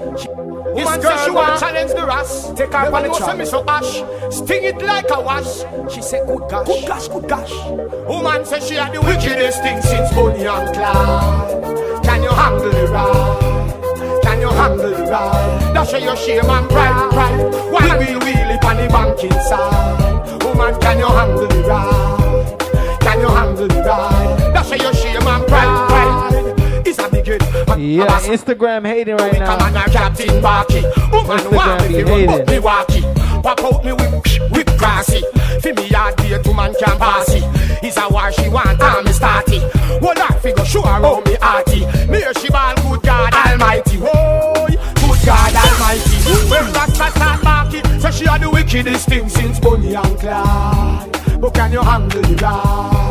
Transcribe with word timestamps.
Woman 0.00 1.02
says 1.02 1.24
she 1.24 1.30
want 1.30 1.60
challenge 1.60 1.90
the 1.92 2.06
ras. 2.06 2.52
Take 2.54 2.72
her 2.72 2.94
on 2.94 3.02
the 3.02 3.10
track. 3.10 3.36
me 3.36 3.44
so 3.44 3.64
ash. 3.68 4.02
Sting 4.34 4.64
it 4.64 4.80
like 4.82 5.10
a 5.10 5.20
wash. 5.20 5.64
She 5.92 6.00
say 6.00 6.24
good 6.26 6.48
gosh. 6.48 6.66
Good 6.66 6.88
gosh, 6.88 7.08
good 7.08 7.28
gosh. 7.28 7.52
Woman 8.08 8.44
says 8.44 8.66
she 8.66 8.74
had 8.76 8.92
the 8.94 9.00
wickedest 9.00 9.62
thing 9.62 9.80
since 9.82 10.10
Bonnie 10.14 10.46
and 10.46 10.74
Clyde. 10.74 12.04
Can 12.04 12.22
you 12.22 12.30
handle 12.30 12.70
the 12.70 12.86
ride? 12.88 14.22
Can 14.22 14.40
you 14.40 14.48
handle 14.48 14.90
the 14.90 15.10
ride? 15.10 15.74
That's 15.74 15.92
your 15.92 16.16
shame 16.16 16.48
and 16.48 16.68
pride, 16.68 17.10
pride. 17.12 17.54
Why 17.70 17.98
we 17.98 18.06
wheelie 18.06 18.64
on 18.64 18.76
the 18.76 18.88
bank 18.88 19.22
inside? 19.22 20.42
Woman, 20.44 20.80
can 20.80 20.98
you 20.98 21.06
handle 21.06 21.46
the 21.46 21.62
ride? 21.68 23.00
Can 23.00 23.20
you 23.20 23.28
handle 23.28 23.68
the 23.68 23.82
ride? 23.82 24.54
That's 24.54 24.70
your 24.70 24.94
shame 24.94 25.26
and 25.26 25.46
pride, 25.46 25.89
Yeah, 27.78 28.06
Instagram 28.26 28.86
hating 28.86 29.16
right 29.16 29.38
now. 29.38 29.56
Instagram 31.36 31.88
be 31.88 31.94
hating. 32.04 32.46
Pop 33.42 33.60
out 33.64 33.84
me 33.84 33.92
with, 33.92 34.50
with 34.50 34.78
grassy. 34.78 35.22
Fi 35.62 35.72
me 35.72 35.88
yard 35.88 36.16
date, 36.16 36.46
woman 36.46 36.74
can 36.78 36.98
pass 36.98 37.28
it. 37.30 37.42
It's 37.82 37.96
a 37.96 38.08
war 38.10 38.30
she 38.32 38.48
want, 38.48 38.80
and 38.80 39.04
me 39.06 39.12
start 39.12 39.48
it. 39.48 39.62
That 40.20 40.38
figure 40.42 40.64
sure 40.64 40.82
around 40.84 41.24
me 41.26 41.36
hearty. 41.40 41.80
Me 42.10 42.20
she 42.40 42.48
ball, 42.50 42.74
good 42.76 43.02
God 43.02 43.32
Almighty. 43.34 43.96
Whoa, 43.96 44.66
good 44.66 45.20
God 45.24 45.54
Almighty. 45.54 46.16
When 46.50 46.72
Rasta 46.72 47.10
start 47.16 47.42
barking, 47.42 48.00
say 48.00 48.10
she 48.10 48.24
had 48.26 48.42
the 48.42 48.50
wickedest 48.50 49.08
thing 49.08 49.28
since 49.28 49.58
Bonnie 49.60 49.94
and 49.94 50.18
Clyde. 50.18 51.40
But 51.40 51.54
can 51.54 51.72
you 51.72 51.80
handle 51.80 52.20
the 52.20 52.36
ride? 52.36 53.09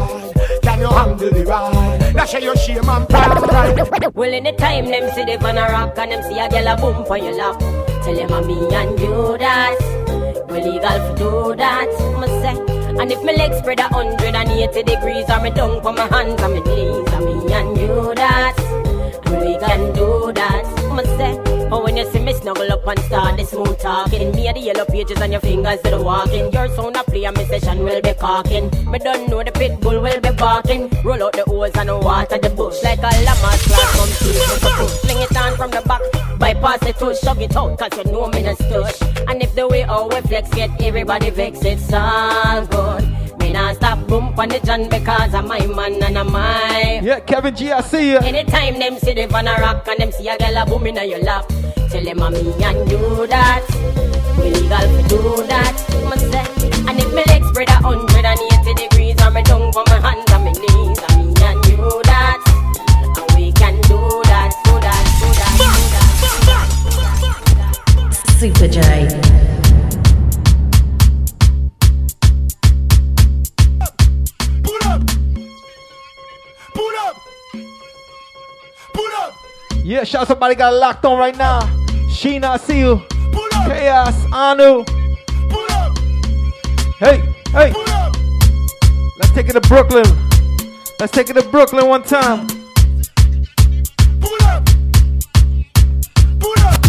Can 0.79 0.87
you 0.87 0.95
handle 0.95 1.29
the 1.29 1.45
ride? 1.45 2.13
Dash 2.13 2.33
your 2.41 2.55
shame 2.55 2.87
and 2.87 3.09
pride. 3.09 4.15
Well, 4.15 4.33
in 4.33 4.45
the 4.45 4.53
time 4.53 4.85
them 4.85 5.11
see 5.13 5.25
the 5.25 5.37
van 5.37 5.57
a 5.57 5.67
rock 5.73 5.97
and 5.97 6.11
them 6.13 6.23
see 6.23 6.39
a 6.39 6.47
girl 6.47 6.67
a 6.69 6.77
boom 6.77 7.05
for 7.05 7.17
your 7.17 7.33
lap. 7.33 7.59
Tell 8.03 8.15
them 8.15 8.31
a 8.31 8.41
me 8.47 8.73
and 8.73 8.97
you 8.97 9.37
that. 9.39 9.75
We 10.47 10.61
legal 10.63 10.79
to 10.79 11.15
do 11.17 11.55
that, 11.57 11.89
must 12.17 12.31
say. 12.31 12.55
And 12.97 13.11
if 13.11 13.21
my 13.23 13.33
legs 13.33 13.57
spread 13.57 13.81
a 13.81 13.89
hundred 13.89 14.33
and 14.33 14.49
eighty 14.51 14.83
degrees, 14.83 15.29
or 15.29 15.41
me 15.41 15.49
down 15.49 15.81
for 15.81 15.91
my 15.91 16.07
hands 16.07 16.41
and 16.41 16.53
my 16.53 16.59
knees, 16.61 17.11
and 17.11 17.25
me 17.25 17.53
and 17.53 17.77
you 17.77 18.15
that. 18.15 18.55
And 19.25 19.37
we 19.41 19.57
can 19.57 19.91
do 19.91 20.31
that, 20.31 20.63
must 20.95 21.09
say. 21.17 21.48
Oh, 21.71 21.83
when 21.83 21.97
you 21.97 22.11
see 22.11 22.17
me 22.17 22.33
snuggle 22.33 22.71
up 22.71 22.87
and 22.87 22.99
start 23.01 23.37
the 23.37 23.45
smooth 23.45 23.77
talking, 23.79 24.31
me 24.31 24.47
and 24.47 24.57
the 24.57 24.61
yellow 24.61 24.85
pages 24.85 25.21
on 25.21 25.31
your 25.31 25.39
fingers 25.41 25.79
to 25.81 25.91
the 25.91 26.01
walking. 26.01 26.51
Your 26.51 26.67
sound 26.69 26.95
a 26.95 27.03
play 27.03 27.25
and 27.25 27.37
my 27.37 27.43
session 27.43 27.83
will 27.83 28.01
be 28.01 28.13
cocking. 28.13 28.71
Me 28.89 28.97
don't 28.97 29.29
know 29.29 29.43
the 29.43 29.51
pit 29.51 29.79
bull 29.79 30.01
will 30.01 30.19
be 30.19 30.31
barking. 30.31 30.89
Roll 31.03 31.21
out 31.21 31.33
the 31.33 31.43
hose 31.45 31.71
and 31.75 31.91
water 32.03 32.39
the 32.39 32.49
bush 32.49 32.81
like 32.83 32.97
a 32.97 33.11
llama 33.23 33.51
slap 33.61 33.89
from 33.93 34.09
two 34.17 34.87
Fling 35.05 35.21
it 35.21 35.37
on 35.37 35.55
from 35.57 35.69
the 35.69 35.81
back, 35.81 36.01
bypass 36.39 36.79
the 36.79 36.93
tush, 36.93 37.19
shove 37.19 37.39
it 37.39 37.55
out, 37.55 37.77
cause 37.77 37.95
you 37.97 38.11
know 38.11 38.27
me 38.29 38.41
no 38.41 38.55
stush. 38.55 39.29
And 39.29 39.43
if 39.43 39.53
the 39.53 39.67
way 39.67 39.83
our 39.83 40.09
flex 40.23 40.49
get 40.49 40.71
everybody 40.81 41.29
vex, 41.29 41.63
it's 41.63 41.93
all 41.93 42.65
good. 42.65 43.39
Me 43.39 43.53
not 43.53 43.75
stop 43.75 44.07
boom 44.07 44.33
on 44.39 44.49
the 44.49 44.59
John 44.61 44.89
because 44.89 45.35
I'm 45.35 45.47
my 45.47 45.65
man 45.67 46.01
and 46.01 46.17
I'm 46.17 46.31
my. 46.31 46.99
Yeah, 47.03 47.19
Kevin 47.19 47.55
G, 47.55 47.71
I 47.71 47.81
see 47.81 48.11
you. 48.13 48.17
Anytime 48.17 48.79
them 48.79 48.97
see 48.97 49.13
the 49.13 49.27
van 49.27 49.47
a 49.47 49.53
rock 49.61 49.87
and 49.87 49.99
them 49.99 50.11
see 50.11 50.27
a 50.27 50.35
girl 50.35 50.57
a 50.57 50.65
boom 50.65 50.87
in 50.87 50.95
your 51.07 51.19
lap. 51.19 51.45
Tell 51.89 52.03
them 52.03 52.21
I'm 52.21 52.33
me 52.33 52.53
and 52.63 52.89
do 52.89 53.27
that. 53.27 53.65
We 54.37 54.51
legal 54.51 54.79
to 54.79 55.07
do 55.09 55.47
that. 55.47 55.98
Yeah, 80.49 80.55
shout 80.55 80.55
somebody 80.55 80.55
got 80.55 80.73
locked 80.73 81.05
on 81.05 81.19
right 81.19 81.37
now. 81.37 81.61
Sheena, 82.09 82.45
I 82.45 82.57
see 82.57 82.79
you. 82.79 83.03
Chaos, 83.67 84.15
Anu. 84.33 84.83
Hey, 86.97 87.21
hey. 87.51 87.73
Let's 89.17 89.31
take 89.33 89.49
it 89.49 89.53
to 89.53 89.61
Brooklyn. 89.61 90.05
Let's 90.99 91.11
take 91.11 91.29
it 91.29 91.33
to 91.33 91.43
Brooklyn 91.49 91.87
one 91.87 92.03
time. 92.03 92.47
Pull 94.19 94.43
up. 94.43 94.65
Pull 96.39 96.59
up. 96.59 96.85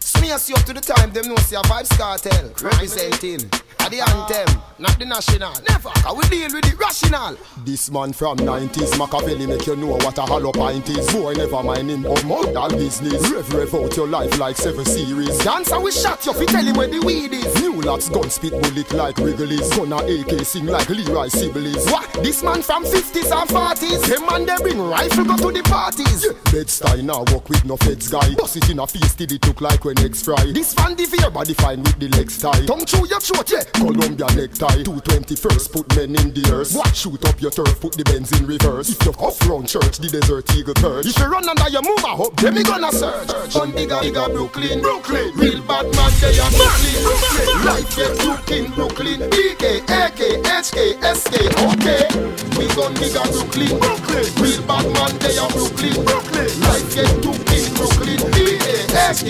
Smear 0.00 0.38
see 0.38 0.54
up 0.54 0.64
to 0.64 0.72
the 0.72 0.80
time, 0.80 1.12
them 1.12 1.28
know 1.28 1.36
see 1.36 1.56
a 1.56 1.60
Vybz 1.60 1.96
Kartel 1.96 2.62
representing. 2.62 3.48
At 3.94 4.06
the 4.28 4.34
anthem, 4.34 4.62
not 4.80 4.98
the 4.98 5.04
national. 5.04 5.52
Never. 5.68 5.90
I 6.04 6.10
will 6.10 6.26
deal 6.28 6.50
with 6.52 6.64
the 6.64 6.76
rational. 6.76 7.38
This 7.64 7.92
man 7.92 8.12
from 8.12 8.38
90s, 8.38 8.98
Machiavelli 8.98 9.46
make 9.46 9.66
you 9.66 9.76
know 9.76 9.94
what 10.02 10.18
a 10.18 10.22
hollow 10.22 10.50
pint 10.50 10.88
is. 10.88 11.06
Boy, 11.12 11.34
never 11.34 11.62
mind 11.62 11.90
him 11.90 12.04
of 12.04 12.24
modal 12.24 12.70
business. 12.70 13.22
Rev, 13.30 13.52
rev 13.54 13.74
out 13.74 13.96
your 13.96 14.08
life 14.08 14.36
like 14.38 14.56
seven 14.56 14.84
series. 14.84 15.38
Dancer 15.44 15.78
we 15.78 15.92
shot 15.92 16.26
you, 16.26 16.32
fi 16.32 16.44
tell 16.46 16.64
him 16.64 16.76
where 16.76 16.88
the 16.88 16.98
weed 17.06 17.32
is. 17.32 17.54
New 17.60 17.80
lots 17.82 18.08
gun 18.08 18.28
spit 18.30 18.50
bullet 18.50 18.92
like 18.92 19.16
Wrigley's. 19.18 19.70
Gonna 19.76 19.98
AK 19.98 20.44
sing 20.44 20.66
like 20.66 20.88
Leroy 20.88 21.28
Sibbles. 21.28 21.90
What? 21.92 22.10
This 22.24 22.42
man 22.42 22.62
from 22.62 22.84
50s 22.84 23.30
and 23.30 23.48
40s. 23.48 24.08
Them 24.08 24.26
man 24.26 24.44
they 24.44 24.56
bring 24.60 24.80
rifle 24.82 25.24
go 25.24 25.36
to 25.36 25.52
the 25.52 25.62
parties. 25.68 26.24
Yeah. 26.24 26.32
Bed-Stuy 26.50 27.04
now 27.04 27.22
walk 27.32 27.48
with 27.48 27.64
no 27.64 27.76
feds 27.76 28.08
guy. 28.10 28.34
Bust 28.34 28.56
it 28.56 28.70
in 28.70 28.80
a 28.80 28.86
face 28.88 29.14
till 29.14 29.32
it 29.32 29.46
look 29.46 29.60
like 29.60 29.84
when 29.84 29.98
eggs 30.00 30.22
fry. 30.22 30.50
This 30.52 30.74
fan 30.74 30.96
the 30.96 31.04
fear 31.06 31.30
body 31.30 31.54
fine 31.54 31.82
with 31.82 31.98
the 32.00 32.08
legs 32.08 32.38
tie. 32.38 32.66
Tongue 32.66 32.84
through 32.86 33.08
your 33.08 33.20
throat, 33.20 33.50
yeah. 33.50 33.83
Columbia 33.84 34.24
necktie. 34.32 34.80
221st, 34.80 35.68
put 35.68 35.84
men 35.92 36.16
in 36.16 36.32
the 36.32 36.40
earth. 36.48 36.72
What? 36.72 36.96
Shoot 36.96 37.20
up 37.28 37.36
your 37.36 37.50
turf, 37.50 37.76
put 37.84 37.92
the 37.92 38.04
Benz 38.04 38.32
in 38.32 38.46
reverse. 38.46 38.88
If 38.88 39.04
you 39.04 39.12
off 39.20 39.36
round 39.44 39.68
church, 39.68 40.00
the 40.00 40.08
desert 40.08 40.48
eagle 40.56 40.72
perch. 40.72 41.04
If 41.04 41.18
you 41.20 41.28
run 41.28 41.44
under 41.44 41.68
your 41.68 41.84
move, 41.84 42.00
I 42.00 42.16
hope 42.16 42.32
them 42.40 42.54
me 42.56 42.64
gonna 42.64 42.88
search. 42.88 43.28
On 43.60 43.68
digga 43.76 44.00
digga 44.00 44.32
Brooklyn, 44.32 44.80
Brooklyn. 44.80 45.36
Real 45.36 45.60
bad 45.68 45.84
man, 45.92 46.12
they 46.16 46.32
are 46.40 46.48
Brooklyn, 46.56 46.96
Brooklyn. 47.04 47.48
Life 47.68 47.92
get 47.92 48.12
took 48.24 48.48
in 48.56 48.64
Brooklyn. 48.72 49.20
BK, 49.28 49.64
AK, 49.84 50.20
HK, 50.48 50.80
SK, 51.04 51.34
okay. 51.68 52.08
We 52.56 52.64
gon' 52.72 52.96
digga 52.96 53.20
Brooklyn, 53.36 53.76
Brooklyn. 53.84 54.24
Real 54.40 54.64
bad 54.64 54.86
man, 54.96 55.12
they 55.20 55.36
are 55.36 55.52
Brooklyn, 55.52 56.00
Brooklyn. 56.08 56.48
Life 56.64 56.88
get 56.96 57.12
took 57.20 57.36
in 57.52 57.68
Brooklyn. 57.76 58.16
BK, 58.32 58.64
SK, 59.12 59.28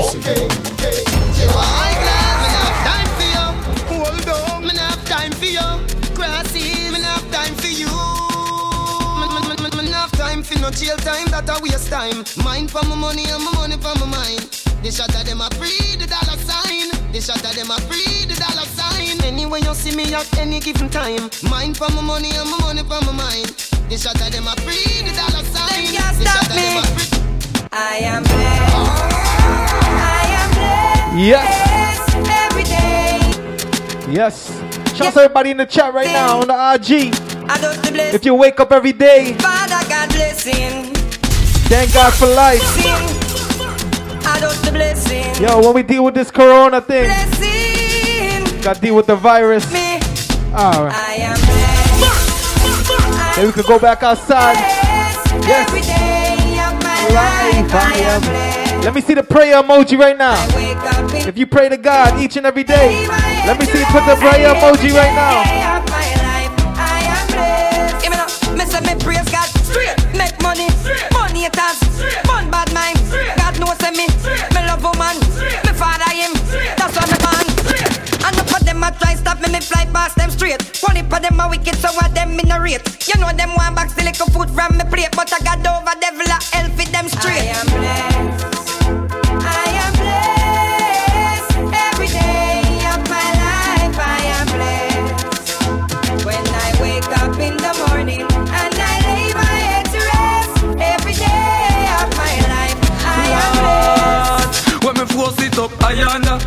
okay. 0.00 0.48
okay. 0.48 1.95
For 10.46 10.58
no 10.60 10.70
jail 10.70 10.96
time. 10.96 11.26
That 11.34 11.50
a 11.50 11.58
waste 11.62 11.90
time. 11.90 12.22
Mind 12.42 12.70
for 12.70 12.82
my 12.86 12.94
money 12.94 13.26
and 13.26 13.42
my 13.42 13.52
money 13.58 13.76
for 13.76 13.94
my 13.98 14.06
mind. 14.06 14.46
The 14.82 14.90
shot 14.94 15.10
of 15.10 15.26
them 15.26 15.42
a 15.42 15.50
free 15.58 15.98
the 15.98 16.06
dollar 16.06 16.38
sign. 16.38 16.94
The 17.10 17.20
shot 17.20 17.42
of 17.42 17.54
them 17.58 17.70
a 17.70 17.78
free 17.90 18.24
the 18.30 18.38
dollar 18.38 18.66
sign. 18.78 19.18
Anyway 19.26 19.60
you 19.66 19.74
see 19.74 19.94
me 19.96 20.14
at 20.14 20.26
any 20.38 20.60
given 20.60 20.88
time. 20.88 21.28
Mind 21.50 21.76
for 21.76 21.90
my 21.90 22.00
money 22.00 22.30
and 22.38 22.48
my 22.48 22.58
money 22.62 22.82
for 22.86 23.02
my 23.02 23.12
mind. 23.12 23.50
The 23.90 23.98
shot 23.98 24.20
of 24.22 24.30
them 24.30 24.46
a 24.46 24.54
free 24.62 25.02
the 25.02 25.12
dollar 25.18 25.42
sign. 25.50 25.90
Them 25.90 25.98
can't 25.98 26.16
stop 26.22 26.38
shot 26.38 26.46
of 26.46 26.54
them 26.54 26.74
me. 26.78 27.66
I 27.72 27.98
am 28.06 28.22
blessed. 28.22 28.74
I 29.98 30.22
am 30.38 30.48
blessed. 30.54 31.18
Yes. 31.26 31.50
Every 32.46 32.64
day. 32.64 33.18
Yes. 34.14 34.54
Shout 34.94 35.08
out 35.08 35.14
to 35.14 35.20
everybody 35.20 35.50
in 35.50 35.56
the 35.56 35.66
chat 35.66 35.92
right 35.92 36.06
now 36.06 36.40
on 36.40 36.46
the 36.46 36.54
RG. 36.54 37.10
I 37.48 37.58
just 37.58 37.82
the. 37.82 38.14
If 38.14 38.24
you 38.24 38.34
wake 38.34 38.60
up 38.60 38.72
every 38.72 38.92
day, 38.92 39.34
Father 39.34 39.65
God 39.96 40.08
blessing. 40.10 40.92
thank 41.72 41.92
God 41.94 42.12
for 42.12 42.26
life. 42.26 42.60
Sing. 42.62 42.92
I 44.26 44.38
just 44.40 44.62
the 44.64 44.70
blessing. 44.72 45.42
Yo, 45.42 45.60
when 45.60 45.72
we 45.74 45.82
deal 45.82 46.04
with 46.04 46.14
this 46.14 46.30
corona 46.30 46.80
thing, 46.82 47.04
Blessing. 47.04 48.62
gotta 48.62 48.78
deal 48.80 48.94
with 48.94 49.06
the 49.06 49.16
virus. 49.16 49.64
Me. 49.72 49.94
Alright. 50.52 50.92
I 50.94 51.14
am 51.20 51.36
blessed. 51.48 53.36
Then 53.36 53.46
we 53.46 53.52
could 53.52 53.64
go 53.66 53.78
back 53.78 54.02
outside. 54.02 54.56
Yes. 55.48 55.68
Every 55.68 55.80
day 55.80 56.58
of 56.60 56.74
my 56.82 56.96
Life. 57.16 57.72
I 57.72 57.94
am. 58.12 58.82
Let 58.82 58.94
me 58.94 59.00
see 59.00 59.14
the 59.14 59.22
prayer 59.22 59.62
emoji 59.62 59.98
right 59.98 60.16
now. 60.16 60.34
I 60.34 60.46
wake 60.56 60.76
up 60.92 61.10
in 61.14 61.28
If 61.28 61.38
you 61.38 61.46
pray 61.46 61.68
to 61.70 61.76
God 61.78 62.20
each 62.20 62.36
and 62.36 62.44
every 62.46 62.64
day, 62.64 63.06
let 63.46 63.58
me 63.58 63.64
see 63.66 63.78
you 63.78 63.86
put 63.86 64.04
the 64.06 64.16
prayer 64.16 64.54
emoji 64.54 64.92
right 64.94 65.14
now. 65.14 65.65
Haters, 71.46 71.78
fun 72.26 72.50
bad 72.50 72.72
mind. 72.74 72.98
God 73.38 73.54
knows 73.62 73.78
me, 73.94 74.06
me 74.54 74.60
love 74.66 74.82
woman, 74.82 75.16
me 75.62 75.72
father 75.78 76.10
him, 76.10 76.34
that's 76.74 76.94
why 76.98 77.06
me 77.06 77.18
born. 77.22 77.46
And 78.26 78.34
up 78.34 78.50
of 78.50 78.64
them 78.66 78.82
a 78.82 78.90
try 78.98 79.14
stop 79.14 79.40
me, 79.40 79.48
me 79.52 79.60
fly 79.60 79.86
past 79.92 80.16
them 80.16 80.30
straight. 80.30 80.62
One 80.82 80.98
of 80.98 81.10
them 81.10 81.40
a 81.40 81.48
wicked, 81.48 81.76
so 81.76 81.92
what 81.94 82.14
them 82.14 82.38
in 82.38 82.50
a 82.50 82.60
rate. 82.60 82.82
You 83.06 83.20
know 83.20 83.30
them 83.32 83.54
want 83.54 83.76
back 83.76 83.90
still 83.90 84.04
little 84.04 84.26
food 84.26 84.50
from 84.50 84.76
me 84.76 84.84
plate, 84.90 85.14
but 85.14 85.32
I 85.32 85.38
got 85.44 85.62
over 85.62 85.94
devil 86.00 86.26
a 86.26 86.38
hell 86.52 86.68
them 86.68 87.08
straight. 87.08 87.54
I 87.54 87.60
am 87.60 87.66
blessed. 87.66 88.15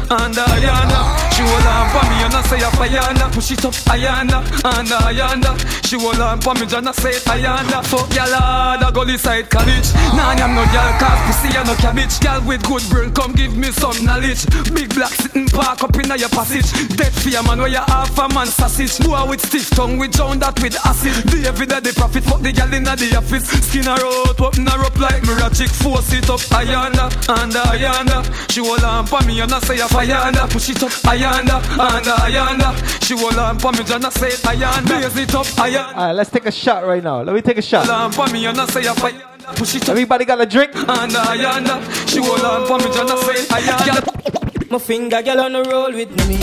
Andalya. 0.09 1.28
She 1.39 1.45
on 1.45 1.89
for 1.95 2.03
me 2.03 2.19
and 2.19 2.36
I 2.36 2.41
say 2.51 2.59
Ayana. 2.59 3.31
Push 3.31 3.51
it 3.51 3.63
up 3.63 3.71
Ayana 3.88 4.44
and 4.75 4.91
Ayana. 4.91 5.56
She 5.88 5.95
on 5.95 6.41
for 6.41 6.53
me 6.56 6.68
and 6.68 6.89
I 6.89 6.91
say 6.91 7.15
Ayana. 7.31 7.80
Fuck 7.88 8.12
y'all 8.12 8.27
hard, 8.27 8.83
I 8.83 8.91
go 8.91 9.07
side 9.15 9.50
college. 9.50 9.88
Nah, 10.19 10.36
I'm 10.36 10.51
no 10.51 10.68
girl, 10.68 10.91
cause 11.00 11.21
pussy 11.31 11.56
and 11.56 11.63
no 11.63 11.75
cabbage. 11.80 12.19
Girl 12.19 12.44
with 12.44 12.62
good 12.68 12.83
brain, 12.91 13.13
come 13.15 13.31
give 13.31 13.56
me 13.56 13.71
some 13.71 14.03
knowledge. 14.03 14.44
Big 14.75 14.91
black 14.94 15.15
sitting 15.15 15.47
park 15.47 15.81
up 15.81 15.95
in 15.95 16.12
your 16.19 16.27
passage. 16.27 16.68
Dead 17.00 17.13
fear 17.15 17.42
man, 17.44 17.59
where 17.59 17.71
you 17.71 17.88
half 17.88 18.19
a 18.19 18.27
man 18.35 18.47
sausage. 18.47 19.00
Boy 19.00 19.24
with 19.31 19.39
stiff 19.39 19.69
tongue, 19.71 19.97
we 19.97 20.09
drown 20.09 20.39
that 20.39 20.59
with 20.59 20.75
acid. 20.83 21.15
The 21.31 21.47
David 21.56 21.71
the 21.88 21.94
profit, 21.95 22.25
fuck 22.27 22.42
the 22.44 22.51
girl 22.51 22.74
in 22.75 22.83
the 22.83 23.15
office. 23.15 23.47
Skin 23.47 23.88
her 23.88 23.95
out, 23.95 24.42
open 24.44 24.68
her 24.68 24.83
up 24.83 25.00
like 25.00 25.24
mirror 25.24 25.47
chick. 25.56 25.71
Force 25.71 26.12
it 26.12 26.27
up, 26.30 26.44
Ayana 26.51 27.07
and 27.31 27.56
Ayana. 27.56 28.27
She 28.51 28.59
on 28.59 29.07
for 29.07 29.24
me 29.24 29.39
and 29.39 29.53
I 29.53 29.59
say 29.63 29.80
Ayana. 29.80 30.44
Push 30.51 30.75
it 30.75 30.83
up, 30.83 30.92
Ayana 31.07 31.28
and 31.29 31.49
Ayana. 31.49 33.03
She 33.05 33.17
hold 33.17 33.37
on 33.37 33.59
for 33.59 33.71
me 33.71 33.79
and 33.79 34.05
I 34.05 34.09
say 34.09 34.29
Ayana. 34.29 34.85
Blaze 34.87 35.17
it 35.17 35.35
up, 35.35 35.45
Ayana. 35.45 35.93
Alright, 35.93 36.15
let's 36.15 36.29
take 36.29 36.45
a 36.45 36.51
shot 36.51 36.85
right 36.85 37.03
now. 37.03 37.21
Let 37.21 37.35
me 37.35 37.41
take 37.41 37.57
a 37.57 37.61
shot. 37.61 37.85
Hold 37.85 38.01
on 38.01 38.11
for 38.11 38.27
me 38.33 38.45
and 38.45 38.59
I 38.59 38.65
say 38.67 38.85
a 38.85 38.93
Ayana. 38.93 39.55
Push 39.55 39.75
it 39.75 39.83
up. 39.83 39.89
Everybody 39.89 40.25
got 40.25 40.41
a 40.41 40.45
drink? 40.45 40.75
And 40.75 41.11
Ayana. 41.11 41.81
She 42.07 42.19
hold 42.19 42.41
on 42.41 42.67
for 42.67 42.77
me 42.77 42.85
and 42.99 43.09
I 43.09 43.15
say 43.21 43.45
Ayana. 43.45 44.71
My 44.71 44.77
finger, 44.79 45.21
girl, 45.21 45.39
on 45.41 45.53
the 45.53 45.63
roll 45.63 45.91
with 45.93 46.11
me. 46.27 46.37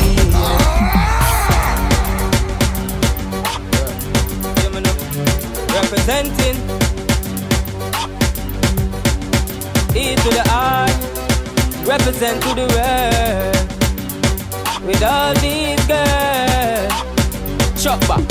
Representing 5.76 6.56
E 9.94 10.14
to 10.16 10.28
the 10.28 10.42
R, 10.50 10.86
represent 11.86 12.42
to 12.42 12.54
the 12.54 12.66
world 12.74 13.55
with 14.86 15.02
all 15.02 15.34
these 15.34 15.84
girls. 15.86 16.92
Chop 17.82 18.00
back. 18.08 18.22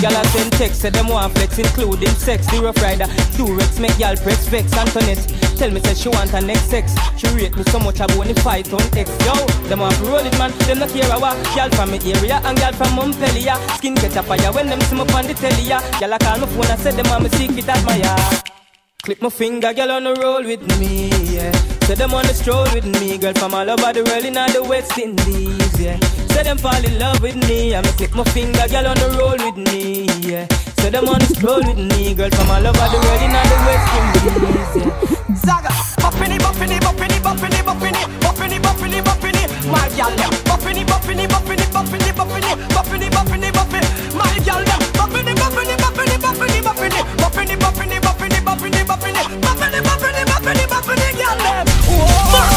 Gyal 0.00 0.12
a 0.12 0.24
send 0.28 0.52
text, 0.52 0.82
say 0.82 0.90
them 0.90 1.08
want 1.08 1.32
flex, 1.34 1.58
including 1.58 2.08
sex. 2.10 2.46
The 2.50 2.60
rough 2.60 2.80
rider, 2.82 3.06
Durex, 3.36 3.80
make 3.80 3.92
gyal 3.92 4.20
press 4.22 4.46
vex. 4.48 4.72
Antoinette, 4.76 5.26
tell 5.56 5.70
me 5.70 5.80
say 5.80 5.94
she 5.94 6.08
want 6.08 6.30
her 6.30 6.40
next 6.40 6.68
sex. 6.70 6.94
She 7.16 7.26
rate 7.34 7.56
me 7.56 7.64
so 7.64 7.78
much 7.78 8.00
I 8.00 8.06
want 8.16 8.28
to 8.28 8.42
fight 8.42 8.72
on 8.72 8.82
X. 8.96 9.10
Yo, 9.24 9.34
them 9.68 9.80
want 9.80 9.94
to 9.96 10.04
roll 10.04 10.24
it 10.24 10.36
man, 10.38 10.52
them 10.68 10.78
not 10.78 10.90
care 10.90 11.10
a 11.10 11.18
what. 11.18 11.36
Gyal 11.56 11.74
from 11.74 11.90
me 11.90 11.98
area 12.12 12.40
and 12.44 12.58
gyal 12.58 12.74
from 12.74 12.94
Montpellier. 12.94 13.56
Skin 13.76 13.94
get 13.94 14.16
a 14.16 14.22
fire 14.22 14.52
when 14.52 14.68
them 14.68 14.80
see 14.82 14.94
me 14.94 15.00
on 15.00 15.26
the 15.26 15.34
telly. 15.34 15.64
Gyal 15.64 16.14
a 16.14 16.18
call 16.18 16.38
my 16.38 16.46
phone 16.46 16.70
and 16.70 16.80
say 16.80 16.92
them 16.92 17.06
want 17.08 17.24
me 17.24 17.30
secret 17.30 17.68
admire. 17.68 18.42
Clip 19.02 19.20
my 19.22 19.30
finger, 19.30 19.72
girl 19.72 19.90
on 19.92 20.04
the 20.04 20.14
roll 20.14 20.44
with 20.44 20.78
me, 20.78 21.08
yeah. 21.34 21.75
Say 21.86 21.94
them 21.94 22.14
on 22.14 22.26
the 22.26 22.34
stroll 22.34 22.66
with 22.74 22.84
me, 22.84 23.16
girl 23.16 23.32
from 23.34 23.54
all 23.54 23.70
over 23.70 23.92
the 23.92 24.02
world 24.02 24.24
in 24.24 24.36
all 24.36 24.50
the 24.50 24.62
West 24.62 24.98
Indies, 24.98 25.78
yeah. 25.78 25.98
Say 26.34 26.42
them 26.42 26.58
fall 26.58 26.84
in 26.84 26.98
love 26.98 27.22
with 27.22 27.36
me, 27.46 27.76
I'ma 27.76 27.88
click 27.94 28.12
my 28.12 28.24
finger, 28.34 28.66
girl 28.66 28.88
on 28.88 28.96
the 28.98 29.08
roll 29.14 29.38
with 29.38 29.54
me, 29.70 30.10
yeah. 30.26 30.50
Say 30.82 30.90
them 30.90 31.06
on 31.08 31.20
the 31.20 31.30
stroll 31.30 31.62
with 31.62 31.78
me, 31.78 32.12
girl 32.14 32.28
from 32.30 32.50
all 32.50 32.66
over 32.66 32.86
the 32.90 32.98
world 32.98 33.22
in 33.22 33.30
all 33.30 33.46
the 33.46 33.58
West 33.70 33.86
Indies, 34.02 34.70
yeah. 34.82 34.90
Zaga, 35.46 35.70
buffini, 36.02 36.42
buffini, 36.42 36.76
buffini, 36.82 37.22
buffini, 37.22 37.62
buffini, 37.62 38.02
buffini, 38.18 38.58
buffini, 38.58 38.98
buffini, 39.06 39.42
my 39.70 39.86
gal 39.94 40.10
them. 40.18 40.30
Buffini, 40.42 40.82
buffini, 40.82 41.24
buffini, 41.30 41.64
buffini, 41.70 42.10
buffini, 42.18 42.50
buffini, 42.74 43.06
buffini, 43.14 43.48
buffini, 43.54 43.80
my 44.18 44.34
gal 44.42 44.62
them. 44.66 44.80
Buffini, 44.98 45.32
buffini, 45.38 45.74
buffini, 45.78 46.18
buffini, 46.18 46.58
buffini, 46.66 46.98
buffini, 47.14 47.54
buffini, 47.54 47.54
buffini, 47.62 47.96
buffini, 48.02 48.82
buffini, 48.82 48.82
buffini, 48.82 49.22
buffini, 49.38 50.22
buffini, 50.26 50.66
buffini, 50.66 51.08
gal 51.14 51.38
them. 51.46 51.75
Whoa, 51.98 52.55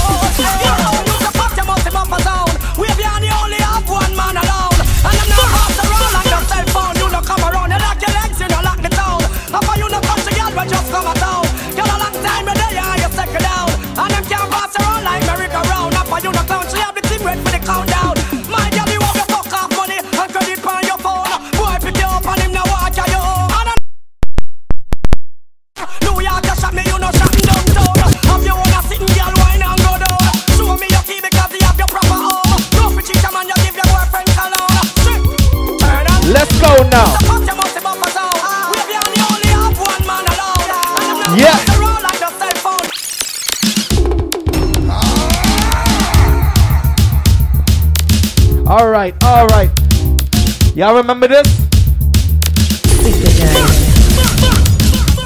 Y'all 50.90 50.98
remember 50.98 51.28
this? 51.28 51.48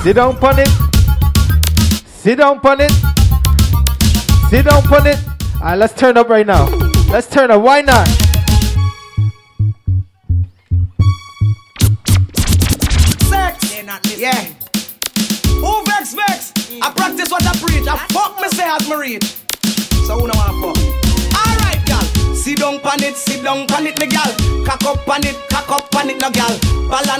Sit 0.03 0.13
down 0.17 0.35
on 0.43 0.59
it. 0.59 0.67
Sit 2.05 2.35
down 2.35 2.59
on 2.59 2.81
it. 2.81 2.91
Sit 4.49 4.65
down 4.65 4.93
on 4.93 5.07
it. 5.07 5.17
All 5.55 5.61
right, 5.61 5.75
let's 5.75 5.93
turn 5.93 6.17
up 6.17 6.27
right 6.27 6.45
now. 6.45 6.65
Let's 7.09 7.27
turn 7.29 7.49
up. 7.49 7.61
Why 7.61 7.79
not? 7.79 8.22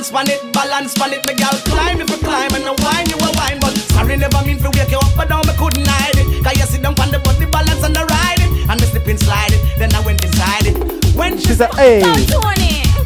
Balance 0.03 0.11
pan 0.11 0.35
it, 0.35 0.51
balance 0.51 0.93
pan 0.95 1.13
it, 1.13 1.25
me 1.27 1.33
gal. 1.33 1.53
Climb 1.63 2.01
if 2.01 2.09
you 2.09 2.17
climb 2.17 2.53
and 2.55 2.65
no 2.65 2.75
wine 2.79 3.07
you 3.07 3.15
a 3.15 3.31
wine, 3.37 3.57
but 3.61 3.71
sorry 3.95 4.17
never 4.17 4.43
mean 4.45 4.57
to 4.57 4.69
wake 4.75 4.91
you 4.91 4.97
up, 4.97 5.15
but 5.15 5.29
down 5.29 5.47
me 5.47 5.53
couldn't 5.57 5.87
hide 5.87 6.17
it. 6.17 6.43
Cause 6.43 6.57
you 6.57 6.65
sit 6.65 6.81
down 6.81 6.93
pan 6.93 7.09
the 7.09 7.19
body 7.19 7.45
balance 7.45 7.83
and 7.83 7.95
the 7.95 8.03
ride 8.03 8.39
it, 8.39 8.69
and 8.69 8.81
me 8.81 8.87
slip 8.87 9.07
and 9.07 9.17
slide 9.17 9.53
it. 9.53 9.63
Then 9.77 9.95
I 9.95 10.01
went 10.01 10.21
inside 10.25 10.65
it. 10.67 11.15
When 11.15 11.37
she 11.37 11.53
a 11.53 11.73
hey. 11.77 12.52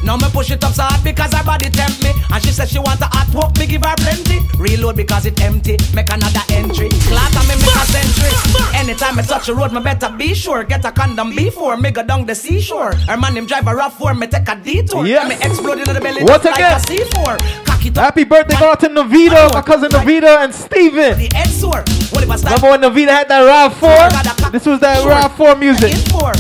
Now 0.08 0.16
me 0.16 0.30
push 0.32 0.50
it 0.52 0.64
up 0.64 0.72
so 0.72 0.84
hard 0.84 1.04
because 1.04 1.34
her 1.34 1.44
body 1.44 1.70
tempt 1.70 2.02
me 2.02 2.12
And 2.32 2.42
she 2.42 2.52
said 2.52 2.70
she 2.70 2.80
want 2.80 3.02
a 3.02 3.12
hot 3.12 3.28
walk, 3.36 3.58
me 3.60 3.68
give 3.68 3.84
her 3.84 3.94
plenty 3.98 4.40
Reload 4.58 4.96
because 4.96 5.26
it 5.26 5.40
empty, 5.44 5.76
make 5.94 6.10
another 6.10 6.40
entry 6.50 6.88
Clock 7.12 7.36
and 7.36 7.48
me 7.52 7.56
make 7.60 7.76
a 7.76 7.86
century 7.92 8.32
Anytime 8.74 9.20
I 9.20 9.24
touch 9.24 9.48
the 9.48 9.54
road, 9.54 9.74
me 9.74 9.82
better 9.82 10.10
be 10.10 10.34
sure 10.34 10.64
Get 10.64 10.86
a 10.86 10.92
condom 10.94 11.36
before 11.36 11.76
me 11.76 11.92
go 11.92 12.04
down 12.04 12.26
the 12.26 12.34
seashore 12.34 12.96
Her 12.96 13.18
man 13.18 13.36
him 13.36 13.46
drive 13.46 13.68
a 13.68 13.76
rough 13.76 13.98
for 13.98 14.14
me 14.14 14.28
take 14.28 14.48
a 14.48 14.56
detour 14.56 15.06
Yes. 15.06 15.28
Me 15.28 15.36
explode 15.36 15.80
in 15.80 15.94
the 15.94 16.00
belly 16.00 16.24
Once 16.24 16.44
just 16.44 16.58
again. 16.58 16.72
like 16.72 16.90
a 16.90 17.04
C4 17.04 17.66
Cock 17.66 17.86
it 17.86 17.98
up, 17.98 18.06
Happy 18.06 18.24
birthday 18.24 18.58
go 18.58 18.72
out 18.72 18.80
to 18.80 18.88
Navita, 18.88 19.54
my 19.54 19.62
cousin 19.62 19.92
Navita 19.92 20.44
and 20.44 20.56
Steven. 20.56 21.20
the 21.20 21.30
head 21.36 22.14
What 22.14 22.24
if 22.24 22.30
I 22.32 22.36
start 22.38 22.62
Remember 22.64 22.70
when 22.70 22.82
Navita 22.82 23.10
had 23.10 23.28
that 23.28 23.42
Rob 23.44 23.74
4? 23.74 24.52
This 24.52 24.66
was 24.66 24.80
that 24.80 25.06
Rob 25.06 25.34
4 25.34 25.58
music. 25.58 25.92
in 25.92 26.00
for? 26.08 26.32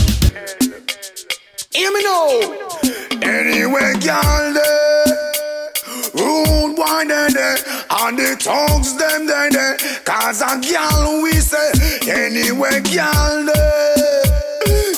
Hear 1.74 1.92
me 1.92 2.04
now. 2.04 2.67
Anyway, 3.12 3.94
girl, 4.00 4.54
there. 4.54 5.72
Rude 6.14 6.76
boy, 6.76 7.06
there, 7.08 7.30
there. 7.30 7.58
And 7.90 8.18
the 8.18 8.36
tongues, 8.40 8.96
them, 8.98 9.28
there, 9.28 9.50
there. 9.50 9.78
Cause 10.04 10.42
a 10.42 10.60
girl, 10.60 11.22
we 11.24 11.34
say. 11.34 11.72
Anyway, 12.08 12.82
girl, 12.82 13.46
there. 13.46 14.24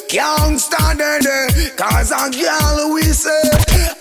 Can't 0.09 0.59
stand 0.59 0.99
there, 0.99 1.19
there. 1.21 1.49
Cause 1.77 2.11
a 2.11 2.29
girl, 2.31 2.93
we 2.93 3.03
say. 3.03 3.41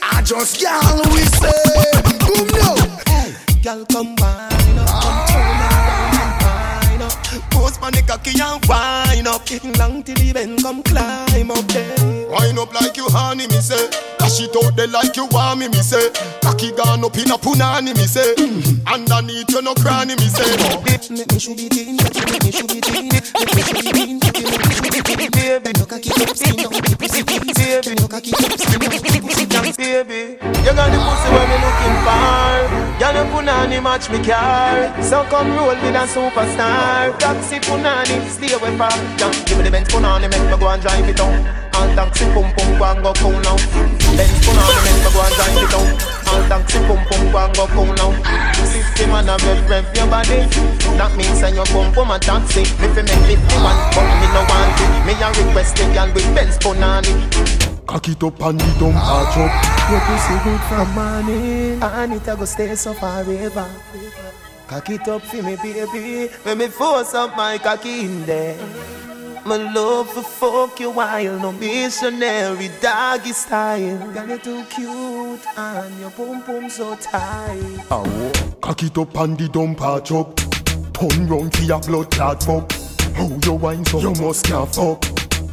I 0.02 0.22
just 0.22 0.60
girl, 0.60 1.02
we 1.12 1.20
say. 1.40 1.62
Boom, 2.26 2.46
no. 2.58 2.76
Hey, 3.06 3.34
girl, 3.62 3.84
come 3.86 4.16
wine 4.16 4.57
Post 7.50 7.83
on 7.83 7.93
the 7.93 8.02
cocky 8.02 8.38
and 8.40 8.64
wine 8.67 9.26
up. 9.26 9.45
Getting 9.47 9.73
long 9.75 10.02
till 10.02 10.17
the 10.17 10.33
bend, 10.33 10.62
come 10.62 10.83
climb 10.83 11.50
up 11.50 11.67
there. 11.69 12.28
Wind 12.28 12.59
up 12.59 12.73
like 12.75 12.97
you 12.97 13.09
honey, 13.09 13.47
me 13.47 13.61
say. 13.61 13.88
Dash 14.19 14.40
it 14.40 14.55
out 14.57 14.76
there 14.76 14.88
like 14.88 15.17
you 15.17 15.26
want 15.26 15.61
me, 15.61 15.69
me 15.69 15.81
say. 15.81 16.11
Cocky 16.43 16.73
gone 16.73 17.05
up 17.05 17.17
in 17.17 17.31
a 17.31 17.38
punani, 17.38 17.97
me 17.97 18.07
say. 18.07 18.35
Mm-hmm. 18.37 18.87
Underneath 18.87 19.50
you 19.50 19.62
no 19.62 19.75
cranny, 19.75 20.14
me 20.17 20.28
say. 20.28 20.45
Make 20.85 21.09
me 21.09 21.38
should 21.38 21.57
be 21.57 21.69
teen, 21.69 21.97
make 21.97 22.12
me 22.12 22.52
should 22.52 22.69
be 22.69 22.78
teen, 22.78 23.09
make 23.09 23.33
me 23.33 23.62
should 23.62 23.76
be 23.76 23.93
teen, 23.93 24.19
make 24.21 24.37
me 24.37 24.45
should 24.45 24.93
be 24.93 25.00
teen, 25.02 25.31
baby. 25.33 25.73
No 25.78 25.87
cocky 25.87 26.11
up, 26.12 26.37
skin 26.37 26.61
up, 26.67 26.73
the 26.73 26.97
pussy 26.99 27.23
please, 27.25 27.57
baby. 27.57 27.95
No 27.97 28.09
cocky 28.09 28.33
up, 28.33 28.52
skin 28.61 28.85
up, 28.85 28.93
the 28.93 29.21
pussy 29.25 29.47
dance, 29.47 29.76
baby. 29.76 30.37
You 30.45 30.73
got 30.76 30.93
the 30.93 30.99
pussy 31.00 31.28
when 31.33 31.47
me 31.49 31.57
looking 31.64 31.97
for. 32.05 32.69
Girl, 32.99 33.17
a 33.17 33.23
punani 33.31 33.78
match 33.83 34.11
me 34.11 34.19
car. 34.21 34.90
So 35.02 35.25
come 35.31 35.52
roll 35.57 35.69
with 35.69 35.95
a 35.95 36.05
superstar. 36.11 37.17
Taxi 37.38 37.61
punani, 37.62 38.18
stay 38.26 38.50
away 38.50 38.75
from. 38.75 38.90
Jump, 39.14 39.30
give 39.47 39.59
me 39.59 39.62
the 39.62 39.71
Benz 39.71 39.87
punani, 39.87 40.26
make 40.26 40.42
me 40.42 40.59
go 40.59 40.66
and 40.75 40.83
drive 40.83 41.07
it 41.07 41.21
on. 41.23 41.38
All 41.71 41.87
taxi 41.95 42.26
pum 42.35 42.50
pum 42.50 42.71
go 42.75 42.85
and 42.90 42.99
go 42.99 43.14
cool 43.14 43.38
now. 43.47 43.54
Benz 44.18 44.38
punani, 44.42 44.78
make 44.83 44.99
me 44.99 45.11
go 45.14 45.23
and 45.23 45.35
drive 45.38 45.62
it 45.62 45.75
on. 45.78 45.87
All 46.26 46.42
taxi 46.50 46.78
pum 46.83 46.99
pum 47.07 47.23
go 47.30 47.38
and 47.38 47.54
go 47.54 47.64
cool 47.71 47.95
now. 47.95 48.11
Fifty 48.75 49.07
man 49.07 49.30
a 49.30 49.38
rev 49.38 49.71
rev 49.71 49.87
your 49.95 50.11
body. 50.11 50.50
That 50.99 51.14
means 51.14 51.38
say 51.38 51.54
you 51.54 51.62
pum 51.71 51.95
pum 51.95 52.11
a 52.11 52.18
taxi. 52.18 52.66
Me 52.83 52.90
fi 52.90 53.07
make 53.07 53.23
fifty 53.30 53.57
one, 53.62 53.78
but 53.95 54.09
me 54.18 54.26
no 54.35 54.42
want 54.42 54.80
it. 54.83 54.90
Me 55.07 55.14
a 55.23 55.30
request 55.30 55.78
the 55.78 55.87
girl 55.95 56.11
with 56.11 56.26
Benz 56.35 56.59
punani. 56.59 57.14
Cock 57.87 58.09
it 58.09 58.18
up 58.18 58.35
and 58.42 58.61
it 58.61 58.78
don't 58.83 58.99
patch 58.99 59.38
up. 59.38 59.54
Your 59.87 60.02
pussy 60.11 60.37
good 60.42 60.61
from 60.66 60.90
morning 60.92 61.83
And 61.83 62.12
it 62.14 62.26
a 62.26 62.37
go 62.37 62.45
stay 62.45 62.75
so 62.75 62.92
forever 62.92 63.71
Cock 64.68 64.90
it 64.90 65.08
up 65.08 65.22
for 65.22 65.42
me 65.42 65.56
baby 65.56 66.28
When 66.42 66.58
me 66.58 66.68
force 66.68 67.14
up 67.14 67.37
my 67.37 67.58
cocky 67.58 68.00
in 68.00 68.26
there 68.26 68.58
My 69.44 69.56
love 69.56 70.10
for 70.10 70.22
fuck 70.22 70.78
you 70.78 70.90
while 70.90 71.38
No 71.40 71.52
missionary 71.52 72.70
doggy 72.80 73.32
style 73.32 74.12
Girl 74.12 74.28
you 74.28 74.38
too 74.38 74.64
cute 74.64 75.46
And 75.56 76.00
your 76.00 76.10
pum 76.10 76.42
pum 76.42 76.68
so 76.68 76.94
tight 76.96 77.87
Oh. 77.90 78.32
Cock 78.60 78.82
it 78.82 78.98
up 78.98 79.16
and 79.16 79.40
it 79.40 79.52
don't 79.52 79.75
patch 79.75 80.12
up. 80.12 80.37
Turn 80.92 81.26
round 81.26 81.56
for 81.56 81.62
your 81.62 81.80
blood 81.80 82.10
clot 82.10 82.42
fuck. 82.42 82.70
How 83.14 83.26
you 83.42 83.54
wine 83.54 83.84
so 83.87 83.98
you 84.00 84.12
must 84.22 84.44
can't 84.44 84.75
fuck. 84.75 85.02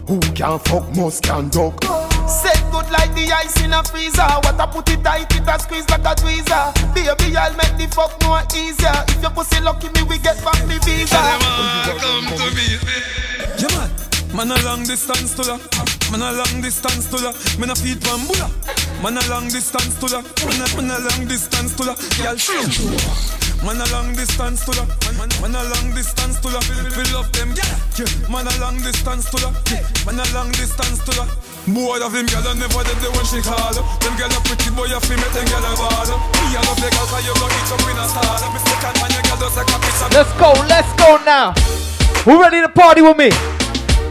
Who 0.10 0.19
can 0.19 0.60
fuck 0.60 0.95
must 0.98 1.24
can 1.24 1.48
duck. 1.50 1.81
Set 2.27 2.64
good 2.86 2.94
like 2.94 3.13
the 3.15 3.32
ice 3.32 3.62
in 3.63 3.74
a 3.74 3.84
freezer 3.84 4.25
What 4.44 4.60
I 4.60 4.65
put 4.65 4.89
it 4.89 5.04
tight, 5.04 5.32
it 5.34 5.48
a 5.48 5.60
squeeze 5.60 5.89
like 5.89 6.06
a 6.06 6.13
tweezer 6.15 6.74
Baby, 6.94 7.36
I'll 7.38 7.54
make 7.56 7.77
the 7.77 7.88
fuck 7.94 8.13
more 8.24 8.42
easier 8.56 8.94
If 9.10 9.22
your 9.22 9.32
pussy 9.32 9.62
lucky 9.62 9.89
me, 9.89 10.04
we 10.04 10.18
get 10.20 10.38
back 10.44 10.60
me 10.68 10.77
visa 10.80 11.18
Come 12.00 12.27
to 12.38 12.48
me. 12.54 12.77
Yeah, 13.60 13.72
man. 13.77 13.89
Man 14.34 14.51
a 14.51 14.62
long 14.65 14.84
distance 14.84 15.34
to 15.36 15.44
la. 15.44 15.58
Man 16.12 16.22
a 16.22 16.32
long 16.34 16.62
distance 16.62 17.10
to 17.10 17.18
la. 17.18 17.32
Man 17.58 17.70
a 17.70 17.75
feed 17.75 18.06
one 18.06 18.27
bulla. 18.27 18.51
Man 19.01 19.18
a 19.18 19.30
long 19.30 19.48
distance 19.48 19.96
to 20.00 20.08
la. 20.08 20.22
Man 20.22 20.60
a, 20.60 20.68
man 20.75 20.92
a 20.92 21.00
long 21.08 21.27
distance 21.27 21.74
to 21.75 21.84
la. 21.84 21.96
Girl, 22.20 22.36
shit. 22.36 23.45
Man 23.63 23.81
a 23.81 23.85
long 23.91 24.13
distance 24.13 24.65
to 24.65 24.71
la. 24.77 24.85
Man, 25.17 25.29
man, 25.41 25.55
a 25.55 25.63
long 25.63 25.93
distance 25.93 26.39
to 26.41 26.50
la. 26.50 26.59
Fill 26.59 27.17
up 27.17 27.31
them, 27.31 27.53
yeah. 27.55 28.05
Man 28.29 28.47
a 28.47 28.53
long 28.59 28.77
distance 28.81 29.29
to. 29.31 29.38
Yeah. 29.71 29.81
Man 30.05 30.19
a 30.19 30.25
long 30.33 30.51
distance 30.51 31.00
to 31.05 31.12
la. 31.17 31.25
Boy 31.65 31.97
of 32.05 32.13
him, 32.13 32.27
girl, 32.27 32.45
I 32.45 32.53
never 32.53 32.83
did 32.85 33.00
the 33.01 33.09
when 33.15 33.25
she 33.25 33.41
call. 33.41 33.74
Them 33.74 34.13
girl 34.17 34.29
a 34.29 34.39
pretty 34.45 34.69
boy, 34.69 34.85
a 34.85 35.00
female, 35.01 35.29
them 35.33 35.45
girl 35.50 35.65
a 35.65 35.71
bad. 35.81 36.09
Me 36.13 36.53
a 36.53 36.62
love 36.62 36.77
the 36.77 36.89
girl, 36.93 37.07
'cause 37.09 37.25
you 37.25 37.33
go 37.33 37.47
eat 37.50 37.71
up 37.74 37.81
in 37.89 37.97
a 37.97 38.05
star. 38.05 38.38
Me 38.53 38.59
second 38.69 38.95
man, 39.01 39.09
you 39.09 39.21
girl 39.25 39.38
just 39.41 39.57
like 39.57 39.71
a 39.74 39.77
pizza. 39.81 40.05
Let's 40.13 40.33
go, 40.38 40.51
let's 40.69 40.91
go 40.93 41.17
now. 41.25 41.53
Who 42.25 42.41
ready 42.41 42.62
to 42.62 42.69
party 42.69 43.01
with 43.01 43.17
me? 43.17 43.31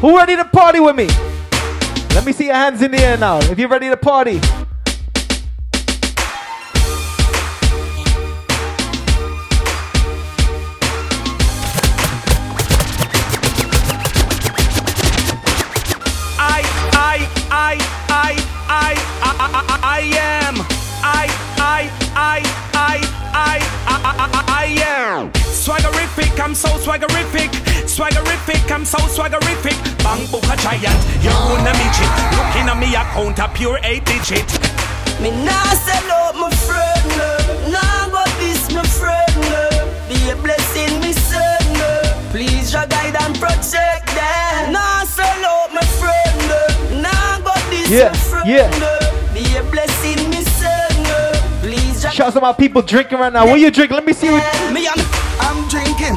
Who 0.01 0.17
ready 0.17 0.35
to 0.37 0.45
party 0.45 0.81
with 0.81 0.97
me? 0.97 1.09
Let 2.15 2.25
me 2.25 2.33
see 2.33 2.47
your 2.47 2.55
hands 2.55 2.83
in 2.83 2.91
the 2.91 2.99
air 2.99 3.17
now. 3.17 3.39
If 3.39 3.59
you're 3.59 3.69
ready 3.69 3.89
to 3.89 3.97
party. 3.97 4.41
I'm 26.45 26.55
so 26.55 26.69
swaggerific. 26.77 27.49
Swaggerific, 27.89 28.71
I'm 28.71 28.85
so 28.85 28.99
swaggerific. 28.99 29.81
Bang 30.05 30.31
book 30.31 30.45
a 30.45 30.57
giant, 30.61 31.01
you 31.25 31.31
wanna 31.49 31.73
meet 31.73 31.97
it. 31.97 32.13
Looking 32.37 32.69
at 32.69 32.77
me 32.77 32.93
account 32.95 33.39
a 33.39 33.49
pure 33.49 33.81
eight 33.83 34.05
digit. 34.05 34.45
Me 35.25 35.31
nah 35.43 35.73
sell 35.73 36.05
out 36.13 36.37
my 36.37 36.51
friend, 36.53 37.09
no. 37.17 37.73
Nah 37.73 38.09
go 38.13 38.23
this 38.37 38.61
my 38.77 38.85
friend, 38.85 39.33
no. 39.49 39.89
Be 40.07 40.21
a 40.29 40.37
blessing, 40.37 41.01
me 41.01 41.15
son, 41.15 41.65
no. 41.81 42.03
Please 42.31 42.75
your 42.75 42.85
guide 42.89 43.17
and 43.25 43.35
protect 43.41 44.13
them. 44.13 44.73
Nah 44.73 45.05
sell 45.05 45.45
out 45.49 45.73
my 45.73 45.81
friend, 45.97 46.37
no. 46.45 47.01
Nah 47.01 47.41
go 47.41 47.55
this 47.71 47.89
Yeah, 47.89 48.11
my 48.11 48.19
friend, 48.19 48.49
yeah. 48.51 48.69
no. 48.85 48.93
Be 49.33 49.57
a 49.57 49.63
blessing, 49.73 50.29
me 50.29 50.45
son, 50.45 50.93
no. 51.09 51.33
Please 51.63 52.03
your 52.03 52.13
Shout 52.13 52.27
out 52.29 52.35
to 52.35 52.41
my 52.43 52.53
people 52.53 52.83
drinking 52.83 53.17
right 53.17 53.33
now. 53.33 53.47
What 53.47 53.61
you 53.61 53.71
drink? 53.71 53.91
Let 53.93 54.05
me 54.05 54.13
see 54.13 54.29
what. 54.29 54.45
me 54.75 54.87
I'm 54.87 55.01
I'm 55.41 55.69
drinking, 55.69 56.17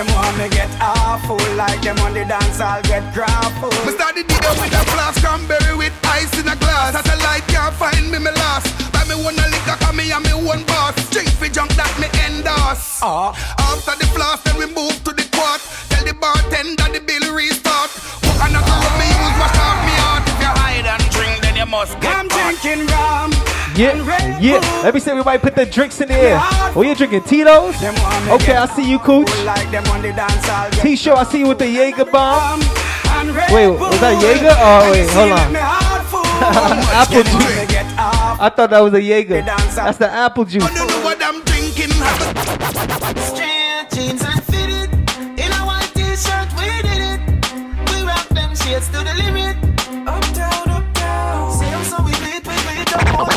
Them 0.00 0.16
want 0.16 0.32
me 0.38 0.48
get 0.48 0.72
awful 0.80 1.36
like 1.60 1.82
them 1.82 1.98
on 2.00 2.14
the 2.14 2.24
dance, 2.24 2.58
I'll 2.58 2.80
get 2.88 3.04
crowd 3.12 3.52
full. 3.60 3.68
Me 3.84 3.92
start 3.92 4.16
the 4.16 4.24
day 4.24 4.40
with 4.56 4.72
a 4.72 4.82
flask 4.96 5.20
cranberry 5.20 5.76
with 5.76 5.92
ice 6.08 6.32
in 6.40 6.48
a 6.48 6.56
glass. 6.56 6.96
Satellite 6.96 7.44
can't 7.52 7.74
find 7.76 8.08
me, 8.08 8.16
me 8.16 8.32
lost. 8.32 8.72
Buy 8.96 9.04
me 9.04 9.20
one 9.20 9.36
a 9.36 9.44
liquor, 9.52 9.76
cause 9.76 9.92
me 9.92 10.08
and 10.10 10.24
me 10.24 10.32
one 10.32 10.64
boss. 10.64 10.96
Drink 11.12 11.28
for 11.36 11.52
junk 11.52 11.76
that 11.76 11.92
me 12.00 12.08
endorse. 12.24 13.04
Ah. 13.04 13.36
After 13.60 13.92
the 14.00 14.08
flask, 14.16 14.40
then 14.48 14.56
we 14.56 14.72
move 14.72 14.96
to 15.04 15.12
the 15.12 15.28
quart. 15.36 15.60
Tell 15.92 16.04
the 16.08 16.16
bartender 16.16 16.88
the 16.96 17.04
bill 17.04 17.36
restart. 17.36 17.92
Coconut 18.24 18.64
rum 18.64 18.94
me 18.96 19.04
use, 19.04 19.36
wash 19.36 19.58
off 19.60 19.84
me 19.84 19.94
heart. 20.00 20.24
If 20.24 20.40
you 20.40 20.52
hide 20.64 20.88
and 20.96 21.04
drink, 21.12 21.44
then 21.44 21.60
you 21.60 21.68
must 21.68 21.92
get 22.00 22.16
I'm 22.16 22.24
caught. 22.24 22.56
drinking 22.56 22.88
rum. 22.88 23.49
Yeah, 23.76 24.38
yeah. 24.40 24.58
Let 24.82 24.94
me 24.94 25.00
see 25.00 25.10
everybody 25.10 25.38
put 25.38 25.54
the 25.54 25.64
drinks 25.64 26.00
in 26.00 26.08
the 26.08 26.14
air. 26.14 26.38
What 26.72 26.86
you 26.86 26.94
drinking? 26.94 27.22
Tito's? 27.24 27.80
Them 27.80 27.94
want 28.02 28.26
me 28.26 28.32
Okay, 28.32 28.54
I 28.54 28.66
see 28.66 28.88
you, 28.90 28.98
Cooch. 28.98 29.28
full 29.30 29.44
like 29.44 29.70
them 29.70 29.84
on 29.86 30.02
the 30.02 30.12
dance, 30.12 30.48
I'll 30.48 30.70
get 30.70 30.80
T-shirt, 30.82 31.16
I 31.16 31.24
see 31.24 31.38
you 31.40 31.48
with 31.48 31.58
the 31.58 31.68
Jaeger 31.68 32.04
bomb. 32.06 32.60
rum 32.60 32.70
and 33.10 33.30
Red 33.30 33.50
Wait, 33.52 33.66
Bull. 33.66 33.78
was 33.78 34.00
that 34.00 34.20
Jaeger? 34.22 34.54
Oh, 34.58 34.90
wait, 34.90 35.08
hold 35.10 35.32
on. 35.32 35.52
me 35.52 35.58
heart 35.60 36.06
full. 36.06 36.20
Apple 37.00 37.22
juice. 37.22 37.60
me 37.60 37.66
get 37.66 37.86
half 37.96 38.40
I 38.40 38.48
thought 38.48 38.70
that 38.70 38.80
was 38.80 38.94
a 38.94 39.02
Jaeger. 39.02 39.42
That's 39.42 39.98
the 39.98 40.10
apple 40.10 40.44
juice. 40.44 40.62
I 40.64 40.74
don't 40.74 40.88
know 40.88 41.00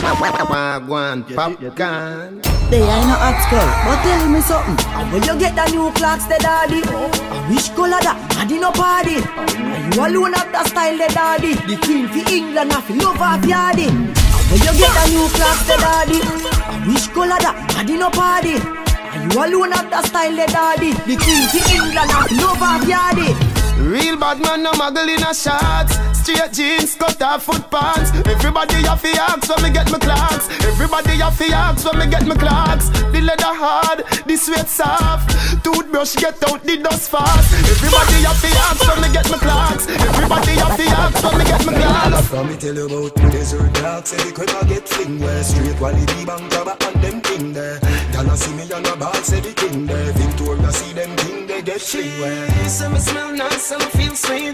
Wagwan, 0.04 1.24
popcorn 1.36 2.42
They 2.70 2.84
ain't 2.84 3.08
no 3.08 3.16
hot 3.16 3.40
girl, 3.50 3.72
but 3.88 4.04
tell 4.04 4.30
me 4.30 4.42
something. 4.42 4.78
And 5.00 5.12
when 5.14 5.24
you 5.24 5.40
get 5.40 5.56
the 5.56 5.66
new 5.72 5.92
clocks, 5.94 6.26
the 6.26 6.38
daddy. 6.40 6.84
I 6.84 7.48
wish 7.50 7.70
color 7.70 8.02
that, 8.04 8.20
daddy 8.36 8.60
no 8.60 8.72
party. 8.72 9.24
And 9.24 9.96
you 9.96 10.02
alone 10.04 10.34
have 10.34 10.52
the 10.52 10.64
style, 10.68 10.98
the 10.98 11.08
daddy. 11.08 11.56
The 11.56 11.78
queen 11.80 12.08
for 12.12 12.24
England, 12.32 12.74
I 12.74 12.82
feel 12.82 12.98
love 12.98 13.22
off 13.22 13.42
yardy. 13.48 13.88
And 13.88 14.12
when 14.52 14.60
you 14.60 14.74
get 14.76 14.92
the 14.92 15.04
new 15.16 15.28
clocks, 15.32 15.64
the 15.72 15.76
daddy. 15.80 16.20
I 16.20 16.84
wish 16.88 17.08
color 17.08 17.40
that, 17.40 17.56
daddy 17.72 17.96
no 17.96 18.10
party. 18.10 18.60
And 18.60 19.32
you 19.32 19.40
alone 19.40 19.72
have 19.72 19.90
the 19.90 20.02
style, 20.04 20.36
the 20.36 20.48
daddy. 20.52 20.92
The 21.08 21.16
queen 21.16 21.48
for 21.48 21.64
England, 21.72 22.12
I 22.12 22.28
feel 22.28 22.44
love 22.44 22.62
off 22.62 22.84
yardy. 22.84 23.32
Real 23.80 24.18
bad 24.18 24.42
man, 24.42 24.64
no 24.64 24.72
muggle 24.74 25.08
in 25.08 25.24
a 25.24 25.34
shots. 25.34 26.13
Straight 26.24 26.54
jeans, 26.54 26.96
cut 26.96 27.22
off 27.22 27.44
foot 27.44 27.70
pants. 27.70 28.12
Everybody 28.26 28.76
have 28.88 29.02
to 29.02 29.10
ask 29.10 29.44
when 29.50 29.62
me 29.64 29.70
get 29.72 29.92
my 29.92 30.00
clocks. 30.00 30.48
Everybody 30.64 31.20
have 31.20 31.38
to 31.38 31.52
ask 31.52 31.84
when 31.84 32.00
me 32.00 32.08
get 32.08 32.26
my 32.26 32.36
clocks. 32.36 32.88
The 33.12 33.20
leather 33.20 33.52
hard, 33.52 34.06
the 34.26 34.38
sweat 34.38 34.70
soft. 34.70 35.36
Toothbrush 35.66 36.16
get 36.16 36.42
out 36.48 36.64
the 36.64 36.78
dust 36.78 37.12
fast. 37.12 37.52
Everybody 37.68 38.24
have 38.24 38.40
to 38.40 38.48
ask 38.56 38.88
when 38.88 39.02
me 39.04 39.12
get 39.12 39.30
my 39.30 39.38
clocks. 39.38 39.86
Everybody 39.90 40.52
have 40.64 40.78
to 40.78 40.86
ask 40.96 41.24
when 41.26 41.38
me 41.40 41.44
get 41.44 41.66
my 41.66 41.74
clocks. 41.74 42.32
Let 42.32 42.46
me 42.50 42.56
tell 42.58 42.74
you 42.74 42.86
about 42.88 43.16
the 43.16 43.30
desert 43.30 43.74
dark 43.74 44.08
Say 44.08 44.18
the 44.18 44.32
crib 44.34 44.50
I 44.50 44.64
get 44.68 44.90
fling 44.90 45.20
where 45.20 45.44
Straight 45.44 45.76
quality 45.78 46.26
bank 46.26 46.52
cover 46.52 46.76
them 47.02 47.22
thing 47.22 47.54
there 47.54 47.80
Y'all 48.14 48.36
see 48.36 48.54
me 48.56 48.64
on 48.72 48.86
a 48.86 48.96
ball 48.96 49.14
say 49.22 49.40
the 49.40 49.54
king 49.54 49.86
there 49.86 50.12
Victoria 50.14 50.72
see 50.72 50.94
them 50.94 51.16
king 51.18 51.43
they 51.43 51.43
get 51.64 51.82
fling 51.82 52.20
where 52.20 52.70
Some 52.70 52.98
smell 52.98 53.34
nice, 53.34 53.64
some 53.64 53.82
feel 53.82 54.16
sweet. 54.16 54.54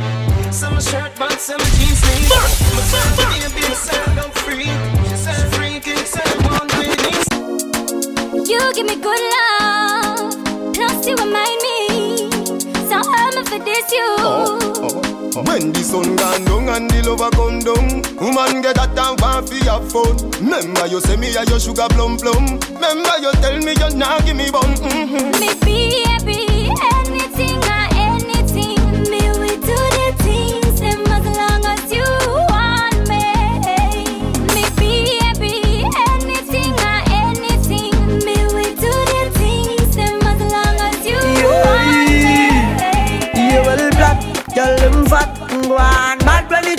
Some 0.52 0.80
shirt, 0.80 1.12
but 1.18 1.40
some 1.40 1.60
jeans 1.78 2.00
sleeve. 2.00 2.30
My 2.30 2.82
son, 2.92 3.10
be 3.34 3.46
a 3.46 3.50
big 3.50 3.76
sound, 3.76 4.20
I'm 4.20 4.32
free. 4.32 4.70
She 5.10 5.16
said, 5.16 5.52
freaking, 5.54 6.06
said, 6.06 6.30
one 6.46 6.68
with 6.78 8.50
You 8.50 8.60
give 8.74 8.86
me 8.86 8.96
good 8.96 9.24
love, 9.36 10.34
plus 10.74 11.08
you 11.08 11.16
remind 11.16 11.62
me. 11.62 12.30
So 12.90 13.02
I'm 13.04 13.46
for 13.46 13.60
this 13.60 13.92
you. 13.92 14.16
Oh, 14.20 14.60
oh. 14.84 15.20
When 15.46 15.72
the 15.72 15.80
sun 15.84 16.16
gone 16.16 16.44
down 16.46 16.70
and 16.70 16.90
the 16.90 17.10
lover 17.10 17.30
come 17.32 17.60
down 17.60 18.02
Woman 18.20 18.62
get 18.62 18.76
that 18.76 18.98
and 18.98 19.20
want 19.22 19.48
fi 19.48 19.64
have 19.70 19.88
fun 19.92 20.18
Remember 20.42 20.88
you 20.88 21.00
say 21.00 21.16
me 21.16 21.34
a 21.36 21.46
your 21.46 21.60
sugar 21.60 21.88
plum 21.90 22.18
plum 22.18 22.60
Remember 22.76 23.16
you 23.22 23.32
tell 23.40 23.58
me 23.58 23.72
you 23.72 23.90
not 23.96 24.26
give 24.26 24.36
me 24.36 24.50
bun 24.52 24.74
mm-hmm. 24.76 25.40
Me 25.40 25.54
be 25.64 26.04
happy, 26.04 26.49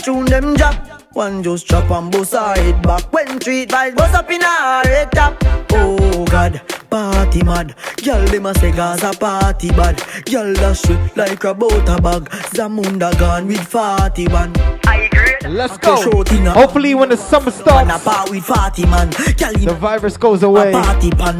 tune 0.00 0.24
them 0.26 0.54
drop. 0.54 0.74
One 1.12 1.42
just 1.42 1.66
chop 1.66 1.90
and 1.90 2.10
bust 2.10 2.32
her 2.32 2.54
head 2.54 2.82
back 2.82 3.12
when 3.12 3.38
treat 3.38 3.68
vibes 3.68 3.96
bust 3.96 4.14
up 4.14 4.30
in 4.30 4.40
her 4.40 4.82
head 4.84 5.12
top. 5.12 5.36
Oh 5.72 6.24
God, 6.26 6.60
party 6.88 7.42
mad. 7.42 7.74
Girl, 8.04 8.24
them 8.26 8.46
a 8.46 8.54
say 8.54 8.72
Gaza 8.72 9.12
party 9.18 9.70
bad. 9.70 9.96
Girl, 10.24 10.52
that 10.54 10.76
shit 10.76 11.16
like 11.16 11.44
a 11.44 11.54
butter 11.54 12.00
bag. 12.00 12.30
Zamunda 12.54 13.18
gone 13.18 13.46
with 13.46 13.66
41. 13.66 14.79
Let's 15.48 15.78
go. 15.78 15.96
Hopefully, 16.52 16.94
when 16.94 17.08
the 17.08 17.16
summer 17.16 17.50
starts, 17.50 18.30
with 18.30 18.44
40 18.44 18.86
man. 18.86 19.10
The 19.10 19.76
virus 19.78 20.16
goes 20.16 20.42
away. 20.42 20.72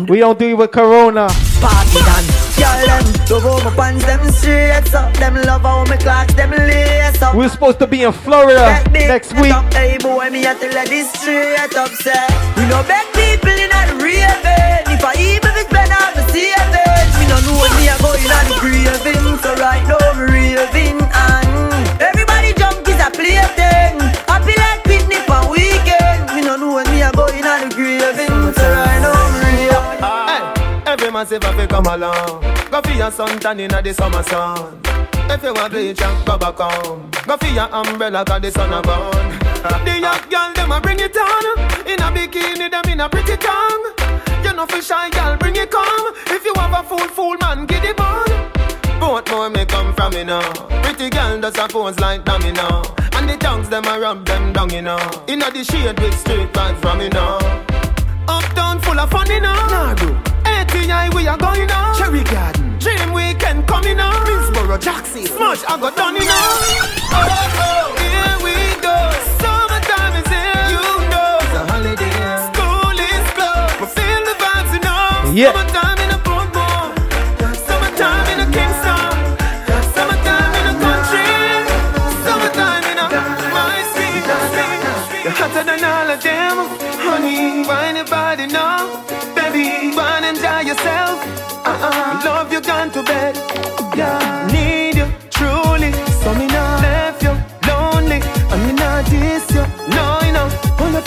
We 0.09 0.19
don't 0.21 0.39
do 0.39 0.49
it 0.49 0.55
with 0.55 0.71
Corona. 0.73 1.29
Party 1.61 1.99
done. 1.99 2.25
Girl, 2.61 2.87
them 2.87 3.05
love 3.31 3.43
how 3.43 3.71
my 3.71 3.77
pants 3.77 4.05
them 4.05 4.31
straight 4.33 4.95
up. 4.95 5.13
Them 5.15 5.35
love 5.35 5.63
how 5.63 5.85
my 5.85 5.97
clocks 5.97 6.35
them 6.35 6.51
lace 6.51 7.23
up. 7.23 7.35
We're 7.35 7.49
supposed 7.49 7.79
to 7.81 7.87
be 7.87 8.03
in 8.03 8.13
Florida 8.13 8.83
next 8.91 9.33
week. 9.35 9.53
Hey 9.73 9.99
boy, 9.99 10.29
me 10.31 10.45
a 10.47 10.55
tell 10.55 10.73
her 10.73 10.87
this 10.87 11.13
straight 11.13 11.75
up, 11.77 11.89
say 11.89 12.27
We 12.57 12.67
no 12.69 12.83
beg 12.85 13.07
people 13.13 13.51
in 13.51 13.71
a 13.71 13.83
raving 14.03 14.93
If 14.93 15.05
I 15.05 15.10
if 15.10 15.10
come 31.83 31.95
along. 31.95 32.41
Go 32.71 32.81
for 32.83 32.93
your 32.93 33.11
suntan 33.11 33.61
inna 33.61 33.83
the 33.83 33.95
summer 33.95 34.23
sun. 34.23 34.81
If 35.31 35.43
you 35.43 35.55
want 35.55 35.73
bleach, 35.73 36.03
and 36.03 36.27
go 36.27 36.37
back 36.37 36.57
home. 36.57 37.11
Go 37.27 37.37
for 37.37 37.47
your 37.47 37.69
umbrella 37.73 38.25
'cause 38.25 38.43
the 38.43 38.51
sun 38.51 38.73
a 38.73 38.83
burn. 38.83 39.29
the 39.85 39.99
young 40.01 40.23
girl 40.29 40.53
them 40.55 40.73
a 40.73 40.81
bring 40.81 41.01
it 41.01 41.17
on. 41.17 41.45
In 41.87 42.01
a 42.01 42.09
bikini 42.15 42.71
them 42.71 42.85
in 42.93 43.01
a 43.01 43.09
pretty 43.09 43.37
tongue. 43.37 43.87
You 44.45 44.53
know 44.53 44.67
for 44.67 44.83
shy 44.83 45.09
girl 45.11 45.37
bring 45.37 45.57
it 45.57 45.71
come. 45.71 46.15
If 46.27 46.45
you 46.45 46.53
have 46.57 46.75
a 46.79 46.83
fool 46.83 47.09
fool 47.17 47.37
man 47.41 47.67
get 47.67 47.85
it 47.85 48.01
on. 48.01 48.29
Both 49.01 49.31
more 49.31 49.49
may 49.49 49.65
come 49.65 49.95
from 49.95 50.13
me 50.13 50.25
now. 50.25 50.53
Pretty 50.83 51.09
girl 51.09 51.41
does 51.41 51.59
a 51.59 51.67
pose 51.69 51.99
like 52.01 52.25
dummy 52.25 52.53
now. 52.53 52.83
And 53.17 53.29
the 53.29 53.37
tongues 53.37 53.69
them 53.69 53.85
a 53.87 53.99
rub 53.99 54.27
them 54.27 54.53
down 54.53 54.71
you 54.71 54.83
know. 54.83 55.01
Inna 55.27 55.51
the 55.51 55.65
shade 55.65 55.99
with 56.01 56.19
straight 56.19 56.53
vibes 56.53 56.79
from 56.83 56.99
me 56.99 57.09
now. 57.09 57.39
Uptown 58.29 58.81
full 58.81 59.01
of 59.01 59.11
fun, 59.11 59.29
you 59.31 59.41
know. 59.41 59.55
Nah. 59.55 60.30
ATI, 60.71 61.11
we 61.17 61.27
are 61.27 61.37
going 61.37 61.67
now. 61.67 61.93
Cherry 61.99 62.23
Garden. 62.25 62.79
Dream 62.79 63.13
Weekend 63.13 63.67
coming 63.67 63.97
now. 63.97 64.13
Middlesboro, 64.25 64.79
Jackson. 64.81 65.27
Smash, 65.27 65.65
I 65.69 65.79
got 65.81 65.97
done, 65.97 66.15
know. 66.15 66.21
Oh, 66.23 67.27
oh, 67.59 67.95
here 67.99 68.37
we 68.47 68.55
go. 68.81 68.97
Summertime 69.43 70.15
is 70.23 70.29
here, 70.31 70.67
you 70.75 70.85
know. 71.11 71.39
It's 71.43 71.55
a 71.59 71.63
holiday. 71.73 72.23
School 72.47 72.99
is 73.11 73.27
closed. 73.35 73.81
We 73.83 73.87
feel 73.99 74.23
the 74.29 74.35
vibes, 74.39 74.73
you 74.75 74.81
know. 74.87 75.35
Yeah. 75.35 75.51
Summertime 75.53 76.00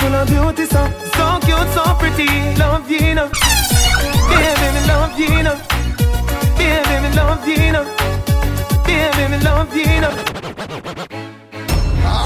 Wonderful 0.04 0.20
and 0.20 0.56
beauty, 0.56 0.66
so 0.70 0.84
so 1.16 1.40
cute, 1.48 1.70
so 1.72 1.84
pretty. 1.96 2.28
Love 2.60 2.92
you, 2.92 3.16
know. 3.16 3.30
Baby, 4.28 4.68
me 4.76 4.82
love 4.92 5.18
you, 5.18 5.44
know. 5.44 5.56
Baby, 6.58 6.96
me 7.04 7.10
love 7.16 7.48
you, 7.48 7.72
know. 7.72 7.86
Baby, 8.84 9.24
me 9.32 9.38
love 9.48 9.74
you, 9.74 9.84
you 9.84 10.02
know. 10.02 10.12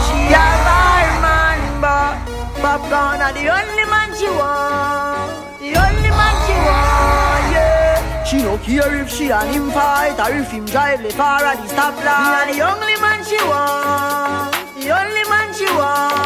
She 0.06 0.18
a 0.34 0.48
my 0.66 1.06
man, 1.22 1.60
but 1.80 2.18
Popcorn 2.62 3.22
are 3.22 3.34
the 3.34 3.46
only 3.46 3.86
man 3.86 4.10
she 4.18 4.28
want 4.28 5.30
The 5.62 5.78
only 5.78 6.10
man 6.10 6.36
she 6.46 6.56
want, 6.66 7.46
yeah 7.54 8.24
She 8.24 8.38
no 8.42 8.58
care 8.58 8.96
if 9.02 9.10
she 9.10 9.30
and 9.30 9.54
him 9.54 9.70
fight 9.72 10.18
Or 10.20 10.34
if 10.36 10.50
him 10.52 10.66
drive 10.66 11.04
the 11.04 11.12
far 11.12 11.44
at 11.44 11.58
the 11.58 11.68
stoplight 11.74 12.48
Me 12.50 12.58
are 12.58 12.74
the 12.74 12.74
only 12.74 12.98
man 13.00 13.24
she 13.24 13.38
want 13.46 14.52
The 14.82 14.90
only 14.90 15.24
man 15.30 15.54
she 15.54 15.66
want, 15.66 16.17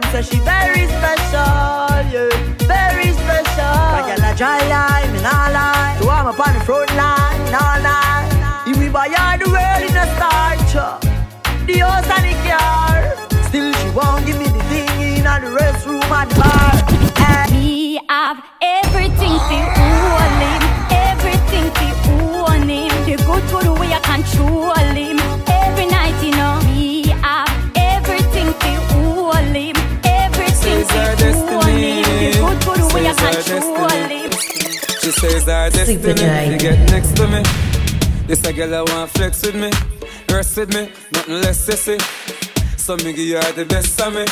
man 0.00 0.12
say 0.12 0.22
she 0.22 0.38
very 0.42 0.86
special, 0.96 2.02
yeah. 2.10 2.28
Very 2.66 3.12
special. 3.12 3.78
Like 3.94 4.18
a 4.18 4.36
dry 4.36 4.60
line, 4.68 5.12
me 5.12 5.20
nah 5.20 5.48
lie. 5.56 5.96
So 6.00 6.08
I'm 6.08 6.26
up 6.26 6.40
on 6.40 6.54
the 6.54 6.60
front 6.64 6.90
line, 6.96 7.40
nah 7.52 7.78
lie. 7.86 8.64
If 8.66 8.78
we 8.78 8.88
buy 8.88 9.08
all 9.22 9.38
the 9.38 9.48
world 9.54 9.82
in 9.88 9.96
a 9.96 10.06
starch 10.16 10.74
uh, 10.74 10.98
the 11.66 11.78
house 11.78 12.10
and 12.16 12.24
the 12.28 12.34
car. 12.46 12.94
Still, 13.48 13.72
she 13.72 13.88
won't 13.90 14.26
give 14.26 14.38
me 14.38 14.46
the 14.56 14.62
thing 14.70 15.00
in 15.18 15.24
the 15.24 15.50
restroom 15.58 16.02
and 16.18 16.30
the 16.30 16.36
bar. 16.40 17.50
We 17.52 18.00
have 18.08 18.42
everything 18.60 19.36
for 19.48 19.66
own 19.86 20.34
him, 20.44 20.62
everything 20.90 21.66
for 21.76 21.92
own 22.50 22.68
him. 22.68 22.90
The 23.06 23.16
good 23.28 23.44
good 23.52 23.78
way 23.78 23.92
I 23.92 24.00
control 24.00 24.74
says 35.30 35.48
our 35.48 35.70
destiny 35.70 36.02
to 36.02 36.58
get 36.58 36.78
next 36.90 37.16
to 37.16 37.26
me. 37.28 37.40
This 38.26 38.44
a 38.44 38.52
girl 38.52 38.74
I 38.74 38.82
want 38.82 39.10
flex 39.10 39.42
with 39.42 39.54
me, 39.54 39.70
rest 40.28 40.56
with 40.56 40.74
me, 40.74 40.92
nothing 41.12 41.40
less 41.40 41.66
sissy. 41.66 41.96
So 42.78 42.96
me 42.96 43.12
give 43.12 43.42
her 43.42 43.52
the 43.52 43.64
best 43.64 44.00
of 44.00 44.12
me. 44.12 44.24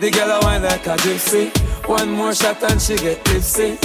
The 0.00 0.10
girl 0.10 0.30
I 0.32 0.38
want 0.44 0.64
like 0.64 0.86
a 0.86 0.96
gypsy. 1.04 1.44
One 1.86 2.10
more 2.12 2.34
shot 2.34 2.62
and 2.62 2.80
she 2.80 2.96
get 2.96 3.22
tipsy. 3.24 3.76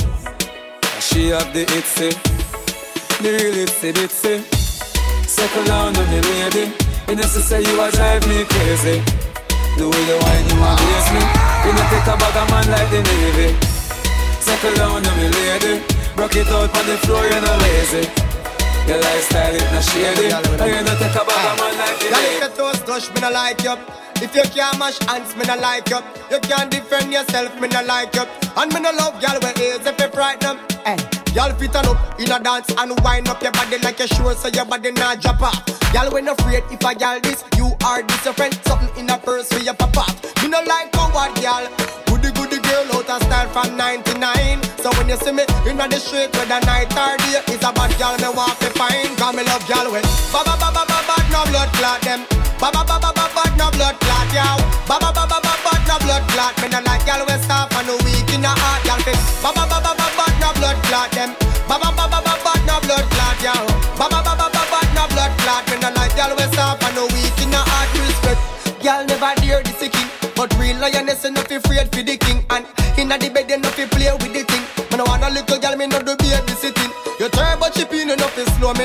She 0.99 1.29
have 1.35 1.51
the 1.53 1.65
itsy, 1.77 2.11
the 3.21 3.29
real 3.35 3.55
itsy 3.65 3.91
bitsy. 3.91 4.35
Settle 5.27 5.65
down 5.65 5.95
on 5.97 6.07
me 6.11 6.21
lady. 6.21 6.71
You 7.09 7.15
know 7.15 7.23
say 7.23 7.61
you 7.61 7.81
a 7.81 7.91
drive 7.91 8.25
me 8.29 8.45
crazy. 8.45 8.97
The 9.77 9.85
way 9.89 10.03
you 10.09 10.17
whine 10.23 10.47
you 10.47 10.57
a 10.63 10.71
blaze 10.79 11.09
me. 11.15 11.23
You 11.65 11.71
know 11.75 11.85
take 11.91 12.07
a 12.07 12.15
bag 12.21 12.37
of 12.41 12.47
man 12.51 12.65
like 12.71 12.89
the 12.89 13.01
navy. 13.03 13.72
Settle 14.43 14.75
down 14.75 15.07
on 15.07 15.17
me 15.17 15.29
lady. 15.29 15.79
Rock 16.19 16.35
it 16.35 16.47
out 16.47 16.67
on 16.75 16.85
the 16.85 16.97
floor, 17.07 17.23
you 17.23 17.39
know 17.39 17.57
lazy. 17.63 18.03
Your 18.87 18.99
lifestyle 18.99 19.55
it 19.55 19.63
not 19.71 19.83
shady. 19.87 20.27
And 20.35 20.43
you 20.67 20.83
know 20.83 20.95
take 20.99 21.15
a 21.15 21.23
bag 21.23 21.47
of 21.47 21.55
man 21.63 21.73
like 21.79 22.03
if 22.03 22.11
navy. 22.11 22.39
your 22.43 22.51
toes 22.51 22.81
touch, 22.83 23.07
me 23.15 23.21
no 23.21 23.31
like 23.31 23.63
you. 23.63 23.75
If 24.19 24.35
you 24.35 24.43
can't 24.51 24.77
mash 24.77 24.99
hands, 25.07 25.33
me 25.37 25.45
no 25.47 25.55
like 25.55 25.87
you. 25.87 25.99
You 26.29 26.39
can't 26.43 26.69
defend 26.69 27.13
yourself, 27.13 27.55
me 27.61 27.69
no 27.69 27.83
like 27.83 28.13
you. 28.15 28.27
And 28.59 28.73
me 28.73 28.81
no 28.81 28.91
love 28.91 29.15
girl 29.23 29.39
with 29.39 29.59
ears 29.63 29.85
if 29.87 29.97
you 29.97 30.09
frighten 30.09 30.57
them. 30.57 30.57
Hey, 30.83 30.99
eh, 30.99 31.31
y'all 31.31 31.55
fit 31.55 31.75
on 31.77 31.87
up 31.87 32.19
in 32.19 32.29
a 32.29 32.37
dance 32.43 32.67
and 32.77 32.99
wind 32.99 33.29
up 33.29 33.41
your 33.41 33.53
body 33.53 33.77
like 33.79 34.01
a 34.01 34.07
sure 34.07 34.35
so 34.35 34.49
your 34.49 34.65
body 34.65 34.91
not 34.91 35.21
drop 35.21 35.41
off. 35.41 35.63
Y'all 35.93 36.11
when 36.11 36.27
afraid 36.27 36.63
if 36.69 36.83
I 36.83 36.91
y'all 36.99 37.21
this, 37.21 37.45
you 37.55 37.71
are 37.85 38.03
this 38.03 38.25
your 38.25 38.33
friend. 38.33 38.53
Something 38.67 38.91
in 38.99 39.09
a 39.09 39.17
purse 39.17 39.47
for 39.47 39.63
your 39.63 39.75
off. 39.79 40.43
Me 40.43 40.49
no 40.49 40.59
like 40.67 40.91
coward 40.91 41.31
girl. 41.39 41.63
Goody 42.11 42.31
goody 42.35 42.52
from 43.53 43.77
99. 43.77 44.17
So 44.81 44.89
when 44.97 45.07
you 45.07 45.15
see 45.21 45.31
me 45.31 45.45
in 45.69 45.77
the 45.77 46.01
street 46.01 46.33
whether 46.33 46.59
night 46.65 46.89
or 46.97 47.13
day, 47.21 47.37
it's 47.53 47.61
a 47.61 47.69
bad 47.69 47.93
girl 48.01 48.17
me 48.17 48.29
want 48.33 48.57
to 48.65 48.69
find. 48.73 49.13
Cause 49.15 49.33
me 49.37 49.45
love 49.45 49.63
girl 49.69 49.93
with 49.93 50.03
ba 50.33 50.41
ba 50.41 50.57
ba 50.57 50.73
ba 50.73 50.83
ba 50.89 50.99
bad 51.05 51.25
no 51.29 51.45
blood 51.53 51.69
clot 51.77 52.01
them. 52.01 52.25
Ba 52.57 52.73
ba 52.73 52.81
ba 52.81 52.97
ba 52.97 53.13
ba 53.13 53.29
bad 53.29 53.53
no 53.53 53.69
blood 53.77 53.95
clot 54.01 54.27
yow. 54.33 54.57
Ba 54.89 54.97
ba 54.97 55.13
ba 55.13 55.23
ba 55.29 55.37
ba 55.37 55.53
bad 55.61 55.81
no 55.85 55.95
blood 56.01 56.25
clot. 56.33 56.53
Me 56.65 56.67
no 56.73 56.81
like 56.81 57.05
girl 57.05 57.21
with 57.29 57.45
soft 57.45 57.77
and 57.77 57.87
no 57.87 57.95
weak 58.01 58.27
in 58.33 58.41
the 58.41 58.49
heart. 58.49 58.81
Girl 58.89 58.99
fit 59.05 59.21
ba 59.45 59.53
ba 59.53 59.63
clot 60.89 61.09
them. 61.13 61.31
Ba 61.69 61.77
ba 61.77 61.89
ba 61.93 62.05
ba 62.09 62.19
ba 62.25 62.33
ba 62.41 62.53
no 62.65 62.75
blood 62.81 63.05
clot 63.13 63.37
yo. 63.45 63.53
Ba 64.01 64.09
ba 64.09 64.19
ba 64.25 64.33
ba 64.33 64.49
ba 64.49 64.63
ba 64.65 64.79
no 64.97 65.05
blood 65.13 65.33
clot. 65.45 65.63
Me 65.69 65.77
no 65.77 65.89
like 65.93 66.17
y'all 66.17 66.33
we 66.33 66.45
soft 66.57 66.81
and 66.81 66.95
no 66.97 67.05
weak 67.13 67.37
in 67.37 67.53
the 67.53 67.61
heart 67.61 67.89
respect. 68.01 68.41
Y'all 68.81 69.05
never 69.05 69.31
dare 69.39 69.63
this 69.63 69.79
king, 69.79 70.09
but 70.35 70.49
real 70.59 70.75
lioness 70.77 71.23
enough 71.23 71.42
afraid 71.42 71.42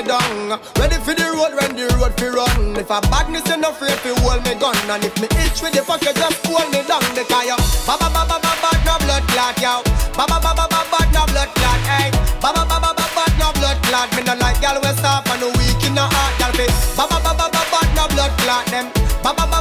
down. 0.08 0.56
Ready 0.80 0.96
for 1.04 1.12
the 1.12 1.28
road 1.36 1.52
when 1.60 1.76
the 1.76 1.84
road 2.00 2.16
fi 2.16 2.32
run. 2.32 2.74
If 2.80 2.88
a 2.88 2.98
badness 3.12 3.44
you 3.46 3.60
no 3.60 3.70
afraid 3.70 4.00
fi 4.00 4.10
hold 4.24 4.40
me 4.42 4.56
gun. 4.56 4.74
And 4.88 5.04
if 5.04 5.14
me 5.20 5.28
itch 5.44 5.60
with 5.60 5.76
the 5.76 5.84
pocket 5.84 6.16
just 6.16 6.40
hold 6.48 6.64
me 6.72 6.80
down. 6.88 7.04
The 7.12 7.28
car 7.28 7.44
yo. 7.44 7.54
Ba 7.84 8.00
ba 8.00 8.08
ba 8.08 8.24
ba 8.24 8.40
ba 8.40 8.52
ba 8.64 8.70
no 8.88 8.96
blood 9.04 9.24
clot 9.28 9.60
yo. 9.60 9.84
Ba 10.16 10.24
ba 10.24 10.40
ba 10.40 10.56
ba 10.56 10.64
ba 10.66 10.80
ba 10.88 11.00
no 11.12 11.22
blood 11.28 11.50
clot 11.52 11.80
hey. 11.84 12.08
Ba 12.40 12.50
ba 12.56 12.64
ba 12.64 12.80
ba 12.80 12.90
ba 12.96 13.06
ba 13.12 13.24
no 13.36 13.52
blood 13.60 13.78
clot. 13.84 14.08
Me 14.16 14.24
no 14.24 14.34
like 14.40 14.58
gal 14.64 14.80
we 14.80 14.90
soft 14.96 15.28
and 15.28 15.40
no 15.44 15.52
weak 15.60 15.84
in 15.84 15.94
the 15.94 16.02
heart 16.02 16.34
gal. 16.40 16.56
Ba 16.96 17.04
ba 17.04 17.20
ba 17.20 17.32
ba 17.36 17.46
ba 17.52 17.62
ba 17.68 17.80
no 17.92 18.04
blood 18.08 18.32
clot 18.40 18.64
them. 18.72 18.88
Ba 19.20 19.36
ba 19.36 19.44
ba 19.44 19.60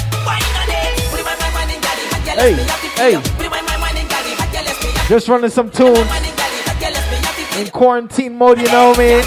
happy. 2.49 3.21
Just 5.07 5.27
running 5.27 5.49
some 5.49 5.69
tunes 5.69 5.99
in 7.57 7.67
quarantine 7.67 8.37
mode, 8.37 8.59
you 8.59 8.67
know 8.67 8.93
me. 8.95 9.21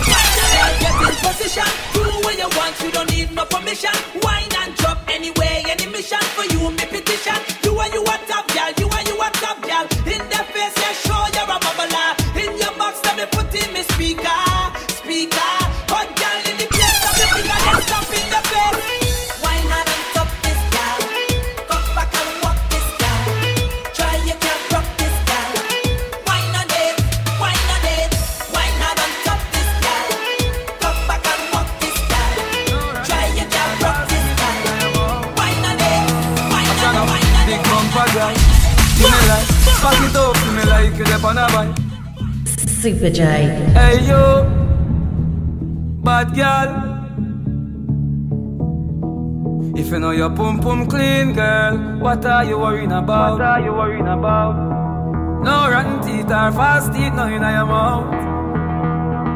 Super 42.84 43.08
J. 43.08 43.24
Hey 43.72 44.06
yo, 44.06 44.44
bad 46.04 46.34
girl. 46.36 46.68
If 49.74 49.88
you 49.88 49.98
know 49.98 50.10
your 50.10 50.28
pum 50.28 50.60
pum 50.60 50.86
clean, 50.86 51.32
girl, 51.32 51.78
what 52.00 52.26
are 52.26 52.44
you 52.44 52.58
worrying 52.58 52.92
about? 52.92 53.38
What 53.38 53.40
are 53.40 53.60
you 53.62 53.72
worrying 53.72 54.06
about? 54.06 54.52
No 55.42 55.70
rotten 55.72 56.02
teeth 56.02 56.26
or 56.26 56.52
fast 56.52 56.92
teeth, 56.92 57.14
no 57.14 57.24
in 57.24 57.40
your 57.40 57.64
mouth. 57.64 58.04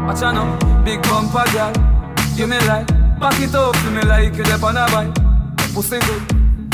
Watch 0.07 0.23
out 0.25 0.35
now, 0.35 0.85
big 0.85 1.01
bumper 1.05 1.51
girl. 1.51 1.73
Give 2.37 2.51
me 2.51 2.59
like, 2.69 2.87
back 3.19 3.41
it 3.41 3.55
up 3.55 3.75
to 3.75 3.91
me 3.91 4.03
like 4.03 4.37
you 4.37 4.45
on 4.45 4.77
a 4.77 4.85
bike. 4.93 5.15
Pussy 5.73 5.99
good, 6.01 6.23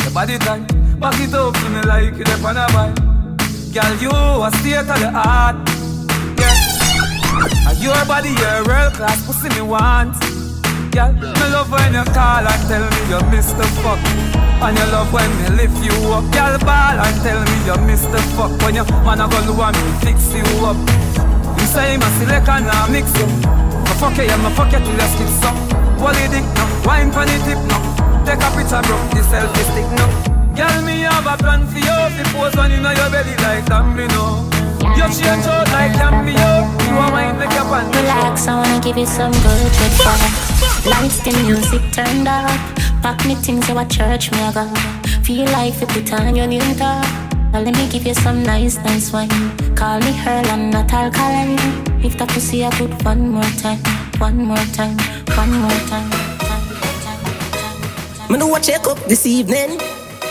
your 0.03 0.11
body 0.11 0.39
tight. 0.39 0.67
Back 0.99 1.21
it 1.21 1.35
up 1.35 1.55
to 1.55 1.69
me 1.71 1.83
like 1.83 2.19
you 2.19 2.45
on 2.45 2.57
a 2.57 2.67
bike. 2.75 2.99
Girl, 3.73 3.95
you 4.03 4.11
a 4.11 4.51
state 4.59 4.75
of 4.75 4.87
the 4.99 5.13
art. 5.15 5.74
And 7.53 7.79
your 7.79 8.01
body, 8.07 8.33
your 8.41 8.65
world 8.65 8.95
class 8.95 9.21
pussy 9.27 9.49
me 9.53 9.61
want. 9.61 10.17
Girl, 10.93 11.13
me 11.13 11.47
love 11.53 11.69
when 11.69 11.93
you 11.93 12.05
call 12.17 12.47
and 12.47 12.63
tell 12.71 12.81
me 12.81 13.01
you 13.11 13.21
miss 13.29 13.53
the 13.53 13.67
fuck. 13.85 14.01
And 14.65 14.79
you 14.79 14.87
love 14.89 15.13
when 15.13 15.29
me 15.43 15.61
lift 15.61 15.77
you 15.85 15.93
up. 16.09 16.25
Girl, 16.33 16.57
ball 16.65 16.97
and 16.97 17.17
tell 17.21 17.41
me 17.45 17.57
you 17.69 17.77
miss 17.85 18.07
the 18.09 18.21
fuck. 18.33 18.53
When 18.63 18.77
you 18.77 18.85
man 19.05 19.21
a 19.21 19.29
gun 19.29 19.45
want 19.59 19.77
me 19.77 19.93
fix 20.01 20.33
you 20.33 20.47
up. 20.65 20.79
You 21.61 21.67
say 21.69 21.97
my 21.99 22.09
select 22.17 22.49
and 22.49 22.65
I 22.65 22.89
mix 22.89 23.13
you. 23.19 23.27
My 23.27 23.93
fuck 24.01 24.17
you, 24.17 24.25
yeah, 24.25 24.41
my 24.41 24.49
fuck 24.57 24.73
you 24.73 24.79
till 24.79 24.95
you 24.95 25.09
skip 25.13 25.29
some. 25.43 25.59
Wally 26.01 26.25
dick 26.33 26.47
no, 26.57 26.65
wine 26.87 27.11
pon 27.13 27.27
the 27.27 27.37
tip 27.45 27.61
no. 27.69 27.77
Take 28.25 28.41
a 28.41 28.49
picture, 28.57 28.81
bro, 28.89 28.97
the 29.13 29.21
selfie 29.29 29.65
stick 29.69 29.89
no. 30.01 30.07
Girl, 30.57 30.81
me 30.87 31.05
have 31.05 31.27
a 31.27 31.37
plan 31.37 31.67
for 31.67 31.77
you. 31.77 32.01
The 32.17 32.25
pose 32.33 32.57
on 32.57 32.73
inna 32.73 32.95
your 32.95 33.11
belly 33.11 33.37
like 33.43 33.67
domino. 33.67 34.54
You 34.97 35.07
change 35.11 35.47
out 35.47 35.69
like 35.75 35.93
cameo. 35.95 36.51
You 36.87 36.95
a 36.95 37.07
wine 37.11 37.39
make 37.39 37.53
your 37.53 37.65
pants 37.65 37.97
Relax, 37.97 38.47
I 38.49 38.55
wanna 38.55 38.81
give 38.81 38.97
you 38.97 39.07
some 39.07 39.33
good 39.33 39.71
good 39.79 39.95
vibes. 40.05 40.87
Lights, 40.87 41.19
the 41.25 41.33
music 41.43 41.83
turned 41.93 42.29
up. 42.29 42.51
Pack 43.03 43.27
me 43.27 43.35
things, 43.35 43.69
you 43.69 43.79
a 43.79 43.85
church 43.85 44.31
me 44.33 44.39
a 44.47 44.53
go. 44.53 44.65
Feel 45.25 45.47
like 45.53 45.81
you 45.81 45.87
put 45.87 46.13
on 46.13 46.37
your 46.37 46.47
new 46.47 46.63
top. 46.75 47.05
Now 47.53 47.61
let 47.61 47.77
me 47.77 47.89
give 47.89 48.07
you 48.07 48.15
some 48.15 48.43
nice, 48.43 48.77
nice 48.79 49.13
wine. 49.13 49.31
Call 49.77 50.01
me 50.01 50.13
Earl, 50.27 50.47
I'm 50.47 50.71
not 50.71 50.93
alkaline. 50.93 51.59
If 52.05 52.19
that 52.19 52.29
pussy 52.29 52.65
I 52.65 52.71
put 52.71 52.91
one 53.05 53.31
more 53.31 53.53
time, 53.63 53.79
one 54.19 54.37
more 54.37 54.67
time, 54.79 54.97
one 55.37 55.53
more 55.63 55.81
time. 55.91 56.11
Me 58.31 58.39
do 58.39 58.55
a 58.55 58.61
check 58.61 58.87
up 58.87 58.99
this 59.05 59.27
evening. 59.27 59.79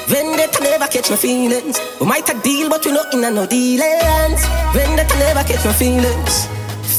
Vendetta 0.07 0.59
never 0.63 0.87
catch 0.87 1.09
my 1.09 1.15
feelings. 1.15 1.79
We 1.99 2.05
might 2.07 2.29
a 2.29 2.33
deal, 2.41 2.69
but 2.69 2.85
we 2.85 2.91
not 2.91 3.13
in 3.13 3.23
a 3.23 3.31
no 3.31 3.45
dealings. 3.45 4.41
Vendetta 4.73 5.15
never 5.19 5.43
catch 5.43 5.65
my 5.65 5.73
feelings. 5.73 6.47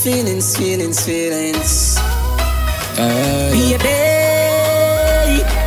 Feelings, 0.02 0.56
feelings, 0.56 1.04
feelings. 1.04 1.96
Uh, 2.96 3.50
Baby, 3.50 3.88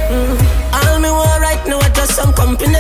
mm, 0.10 0.38
all 0.74 1.00
me 1.00 1.10
want 1.10 1.42
right 1.42 1.64
now 1.68 1.80
is 1.80 1.90
just 1.96 2.16
some 2.16 2.34
company. 2.34 2.78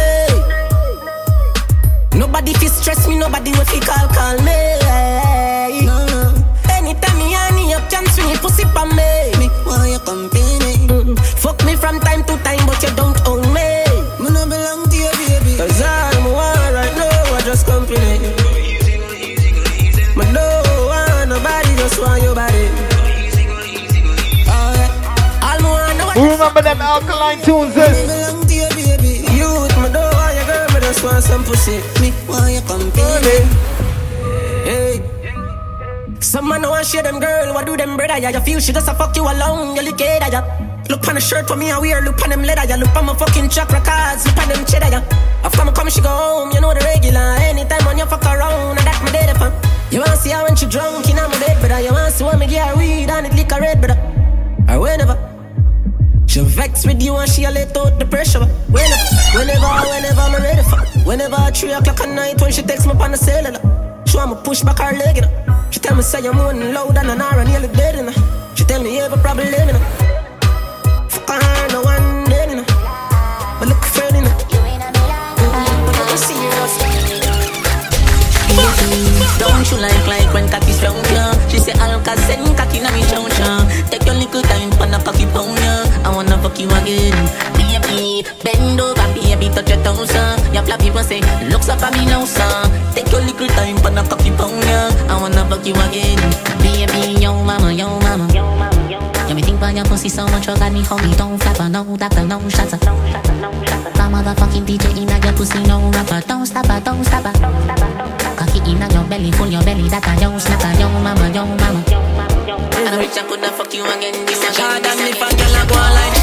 Nobody 2.15 2.53
fi 2.53 2.67
stress 2.67 3.07
me, 3.07 3.17
nobody 3.17 3.51
will 3.51 3.65
fi 3.65 3.79
call 3.79 4.07
call 4.09 4.37
me. 4.43 4.57
No, 5.85 6.05
no. 6.07 6.33
Anytime 6.71 7.17
me 7.17 7.33
honey 7.33 7.73
up, 7.73 7.89
can 7.89 8.05
swing 8.07 8.37
pussy 8.37 8.63
pa 8.73 8.85
me. 8.85 9.31
Me 9.39 9.49
want 9.65 9.89
your 9.89 9.99
company. 9.99 10.87
Mm, 10.87 11.19
fuck 11.19 11.63
me 11.65 11.75
from 11.75 11.99
time 11.99 12.23
to 12.23 12.37
time, 12.43 12.65
but 12.65 12.81
you 12.81 12.89
don't 12.95 13.17
own 13.27 13.46
remember 26.47 26.61
them 26.61 26.81
alkaline 26.81 27.41
tunes? 27.43 27.75
me 27.75 27.83
belong 27.83 28.47
to 28.47 28.53
you, 28.55 28.69
baby. 28.71 29.13
Youth, 29.35 29.75
me 29.83 29.89
don't 29.91 30.13
want 30.15 30.35
your 30.35 30.45
girl, 30.47 30.67
me 30.73 30.79
just 30.79 31.03
want 31.03 31.23
some 31.23 31.43
pussy. 31.43 31.83
Me 31.99 32.13
want 32.27 32.51
your 32.51 32.61
company. 32.63 33.43
Hey. 34.63 35.03
Some 36.19 36.47
man 36.47 36.61
want 36.61 36.85
share 36.85 37.03
them 37.03 37.19
girl, 37.19 37.53
what 37.53 37.65
do 37.65 37.75
them 37.75 37.97
brother? 37.97 38.17
Yeah, 38.17 38.29
you 38.29 38.39
feel 38.39 38.59
she 38.59 38.71
just 38.71 38.87
a 38.87 38.93
fuck 38.93 39.15
you 39.15 39.23
alone, 39.23 39.75
you 39.75 39.83
look 39.83 40.01
at 40.01 40.31
ya. 40.31 40.41
Look 40.89 41.07
on 41.07 41.15
the 41.15 41.21
shirt 41.21 41.47
for 41.47 41.57
me, 41.57 41.69
I 41.69 41.79
wear. 41.79 42.01
Look 42.01 42.21
on 42.23 42.29
them 42.29 42.43
leather, 42.43 42.65
yeah. 42.65 42.77
Look 42.77 42.95
on 42.95 43.05
my 43.05 43.15
fucking 43.15 43.49
chakra 43.49 43.81
cards. 43.81 44.25
Look 44.25 44.37
on 44.37 44.47
them 44.47 44.65
cheddar, 44.65 44.89
yeah. 44.89 45.43
After 45.43 45.65
me 45.65 45.71
come, 45.73 45.89
she 45.89 45.99
go 45.99 46.09
home. 46.09 46.51
You 46.53 46.61
know 46.61 46.73
the 46.73 46.79
regular. 46.79 47.35
Anytime 47.43 47.85
when 47.85 47.97
you 47.97 48.05
fuck 48.05 48.23
around, 48.23 48.77
and 48.79 48.87
that 48.87 49.03
me 49.03 49.11
dead 49.11 49.35
for. 49.35 49.51
You 49.93 49.99
wanna 49.99 50.15
see 50.15 50.31
her 50.31 50.43
when 50.43 50.55
she 50.55 50.65
drunk 50.65 51.09
in 51.09 51.17
my 51.17 51.27
bed, 51.39 51.59
brother. 51.59 51.83
You 51.83 51.91
wanna 51.91 52.11
see 52.11 52.23
when 52.23 52.39
me 52.39 52.47
get 52.47 52.69
her 52.69 52.77
weed 52.77 53.09
and 53.09 53.27
it 53.27 53.33
lick 53.35 53.51
her 53.51 53.59
red, 53.59 53.81
brother. 53.81 53.99
Or 54.69 54.79
whenever. 54.79 55.26
She 56.37 56.43
vex 56.43 56.85
with 56.85 57.01
you 57.01 57.15
and 57.15 57.27
she 57.27 57.45
a 57.45 57.49
let 57.49 57.75
out 57.75 57.97
the 57.97 58.05
pressure. 58.05 58.45
Whenever, 58.69 59.09
whenever, 59.33 59.65
whenever 59.89 60.21
I'm 60.21 60.35
ready 60.35 60.61
for. 60.69 60.77
Whenever 61.01 61.35
three 61.51 61.71
o'clock 61.71 61.99
at 62.01 62.09
night 62.09 62.39
when 62.39 62.51
she 62.51 62.61
text 62.61 62.85
me 62.85 62.93
on 62.93 63.09
the 63.09 63.17
cellular. 63.17 63.59
She 64.05 64.17
want 64.17 64.29
me 64.29 64.37
push 64.43 64.61
back 64.61 64.77
her 64.77 64.95
leg, 64.95 65.15
you 65.15 65.23
know. 65.23 65.67
She 65.71 65.79
tell 65.79 65.95
me 65.95 66.03
say 66.03 66.21
you're 66.21 66.35
moaning 66.35 66.75
loud 66.75 66.95
and 66.95 67.09
an 67.09 67.21
hour 67.21 67.43
nearly 67.43 67.69
dead, 67.69 67.95
you 67.95 68.03
know. 68.03 68.53
She 68.53 68.65
tell 68.65 68.83
me 68.83 68.99
a 68.99 69.17
problem, 69.17 69.49
know. 69.49 69.79
Fuck 69.79 70.06
Don't 79.37 79.65
you 79.69 79.77
like 79.77 80.07
like 80.07 80.33
when 80.33 80.49
cocky 80.49 80.73
strong, 80.73 80.97
yeah. 81.13 81.31
She 81.49 81.59
say 81.59 81.73
I'll 81.77 82.01
send 82.25 82.57
cocky 82.57 82.79
na 82.81 82.89
me 82.91 83.01
chow 83.05 83.27
chow. 83.29 83.61
Take 83.89 84.05
your 84.05 84.15
little 84.15 84.41
time 84.41 84.71
for 84.71 84.87
na 84.87 84.97
cocky 85.01 85.25
pound, 85.29 85.57
yeah. 85.59 85.85
I 86.05 86.09
wanna 86.13 86.37
fuck 86.41 86.57
you 86.59 86.65
again, 86.69 87.13
baby. 87.53 88.25
Bend 88.43 88.81
over, 88.81 89.07
baby, 89.13 89.49
touch 89.53 89.69
your 89.69 89.81
toes, 89.83 90.09
yeah. 90.13 90.53
Your 90.53 90.63
flappy 90.63 90.89
one 90.89 91.03
say 91.03 91.21
looks 91.49 91.69
up 91.69 91.81
at 91.83 91.93
me 91.93 92.05
now, 92.05 92.25
sir. 92.25 92.49
Take 92.95 93.11
your 93.11 93.21
little 93.21 93.47
time 93.53 93.77
for 93.77 93.91
na 93.91 94.03
cocky 94.07 94.31
pound, 94.31 94.63
yeah. 94.65 94.89
I 95.09 95.21
wanna 95.21 95.45
fuck 95.45 95.65
you 95.65 95.75
again, 95.85 96.17
baby. 96.65 97.21
Yo 97.21 97.33
mama, 97.43 97.71
yo 97.71 97.99
mama, 98.01 98.25
yo 98.33 98.43
mama. 98.57 98.73
Yeah, 99.27 99.33
me 99.33 99.41
think 99.41 99.57
about 99.57 99.75
your 99.75 99.85
pussy 99.85 100.09
so 100.09 100.25
much, 100.27 100.47
oh 100.47 100.53
you 100.53 100.59
got 100.59 100.71
me 100.71 100.81
homie. 100.81 101.15
Don't 101.17 101.37
flapper, 101.37 101.69
no 101.69 101.83
doctor, 101.97 102.25
no 102.25 102.39
shots. 102.49 102.73
No 102.85 102.95
shots, 103.11 103.29
no 103.37 103.51
shots. 103.65 103.97
My 103.97 104.07
motherfucking 104.07 104.65
DJ 104.65 104.97
in 104.97 105.09
your 105.09 105.33
pussy, 105.33 105.61
no 105.63 105.91
rapper. 105.91 106.21
Don't 106.27 106.45
stop 106.45 106.65
her, 106.67 106.79
don't 106.79 107.03
stop 107.03 107.25
her. 107.25 107.46
Cocky 109.17 109.29
your 109.29 109.33
belly, 109.33 109.37
full 109.37 109.51
your 109.51 109.63
belly, 109.63 109.89
that 109.89 110.05
a 110.05 110.13
yo 110.21 110.37
snapper, 110.37 110.79
yo 110.79 110.89
mama, 110.89 111.27
yo 111.33 111.45
mama. 111.45 111.81
And 112.77 112.89
I 112.89 112.97
wish 112.97 113.17
I 113.17 113.25
coulda 113.25 113.49
fuck 113.49 113.73
you 113.73 113.83
again, 113.83 114.13
you 114.13 114.37
again. 114.37 114.53
Jordan, 114.53 114.99
if 115.09 115.17
a 115.17 115.29
girl 115.33 115.55
a 115.57 115.65
go 115.65 115.75
like 115.75 116.16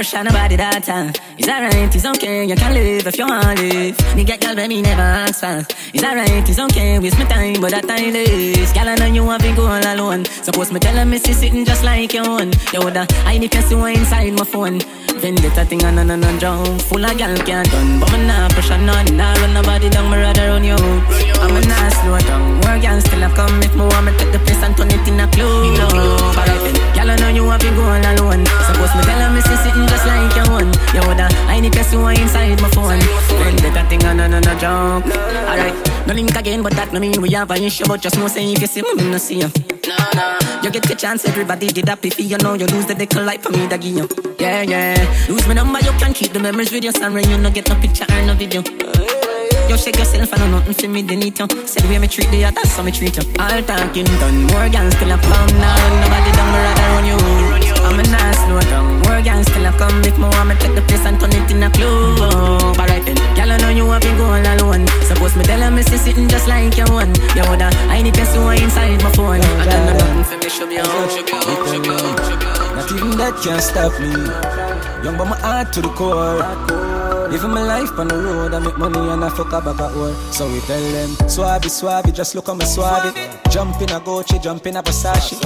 pressure 0.00 0.24
nobody 0.24 0.56
that 0.56 0.82
time. 0.82 1.12
It's 1.36 1.46
alright, 1.46 1.94
it's 1.94 2.06
okay, 2.06 2.48
you 2.48 2.56
can 2.56 2.72
live 2.72 3.06
if 3.06 3.18
you 3.18 3.26
want 3.26 3.58
to 3.58 3.64
live. 3.68 4.26
Get 4.26 4.40
girl, 4.40 4.54
baby, 4.56 4.80
never 4.80 5.02
ask 5.02 5.40
for. 5.40 5.60
It's 5.92 6.02
alright, 6.02 6.48
it's 6.48 6.58
okay, 6.58 6.98
waste 6.98 7.18
my 7.18 7.26
time, 7.26 7.60
but 7.60 7.72
that 7.72 7.84
time 7.84 8.16
is. 8.16 8.72
Girl, 8.72 8.88
I 8.88 8.94
know 8.96 9.12
you 9.12 9.24
want 9.24 9.42
to 9.42 9.52
go 9.52 9.66
all 9.68 9.84
alone. 9.92 10.24
Suppose 10.24 10.72
me 10.72 10.80
tell 10.80 10.96
her, 10.96 11.18
see 11.18 11.34
sitting 11.34 11.66
just 11.66 11.84
like 11.84 12.14
you 12.14 12.24
own. 12.24 12.48
Yo, 12.72 12.80
the 12.88 13.04
I 13.26 13.36
need 13.36 13.52
to 13.52 13.60
see 13.60 13.74
what 13.74 13.92
inside 13.92 14.32
my 14.32 14.44
phone. 14.44 14.80
Vendetta 15.20 15.66
thing 15.68 15.84
and 15.84 15.98
on 15.98 16.08
and 16.08 16.24
on 16.24 16.38
jump. 16.40 16.80
Full 16.88 17.04
of 17.04 17.12
girl 17.18 17.36
can't 17.44 17.68
done, 17.68 18.00
but 18.00 18.08
me 18.12 18.24
nah 18.24 18.48
pressure 18.56 18.80
none. 18.80 19.04
Nah 19.20 19.36
run 19.36 19.52
nobody 19.52 19.90
down, 19.90 20.08
me 20.08 20.16
rather 20.16 20.48
run 20.48 20.64
you. 20.64 20.80
I'm 21.44 21.52
a 21.52 21.60
nah 21.60 21.88
slow 22.00 22.16
down. 22.24 22.56
More 22.64 22.80
girl 22.80 23.00
still 23.04 23.20
have 23.20 23.34
come 23.36 23.60
if 23.60 23.74
me 23.76 23.84
want 23.84 24.06
me 24.06 24.12
take 24.16 24.32
the 24.32 24.40
place 24.40 24.64
and 24.64 24.72
turn 24.76 24.88
it 24.88 25.04
in 25.04 25.20
a 25.20 25.28
club. 25.28 25.76
Alright 26.40 26.60
then, 26.64 26.76
girl, 26.96 27.10
I 27.12 27.16
know 27.20 27.28
you 27.28 27.44
want 27.44 27.60
to 27.60 27.68
go 27.76 27.84
all 27.84 28.00
alone. 28.00 28.48
Suppose 28.64 28.96
me 28.96 29.02
tell 29.04 29.20
her, 29.20 29.40
see 29.44 29.60
sitting 29.60 29.89
just 29.90 30.06
like 30.06 30.34
you 30.38 30.46
own. 30.54 30.70
Yo, 30.94 31.02
the 31.18 31.26
I 31.50 31.58
need 31.60 31.74
what 31.74 32.18
inside 32.18 32.60
my 32.62 32.70
phone. 32.70 33.02
Vendetta 33.42 33.82
thing 33.88 34.02
and 34.04 34.20
on 34.20 34.32
and 34.32 34.46
on 34.46 34.58
jump. 34.58 35.06
Alright, 35.50 35.74
no 36.06 36.14
link 36.14 36.34
again, 36.36 36.62
but 36.62 36.72
that 36.78 36.92
no 36.92 37.00
mean 37.00 37.20
we 37.20 37.30
have 37.32 37.50
an 37.50 37.62
issue. 37.64 37.84
But 37.86 38.00
just 38.00 38.16
know 38.16 38.28
say 38.28 38.52
if 38.52 38.60
you 38.60 38.66
see 38.66 38.82
me, 38.82 38.94
me 38.94 39.10
no 39.10 39.18
see 39.18 39.40
you. 39.40 39.50
No, 39.88 39.96
no. 40.14 40.38
You 40.62 40.70
get 40.70 40.84
the 40.84 40.94
chance, 40.94 41.24
everybody 41.24 41.68
did 41.68 41.86
that 41.86 42.04
if 42.04 42.18
you 42.20 42.38
know 42.38 42.54
you 42.54 42.66
lose 42.66 42.86
the 42.86 42.94
decal 42.94 43.26
life 43.26 43.42
for 43.42 43.50
me, 43.50 43.66
that 43.66 43.80
give 43.80 43.96
you. 43.96 44.08
Yeah, 44.38 44.62
yeah. 44.62 45.26
Lose 45.28 45.46
my 45.48 45.54
number, 45.54 45.80
you 45.80 45.92
can 45.98 46.14
keep 46.14 46.32
the 46.32 46.40
memories 46.40 46.70
with 46.72 46.84
your 46.84 46.92
son 46.92 47.12
when 47.14 47.28
you 47.28 47.38
no 47.38 47.50
get 47.50 47.68
no 47.68 47.74
picture 47.76 48.06
or 48.08 48.22
no 48.22 48.34
video. 48.34 48.62
You 49.68 49.78
shake 49.78 49.98
yourself, 49.98 50.34
I 50.34 50.38
know 50.38 50.58
nothing 50.58 50.74
for 50.74 50.88
me, 50.88 51.02
they 51.02 51.16
need 51.16 51.38
you. 51.38 51.46
Said 51.66 51.82
the 51.84 51.88
way 51.88 51.98
me 51.98 52.08
treat 52.08 52.28
the 52.30 52.44
others, 52.44 52.70
so 52.72 52.82
me 52.82 52.92
treat 52.92 53.16
you. 53.16 53.22
All 53.38 53.62
talking 53.62 54.04
done, 54.04 54.42
more 54.50 54.68
gangs 54.68 54.96
still 54.96 55.12
a 55.12 55.18
pound 55.18 55.52
now. 55.58 55.78
Nobody 56.02 56.30
done, 56.34 56.50
me 56.52 56.58
rather 56.58 56.88
run 56.94 57.06
you. 57.06 57.18
I'm 57.86 57.98
a 57.98 58.02
nice 58.02 58.66
down. 58.70 59.09
More 59.20 59.24
gangs 59.26 59.52
still 59.52 59.70
come 59.72 60.00
me 60.00 60.10
want 60.16 60.48
me 60.48 60.54
take 60.56 60.74
the 60.74 60.80
place 60.80 61.04
and 61.04 61.20
turn 61.20 61.28
it 61.28 61.50
in 61.50 61.62
a 61.62 61.68
club. 61.68 62.78
Alright 62.80 63.04
then, 63.04 63.16
girl, 63.36 63.52
I 63.52 63.58
know 63.58 63.68
you 63.68 63.84
have 63.90 64.00
been 64.00 64.16
going 64.16 64.46
alone. 64.46 64.86
Suppose 65.04 65.36
me 65.36 65.44
tell 65.44 65.60
her 65.60 65.70
me 65.70 65.82
see 65.82 65.98
sitting 65.98 66.26
just 66.26 66.48
like 66.48 66.74
you 66.78 66.86
one. 66.88 67.12
You 67.36 67.44
woulda, 67.44 67.68
I 67.92 68.00
need 68.00 68.14
to 68.14 68.24
see 68.24 68.38
what 68.38 68.62
inside 68.62 69.02
my 69.02 69.12
phone. 69.12 69.42
I 69.42 69.64
don't 69.68 69.84
know 69.84 69.92
nothing 69.92 70.24
for 70.24 70.38
me, 70.40 70.48
show 70.48 70.66
me 70.66 70.78
out, 70.78 71.10
show. 71.12 71.20
Not 72.80 72.92
even 72.92 73.10
that 73.20 73.36
can 73.44 73.60
stop 73.60 73.92
me 74.00 74.08
Young 75.04 75.18
but 75.18 75.26
my 75.26 75.36
heart 75.36 75.70
to 75.74 75.82
the 75.82 75.90
core 75.90 76.40
Living 77.28 77.50
my 77.50 77.62
life 77.62 77.92
on 77.98 78.08
the 78.08 78.16
road 78.16 78.54
I 78.54 78.58
make 78.60 78.78
money 78.78 79.00
and 79.00 79.22
I 79.22 79.28
fuck 79.28 79.52
up 79.52 79.66
at 79.66 79.96
work 79.96 80.16
So 80.32 80.50
we 80.50 80.60
tell 80.60 80.80
them 80.80 81.10
Swabby, 81.28 81.68
swabby, 81.68 82.14
just 82.14 82.34
look 82.34 82.48
at 82.48 82.56
me 82.56 82.64
swabby 82.64 83.12
Jump 83.50 83.82
in 83.82 83.90
a 83.90 84.00
Gucci, 84.00 84.42
jump 84.42 84.66
in 84.66 84.76
a 84.76 84.82
Versace 84.82 85.36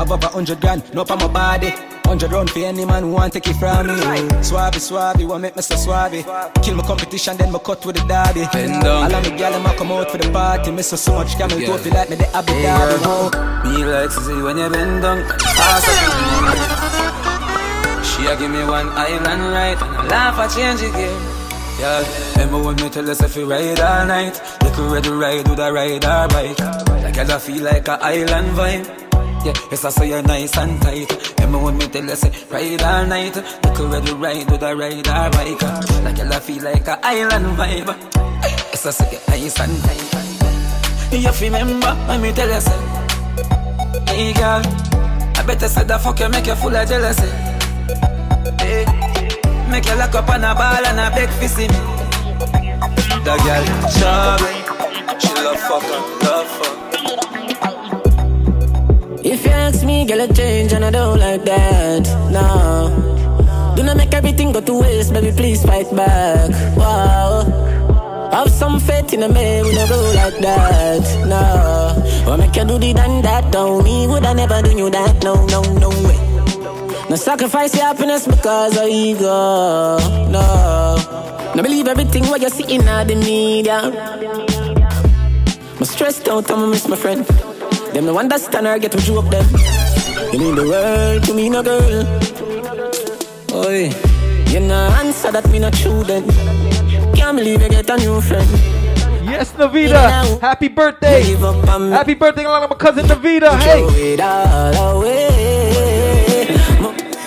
Above 0.00 0.24
a 0.24 0.28
hundred 0.28 0.62
grand, 0.62 0.82
no 0.94 1.02
on 1.02 1.18
my 1.18 1.28
body 1.28 1.74
Hundred 2.08 2.32
round 2.32 2.48
for 2.48 2.60
any 2.60 2.86
man 2.86 3.02
who 3.02 3.10
want 3.12 3.34
take 3.34 3.46
it 3.48 3.56
from 3.56 3.86
me. 3.86 3.92
Swabby, 4.40 4.80
swabby, 4.80 5.28
what 5.28 5.42
make 5.42 5.54
me 5.54 5.60
so 5.60 5.74
swabby? 5.74 6.24
Kill 6.64 6.74
my 6.74 6.82
competition, 6.82 7.36
then 7.36 7.52
me 7.52 7.58
cut 7.58 7.84
with 7.84 7.96
the 7.96 8.04
daddy 8.08 8.46
Bend 8.50 8.82
down. 8.82 9.12
All 9.12 9.14
of 9.14 9.30
me 9.30 9.36
gal, 9.36 9.52
a 9.52 9.76
come 9.76 9.92
out 9.92 10.10
for 10.10 10.16
the 10.16 10.32
party. 10.32 10.70
Miss 10.70 10.88
so 10.88 10.96
so 10.96 11.14
much 11.16 11.36
camel 11.36 11.60
Yeah. 11.60 11.76
feel 11.76 11.92
like 11.92 12.08
me 12.08 12.16
the 12.16 12.26
Abu 12.34 12.52
Dhabi 12.54 13.74
Me 13.76 13.84
like 13.84 14.10
to 14.10 14.20
see 14.24 14.40
when 14.40 14.56
you 14.56 14.70
bend 14.70 15.02
down. 15.02 15.18
She 18.08 18.24
a 18.24 18.36
give 18.36 18.50
me 18.50 18.64
one 18.64 18.88
island 18.88 19.42
right 19.52 19.76
And 19.82 19.96
I 19.96 20.06
laugh 20.08 20.38
I 20.38 20.48
change 20.48 20.80
game. 20.80 21.22
Yeah, 21.78 22.02
remember 22.36 22.64
when 22.68 22.76
me 22.76 22.88
tell 22.88 23.10
us 23.10 23.22
if 23.22 23.36
you 23.36 23.44
ride 23.44 23.80
all 23.80 24.06
night 24.06 24.40
You 24.64 24.70
could 24.70 24.90
ready 24.90 25.10
ride 25.10 25.46
with 25.46 25.58
a 25.58 25.70
ride 25.70 26.04
or 26.06 26.26
bike. 26.28 26.58
Like 27.04 27.18
I 27.18 27.38
feel 27.38 27.62
like 27.62 27.86
a 27.86 28.02
island 28.02 28.56
vibe 28.56 29.07
yeah, 29.44 29.52
yes, 29.70 29.84
I 29.84 29.90
say 29.90 30.08
you're 30.08 30.22
nice 30.22 30.56
and 30.56 30.80
tight. 30.82 31.10
Remember 31.38 31.58
when 31.64 31.78
me 31.78 31.86
tell 31.88 32.04
you 32.04 32.16
say 32.16 32.30
ride 32.50 32.82
all 32.82 33.06
night. 33.06 33.36
You 33.36 33.70
could 33.74 33.90
ready 33.92 34.12
ride 34.12 34.50
with 34.50 34.62
a 34.62 34.76
ride 34.76 35.08
or 35.08 35.30
bike. 35.30 35.62
Like 36.04 36.20
I 36.20 36.40
feel 36.40 36.62
like 36.64 36.86
a 36.88 36.98
island 37.06 37.56
vibe. 37.56 37.88
Yes, 38.42 38.86
I 38.86 38.90
say 38.90 39.10
you're 39.12 39.22
nice 39.28 39.60
and 39.60 39.82
tight. 39.82 40.14
You 41.12 41.30
remember 41.40 41.94
when 42.06 42.20
me 42.22 42.32
tell 42.32 42.48
you 42.48 42.60
say, 42.60 42.78
Hey 44.08 44.32
girl, 44.34 44.62
I 45.36 45.44
better 45.46 45.68
say 45.68 45.84
the 45.84 45.98
fuck 45.98 46.20
you 46.20 46.28
make 46.28 46.46
you 46.46 46.54
full 46.56 46.74
of 46.76 46.88
jealousy. 46.88 47.28
Hey, 48.60 48.84
make 49.70 49.86
you 49.86 49.94
lock 49.96 50.14
up 50.14 50.28
on 50.28 50.44
a 50.44 50.54
ball 50.54 50.84
and 50.86 51.00
a 51.00 51.10
beg 51.14 51.30
for 51.30 51.48
see 51.48 51.68
me. 51.68 51.80
The 53.24 53.34
girl 53.44 53.64
chubby, 53.96 54.52
she 55.20 55.32
love 55.42 55.60
fuck 55.60 55.84
and 55.84 56.22
love 56.24 56.46
fuck. 56.48 56.77
If 59.30 59.44
you 59.44 59.50
ask 59.50 59.84
me, 59.84 60.06
girl, 60.06 60.22
I 60.22 60.26
change 60.28 60.72
and 60.72 60.82
I 60.82 60.90
don't 60.90 61.18
like 61.18 61.44
that. 61.44 62.02
No. 62.32 63.74
Do 63.76 63.82
not 63.82 63.98
make 63.98 64.14
everything 64.14 64.52
go 64.52 64.62
to 64.62 64.80
waste, 64.80 65.12
baby, 65.12 65.36
please 65.36 65.62
fight 65.62 65.94
back. 65.94 66.48
Wow. 66.78 67.44
Have 68.32 68.50
some 68.50 68.80
faith 68.80 69.12
in 69.12 69.22
a 69.22 69.28
man, 69.28 69.64
we 69.66 69.74
never 69.74 69.96
go 69.96 70.12
like 70.14 70.38
that. 70.38 71.04
No. 71.28 72.32
Or 72.32 72.38
make 72.38 72.56
you 72.56 72.64
do 72.64 72.78
the 72.78 72.94
done 72.94 73.20
that, 73.20 73.52
don't 73.52 73.84
me, 73.84 74.06
would 74.06 74.24
I 74.24 74.32
never 74.32 74.62
do 74.62 74.70
you 74.74 74.88
that? 74.88 75.22
No, 75.22 75.44
no, 75.44 75.60
no 75.76 75.90
way. 76.08 76.16
No 77.10 77.16
sacrifice 77.16 77.74
your 77.76 77.84
happiness 77.84 78.26
because 78.26 78.78
of 78.78 78.88
ego. 78.88 79.98
No. 80.32 81.52
No 81.54 81.62
believe 81.62 81.86
everything 81.86 82.24
what 82.28 82.40
you 82.40 82.48
see 82.48 82.64
in 82.74 82.86
the 82.86 83.14
media. 83.14 83.92
I'm 85.76 85.84
stressed 85.84 86.28
out, 86.30 86.50
I'ma 86.50 86.66
miss 86.66 86.88
my 86.88 86.96
friend. 86.96 87.26
Them 87.92 88.06
no 88.06 88.18
understand 88.18 88.66
or 88.66 88.78
get 88.78 88.92
to 88.92 88.98
joke 88.98 89.30
them. 89.30 89.46
You 90.32 90.38
mean 90.38 90.54
the 90.54 90.64
world 90.68 91.24
to 91.24 91.34
me, 91.34 91.48
no 91.48 91.62
girl. 91.62 92.04
Oi, 93.54 93.90
you 94.52 94.60
no 94.60 94.74
answer 95.00 95.32
that 95.32 95.48
me 95.50 95.58
not 95.58 95.72
true 95.72 96.04
then. 96.04 96.24
Can't 97.14 97.36
believe 97.36 97.62
you 97.62 97.68
get 97.68 97.88
a 97.90 97.96
new 97.96 98.20
friend. 98.20 98.48
Yes, 99.24 99.52
Navita. 99.52 100.40
Happy 100.40 100.68
birthday. 100.68 101.22
Happy 101.90 102.14
birthday 102.14 102.44
along 102.44 102.62
with 102.62 102.70
my 102.70 102.76
cousin 102.76 103.06
Navita. 103.06 103.58
Hey. 103.58 104.14
It 104.14 104.20
all 104.20 104.98
away. 104.98 105.28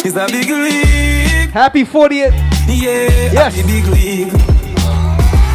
It's 0.04 0.16
a 0.16 0.26
big 0.28 0.50
league. 0.50 1.50
Happy 1.52 1.84
40th. 1.86 2.34
Yeah, 2.68 3.32
yes. 3.34 3.56
the 3.56 3.64
big 3.64 3.86
league. 3.88 4.34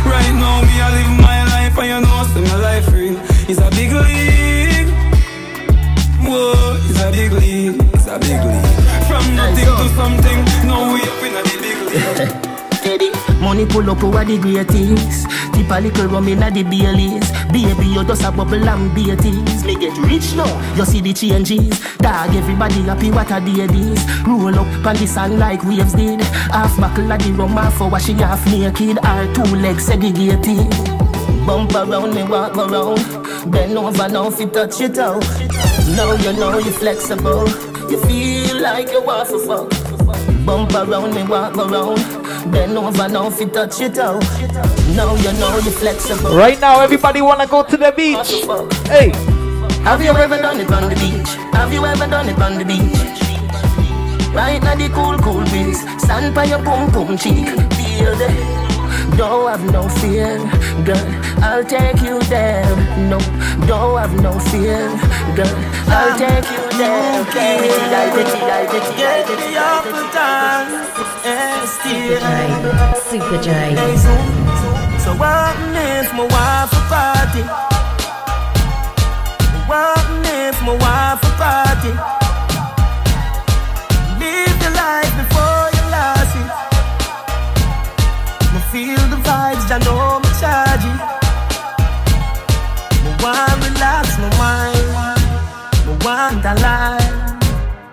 Right 0.06 0.32
now, 0.34 0.62
me 0.62 0.80
I 0.80 0.90
live 0.94 1.20
my 1.20 1.44
life 1.50 1.78
and 1.78 1.88
you 1.88 2.00
know, 2.00 2.24
see 2.32 2.40
my 2.42 2.56
life 2.60 2.92
real. 2.92 3.18
It's 3.48 3.58
a 3.58 3.70
big 3.70 3.92
league. 3.92 4.35
Big 7.16 7.32
league. 7.32 7.80
It's 7.94 8.06
a 8.08 8.18
big 8.18 8.44
league. 8.44 9.08
From 9.08 9.34
nothing 9.34 9.64
to 9.64 9.88
something, 9.96 10.44
now 10.68 10.92
we 10.92 11.00
up 11.00 11.22
in 11.24 11.32
the 11.32 11.42
big 11.64 11.78
league. 11.88 13.40
Money 13.40 13.64
pull 13.64 13.88
up 13.88 14.04
over 14.04 14.22
the 14.22 14.36
greatest. 14.36 15.24
Tip 15.54 15.70
a 15.70 15.80
little 15.80 16.08
rum 16.08 16.28
inna 16.28 16.50
the 16.50 16.62
Baileys. 16.62 17.24
Baby, 17.50 17.86
you 17.86 18.04
just 18.04 18.22
a 18.22 18.30
bubble 18.30 18.68
and 18.68 18.94
beaties. 18.94 19.64
Me 19.64 19.76
get 19.76 19.96
rich 19.96 20.34
now. 20.36 20.76
You 20.76 20.84
see 20.84 21.00
the 21.00 21.14
changes. 21.14 21.80
Dog, 21.96 22.36
everybody 22.36 22.82
happy 22.82 23.10
what 23.10 23.30
a 23.30 23.40
day 23.40 23.66
this. 23.66 24.04
Roll 24.26 24.54
up 24.54 24.86
on 24.86 24.96
the 24.96 25.06
sand 25.06 25.38
like 25.38 25.64
waves 25.64 25.94
did. 25.94 26.20
Half 26.20 26.78
buckle 26.78 27.10
of 27.10 27.18
the 27.18 27.32
rum, 27.32 27.52
half 27.52 27.80
washing 27.80 28.18
half 28.18 28.44
naked. 28.44 28.98
Our 29.02 29.32
two 29.32 29.56
legs 29.56 29.86
segregated. 29.86 30.68
Bump 31.46 31.74
around 31.74 32.14
me, 32.14 32.24
walk 32.24 32.58
around. 32.58 33.00
Bend 33.50 33.78
over 33.78 34.06
now 34.06 34.28
you 34.28 34.48
touch 34.48 34.82
it 34.82 34.98
out. 34.98 35.24
Now 35.96 36.12
you 36.12 36.32
know 36.34 36.58
you're 36.58 36.72
flexible. 36.72 37.48
You 37.90 37.98
feel 38.04 38.60
like 38.60 38.90
you 38.90 39.02
want 39.02 39.30
to 39.30 39.38
fuck. 39.38 39.70
Bump 40.44 40.74
around 40.74 41.14
me, 41.14 41.22
walk 41.22 41.56
around. 41.56 41.96
Bend 42.52 42.76
over 42.76 43.08
now 43.08 43.28
if 43.28 43.40
you 43.40 43.46
touch 43.46 43.80
it 43.80 43.96
out. 43.98 44.20
Now 44.94 45.14
you 45.16 45.32
know 45.40 45.56
you 45.56 45.70
flexible. 45.70 46.36
Right 46.36 46.60
now, 46.60 46.80
everybody 46.80 47.22
wanna 47.22 47.46
go 47.46 47.62
to 47.62 47.76
the 47.78 47.92
beach. 47.92 48.44
Hey. 48.90 49.10
Have 49.84 50.02
you 50.02 50.10
ever 50.10 50.36
done 50.36 50.60
it 50.60 50.70
on 50.70 50.90
the 50.90 50.96
beach? 50.96 51.30
Have 51.54 51.72
you 51.72 51.86
ever 51.86 52.06
done 52.06 52.28
it 52.28 52.42
on 52.42 52.58
the 52.58 52.64
beach? 52.66 54.34
Right 54.34 54.62
now 54.62 54.74
the 54.74 54.90
cool, 54.90 55.16
cool 55.18 55.44
breeze. 55.46 55.80
Stand 56.02 56.34
by 56.34 56.44
your 56.44 56.58
boom, 56.58 56.90
boom 56.92 57.16
cheek. 57.16 57.46
Feel 57.72 58.14
the 58.16 58.65
don't 59.16 59.48
have 59.48 59.64
no 59.72 59.88
fear, 60.00 60.36
girl. 60.84 61.06
I'll 61.42 61.64
take 61.64 62.02
you 62.02 62.20
there. 62.28 62.64
No, 63.08 63.18
don't 63.66 63.98
have 63.98 64.14
no 64.20 64.38
fear, 64.50 64.88
girl. 65.34 65.56
I'll 65.88 66.12
um, 66.12 66.18
take 66.18 66.48
you 66.52 66.64
there. 66.76 67.24
Get 68.96 69.26
me 69.28 69.56
up 69.56 69.86
and 69.86 70.12
dance, 70.12 70.98
and 71.24 71.68
still. 71.68 72.20
Super 73.08 73.42
J. 73.42 73.48
So 75.02 75.14
what 75.14 75.56
if 75.72 76.12
my 76.12 76.26
wife 76.34 76.72
a 76.72 76.82
party? 76.92 77.42
What 79.66 80.06
if 80.26 80.60
my 80.62 80.74
wife 80.84 81.22
a 81.22 81.32
party? 81.40 81.92
Live 84.20 84.56
the 84.62 84.70
life 84.76 85.12
before 85.16 85.55
feel 88.76 89.04
the 89.08 89.18
vibes, 89.24 89.66
I 89.72 89.78
know 89.86 90.20
me 90.22 90.30
charge 90.40 90.86
it. 90.92 91.00
Me 93.04 93.10
want 93.22 93.58
relax 93.64 94.06
my 94.22 94.28
mind. 94.42 95.20
Me 95.86 95.92
want 96.04 96.44
a 96.52 96.54
life. 96.66 97.16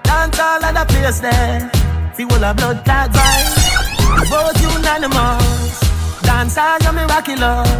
Dance 0.03 0.39
all 0.45 0.65
of 0.67 0.73
the 0.77 0.83
place 0.91 1.19
there. 1.25 1.71
Feel 2.15 2.31
all 2.33 2.39
the 2.43 2.49
blood 2.57 2.79
clot 2.85 3.09
vibes. 3.15 3.55
Vote 4.31 4.57
unanimous. 4.67 5.73
Dance 6.27 6.57
all 6.57 6.79
your 6.83 6.93
miraculous. 6.99 7.71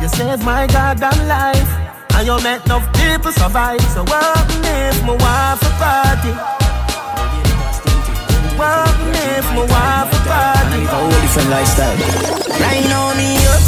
You 0.00 0.08
saved 0.16 0.42
my 0.44 0.66
goddamn 0.66 1.20
life. 1.28 1.72
And 2.14 2.26
you 2.26 2.36
make 2.42 2.64
enough 2.66 2.86
people 2.98 3.32
survive. 3.40 3.82
So 3.94 4.02
what 4.10 4.46
if 4.74 4.96
my 5.06 5.14
wife 5.24 5.62
a 5.68 5.72
party? 5.80 6.71
My 8.58 9.64
wife 9.68 10.12
a 10.12 10.18
party? 10.28 10.80
Different 11.22 11.50
lifestyle. 11.50 11.96
Right 12.60 12.84
now 12.88 13.12
me 13.16 13.36
up, 13.48 13.62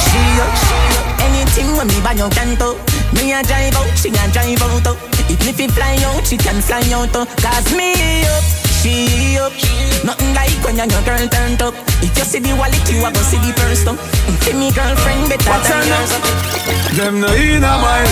she 0.00 0.22
up. 0.40 0.52
Anything 1.20 1.76
when 1.76 1.86
me 1.88 2.00
buy 2.00 2.12
you 2.12 2.28
can 2.30 2.54
do. 2.56 2.76
Me 3.16 3.32
a 3.32 3.42
drive 3.42 3.76
out, 3.76 3.88
she 3.96 4.08
a 4.08 4.24
drive 4.32 4.62
out. 4.62 4.84
too. 4.84 4.96
Even 5.32 5.48
if 5.48 5.60
it 5.60 5.70
fly 5.72 5.96
out, 6.04 6.26
she 6.26 6.36
can 6.36 6.60
fly 6.60 6.82
out. 6.92 7.12
Cause 7.12 7.72
me 7.76 7.92
up, 8.28 8.44
she 8.80 9.38
up. 9.38 9.52
Nothing 10.04 10.34
like 10.34 10.56
when 10.64 10.76
your 10.76 11.02
girl 11.02 11.28
turned 11.28 11.62
up. 11.62 11.74
If 12.02 12.16
you 12.16 12.24
see 12.24 12.40
the 12.40 12.54
wallet, 12.56 12.80
you 12.90 13.04
a 13.04 13.10
go 13.10 13.20
see 13.20 13.38
the 13.38 13.52
purse. 13.56 13.84
See 14.44 14.52
me 14.52 14.70
girlfriend 14.72 15.28
better 15.28 15.58
than 15.68 15.86
yours. 15.88 16.12
Them 16.96 17.20
no 17.20 17.28
inna 17.34 17.72
my 17.80 18.02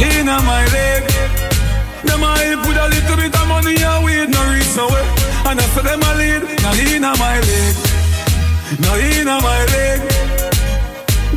leg, 0.00 0.24
no 0.24 0.36
my 0.42 0.64
leg. 0.72 1.51
Them 2.04 2.22
a 2.22 2.30
help 2.38 2.66
with 2.66 2.76
a 2.76 2.88
little 2.88 3.16
bit 3.16 3.34
of 3.34 3.46
money 3.48 3.76
and 3.82 4.04
weed 4.04 4.28
no 4.30 4.40
reach 4.52 4.76
nowhere. 4.76 5.06
And 5.48 5.60
I 5.60 5.64
say 5.74 5.82
them 5.82 6.02
a 6.02 6.10
lead, 6.20 6.42
no 6.62 6.70
inna 6.74 7.12
my 7.18 7.38
leg, 7.40 7.74
no 8.80 8.90
inna 8.96 9.36
my 9.40 9.60
leg. 9.74 10.00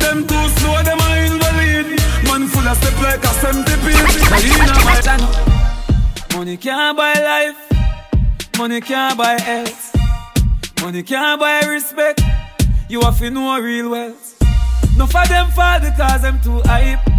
Them 0.00 0.26
too 0.26 0.46
slow, 0.58 0.82
them 0.82 1.00
a 1.00 1.08
invalid. 1.26 1.86
Man 2.26 2.46
full 2.48 2.66
of 2.66 2.76
step 2.78 2.96
like 3.02 3.24
a 3.24 3.32
centipede. 3.40 4.06
No 4.30 4.38
inna 4.50 4.76
my 4.84 5.00
channel. 5.00 5.32
Money 6.34 6.56
can't 6.56 6.96
buy 6.96 7.14
life, 7.14 8.58
money 8.58 8.80
can't 8.80 9.16
buy 9.16 9.40
health, 9.40 9.96
money 10.82 11.02
can't 11.02 11.40
buy 11.40 11.60
respect. 11.66 12.20
You 12.88 13.00
have 13.00 13.18
to 13.18 13.30
know 13.30 13.58
real 13.58 13.90
wealth. 13.90 14.36
No 14.96 15.06
for 15.06 15.26
them 15.26 15.50
fall 15.50 15.80
because 15.80 16.22
them 16.22 16.40
too 16.40 16.60
hype. 16.64 17.15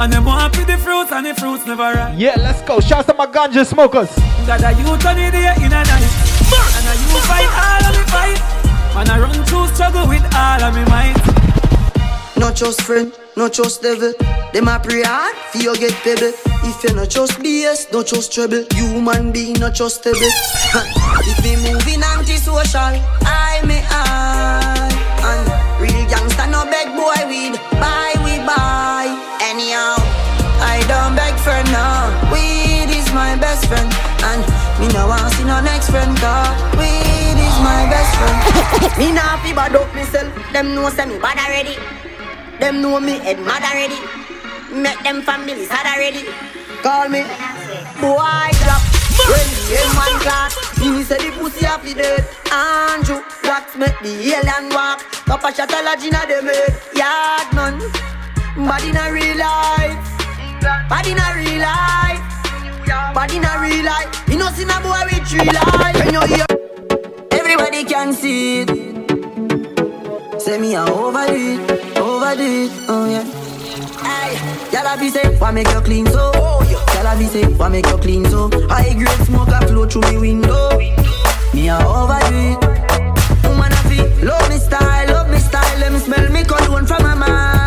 And 0.00 0.12
them 0.12 0.24
want 0.24 0.54
to 0.54 0.64
the 0.64 0.78
fruits 0.78 1.10
and 1.10 1.26
the 1.26 1.34
fruits 1.34 1.66
never 1.66 1.82
ripe. 1.82 2.14
Yeah, 2.16 2.34
let's 2.38 2.62
go. 2.62 2.78
Shouts 2.78 3.06
to 3.08 3.14
my 3.14 3.26
ganja 3.26 3.66
smokers. 3.66 4.14
Got 4.46 4.62
a 4.62 4.70
youth 4.78 5.04
on 5.04 5.16
the 5.16 5.30
day 5.30 5.52
in 5.58 5.72
a 5.74 5.82
night. 5.82 6.06
And 6.78 6.86
a 6.86 6.94
you 7.02 7.18
fight 7.26 7.50
all 7.50 7.82
of 7.82 7.98
me 7.98 8.04
fight. 8.06 8.38
And 8.94 9.08
I 9.10 9.18
run 9.18 9.44
through 9.44 9.66
struggle 9.74 10.06
with 10.08 10.22
all 10.34 10.62
of 10.62 10.74
me 10.74 10.84
might. 10.86 11.18
No 12.38 12.52
trust 12.52 12.82
friend, 12.82 13.12
no 13.36 13.48
trust 13.48 13.82
devil. 13.82 14.12
Them 14.52 14.68
a 14.68 14.78
pray 14.78 15.02
hard, 15.02 15.34
for 15.50 15.58
you 15.58 15.76
get 15.76 15.92
pebble. 16.06 16.32
If 16.62 16.84
you 16.84 16.94
no 16.94 17.04
trust 17.04 17.32
BS, 17.40 17.92
no 17.92 18.04
trust 18.04 18.32
trouble. 18.32 18.64
Human 18.74 19.32
being 19.32 19.54
no 19.54 19.68
trustable. 19.70 20.14
if 21.26 21.42
me 21.42 21.56
moving 21.56 22.02
anti-social, 22.04 23.02
I 23.26 23.60
may 23.66 23.82
I. 23.90 24.88
And 25.26 25.82
real 25.82 26.08
gangster 26.08 26.46
no 26.46 26.64
beg 26.66 26.94
boy 26.94 27.26
weed. 27.26 27.58
Buy 27.72 27.72
we 27.72 27.80
buy. 27.80 27.97
Anyhow, 29.58 29.98
I 30.62 30.86
don't 30.86 31.18
beg 31.18 31.34
for 31.42 31.58
now. 31.74 32.06
Weed 32.30 32.94
is 32.94 33.10
my 33.10 33.34
best 33.42 33.66
friend. 33.66 33.90
And 34.22 34.46
me 34.78 34.86
no 34.94 35.10
want 35.10 35.34
see 35.34 35.42
no 35.42 35.58
next 35.58 35.90
friend. 35.90 36.14
Cause 36.14 36.54
weed 36.78 37.34
is 37.34 37.58
my 37.66 37.82
best 37.90 38.14
friend. 38.22 38.38
me 39.02 39.10
nah 39.10 39.34
fi 39.42 39.50
bad 39.50 39.74
up 39.74 39.90
myself. 39.98 40.30
Them 40.54 40.76
know 40.76 40.88
say 40.90 41.06
me 41.10 41.18
bad 41.18 41.42
already. 41.42 41.74
Them 42.62 42.80
know 42.80 43.00
me 43.00 43.18
head 43.18 43.42
mad 43.42 43.66
already. 43.66 43.98
Make 44.70 45.02
them 45.02 45.22
families 45.22 45.66
sad 45.66 45.90
already. 45.90 46.22
Call 46.86 47.10
me 47.10 47.26
boy 47.98 48.54
drop. 48.62 48.82
When 49.26 49.42
the 49.42 49.74
end 49.74 49.90
man 49.98 50.14
class, 50.22 50.54
me 50.78 51.02
say 51.02 51.18
the 51.18 51.34
pussy 51.34 51.66
have 51.66 51.82
the 51.82 51.98
dead. 51.98 52.22
Andrew, 52.54 53.26
wax 53.42 53.74
make 53.74 53.98
the 54.06 54.38
alien 54.38 54.70
walk. 54.70 55.02
Cup 55.26 55.42
a 55.42 55.50
shot 55.50 55.74
a 55.74 55.82
lodge 55.82 56.06
inna 56.06 56.22
them 56.30 56.46
head. 56.46 56.78
Yard 56.94 57.50
man, 57.58 57.74
bad 58.66 58.82
in 58.82 58.96
a 58.96 59.12
real 59.12 59.36
life. 59.36 59.98
Bad 60.88 61.06
in 61.06 61.18
a 61.18 61.28
real 61.38 61.60
life. 61.60 62.22
Bad 63.14 63.32
in 63.32 63.44
a 63.44 63.60
real 63.60 63.84
life. 63.84 64.28
You 64.28 64.38
know 64.38 64.48
see 64.50 64.64
my 64.64 64.80
boy 64.82 64.98
with 65.06 65.28
three 65.28 65.44
life. 65.46 65.96
When 65.96 66.12
you 66.14 66.22
hear, 66.34 66.46
everybody 67.30 67.84
can 67.84 68.12
see 68.12 68.62
it. 68.62 70.40
Say 70.40 70.58
me 70.58 70.74
a 70.74 70.82
overdo 70.82 71.34
it, 71.34 71.98
overdo 71.98 72.42
it, 72.42 72.72
oh 72.88 73.06
yeah. 73.10 73.24
Y'all 74.72 74.98
be 74.98 75.10
say, 75.10 75.36
why 75.38 75.50
make 75.50 75.68
you 75.68 75.80
clean 75.80 76.06
so? 76.06 76.32
Y'all 76.32 77.18
be 77.18 77.26
say, 77.26 77.44
why 77.44 77.68
make 77.68 77.86
you 77.86 77.98
clean 77.98 78.24
so? 78.26 78.48
High 78.68 78.94
grade 78.94 79.26
smoke 79.26 79.48
a 79.48 79.66
flow 79.66 79.86
through 79.86 80.02
me 80.12 80.18
window. 80.18 80.78
Me 81.52 81.68
a 81.68 81.76
overdo 81.78 82.34
it. 82.34 83.44
Woman 83.44 83.72
a 83.72 83.76
feel, 83.88 84.26
love 84.26 84.48
me 84.48 84.56
style, 84.58 85.08
love 85.08 85.30
me 85.30 85.38
style. 85.38 85.78
Let 85.78 85.92
me 85.92 85.98
smell 85.98 86.30
me 86.32 86.44
cologne 86.44 86.86
from 86.86 87.02
my 87.02 87.14
mind. 87.14 87.57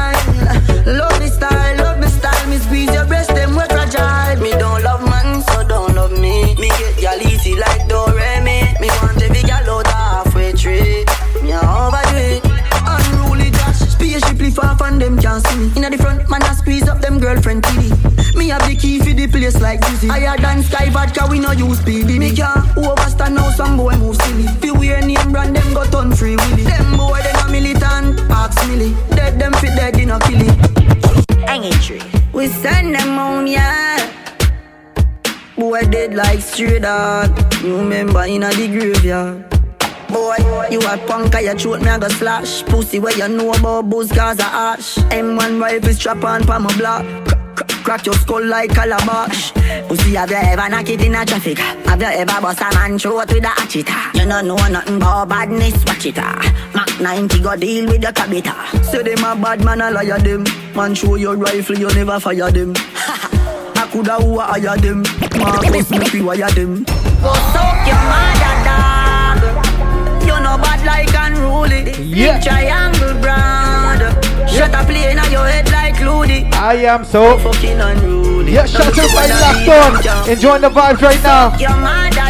Lift 14.52 14.66
off 14.66 14.82
and 14.82 15.02
them 15.02 15.18
can't 15.20 15.46
see 15.48 15.58
me. 15.58 15.72
Inna 15.76 15.90
the 15.90 15.98
front, 15.98 16.30
man 16.30 16.44
I 16.44 16.54
squeeze 16.54 16.88
up 16.88 17.02
them 17.02 17.20
girlfriend 17.20 17.64
TD. 17.64 18.36
Me 18.36 18.50
have 18.50 18.68
the 18.68 18.76
key 18.76 19.00
for 19.00 19.14
the 19.14 19.28
place 19.28 19.60
like 19.62 19.82
Dizzy. 19.82 20.08
Higher 20.08 20.38
than 20.38 20.64
Sky 20.64 20.90
Vodka, 20.90 21.28
we 21.30 21.40
no 21.40 21.52
use 21.52 21.80
PD. 21.80 22.20
Me 22.20 22.36
can't 22.36 22.66
overstand 22.78 23.36
now, 23.36 23.50
some 23.52 23.78
boy 23.78 23.96
move 23.98 24.16
silly. 24.18 24.48
Fi 24.60 24.72
wear 24.72 25.02
name 25.02 25.32
brand, 25.32 25.56
them 25.56 25.74
got 25.74 25.94
on 25.96 26.12
free 26.14 26.36
willy. 26.36 26.64
Them 26.64 26.98
boy, 26.98 27.20
them 27.22 27.48
a 27.48 27.52
militant, 27.52 28.20
ask 28.32 28.68
milly. 28.68 28.94
Dead 29.16 29.40
them 29.40 29.54
fit 29.54 29.76
dead, 29.76 29.98
in 29.98 30.12
a 30.12 30.20
kill 30.20 30.42
it. 30.42 31.48
Hanging 31.48 31.80
tree. 31.84 32.02
We 32.34 32.48
send 32.48 32.96
them 32.96 33.18
home, 33.18 33.48
yeah. 33.48 34.12
Boy 35.58 35.82
dead 35.84 36.16
like 36.16 36.40
stray 36.40 36.80
dog. 36.80 37.30
You 37.64 37.78
remember 37.78 38.24
in 38.24 38.44
a 38.44 38.50
the 38.50 38.68
graveyard. 38.68 39.61
Boy, 40.12 40.36
you 40.70 40.80
a 40.82 40.98
punk, 41.08 41.36
I 41.36 41.54
throat 41.56 41.82
me 41.82 41.90
a 41.90 41.98
go 42.00 42.08
slash. 42.10 42.64
Pussy 42.64 43.00
where 43.00 43.16
you 43.18 43.28
know 43.28 43.52
about 43.54 43.90
booze, 43.90 44.12
cause 44.12 44.40
I 44.40 44.74
ash. 44.76 44.96
M1 45.10 45.62
rifle 45.62 45.94
strap 45.94 46.24
on 46.24 46.44
pa 46.44 46.60
my 46.60 46.76
block. 46.78 47.06
Crack- 47.84 48.06
your 48.06 48.16
skull 48.16 48.46
like 48.46 48.72
calabash. 48.74 49.52
Pussy, 49.88 50.16
have 50.16 50.30
you 50.30 50.36
ever 50.38 50.70
knock 50.70 50.90
it 50.90 51.02
in 51.02 51.16
a 51.16 51.26
traffic? 51.26 51.58
Have 51.58 52.02
you 52.02 52.08
ever 52.08 52.42
bust 52.42 52.62
a 52.62 52.74
man 52.76 53.00
throat 53.00 53.32
with 53.34 53.44
a 53.44 53.48
hatchet? 53.48 53.88
You 54.16 54.28
don't 54.28 54.48
know 54.48 54.56
nothing 54.68 54.98
about 54.98 55.30
badness, 55.30 55.84
watch 55.86 56.06
it. 56.06 56.16
ah. 56.18 56.72
Mac 56.76 57.00
90 57.02 57.40
go 57.42 57.56
deal 57.56 57.86
with 57.88 58.02
your 58.04 58.12
cabita. 58.12 58.84
Say 58.86 59.04
them 59.04 59.24
a 59.24 59.36
bad 59.42 59.64
man, 59.64 59.82
I 59.82 59.90
liar 59.90 60.20
them. 60.20 60.44
Man, 60.76 60.94
show 60.96 61.16
your 61.16 61.36
rifle, 61.36 61.78
you 61.78 61.88
never 61.90 62.20
fire 62.20 62.52
them. 62.52 62.74
I 63.76 63.88
coulda 63.92 64.16
who 64.22 64.40
I 64.40 64.60
hire 64.60 64.78
them. 64.78 65.04
Marcus, 65.40 65.90
make 65.90 66.14
we 66.14 66.22
wire 66.22 66.50
them. 66.52 66.84
Go 66.84 67.34
soak 67.34 67.88
your 67.88 67.96
mother. 67.96 68.51
You 70.82 70.88
know 70.88 70.92
bad 70.92 71.06
like 71.06 71.34
unruly. 71.34 71.92
Yeah. 72.04 72.42
Triangle 72.42 73.14
brand. 73.22 74.02
Shut 74.50 74.74
up, 74.74 74.88
plane 74.88 75.20
on 75.20 75.32
your 75.32 75.46
head 75.46 75.72
like 75.72 76.00
Loody. 76.00 76.46
I 76.54 76.76
am 76.86 77.06
so 77.06 77.38
fucking 77.40 77.80
unruly. 77.80 78.54
Yeah, 78.54 78.66
shout 78.66 78.88
out 78.88 78.94
to 78.94 79.02
my 79.14 79.28
locked 79.28 80.08
on. 80.08 80.30
Enjoying 80.30 80.62
the 80.62 80.70
vibes 80.70 81.02
right 81.02 81.24
now. 81.24 81.58
Your. 81.58 81.70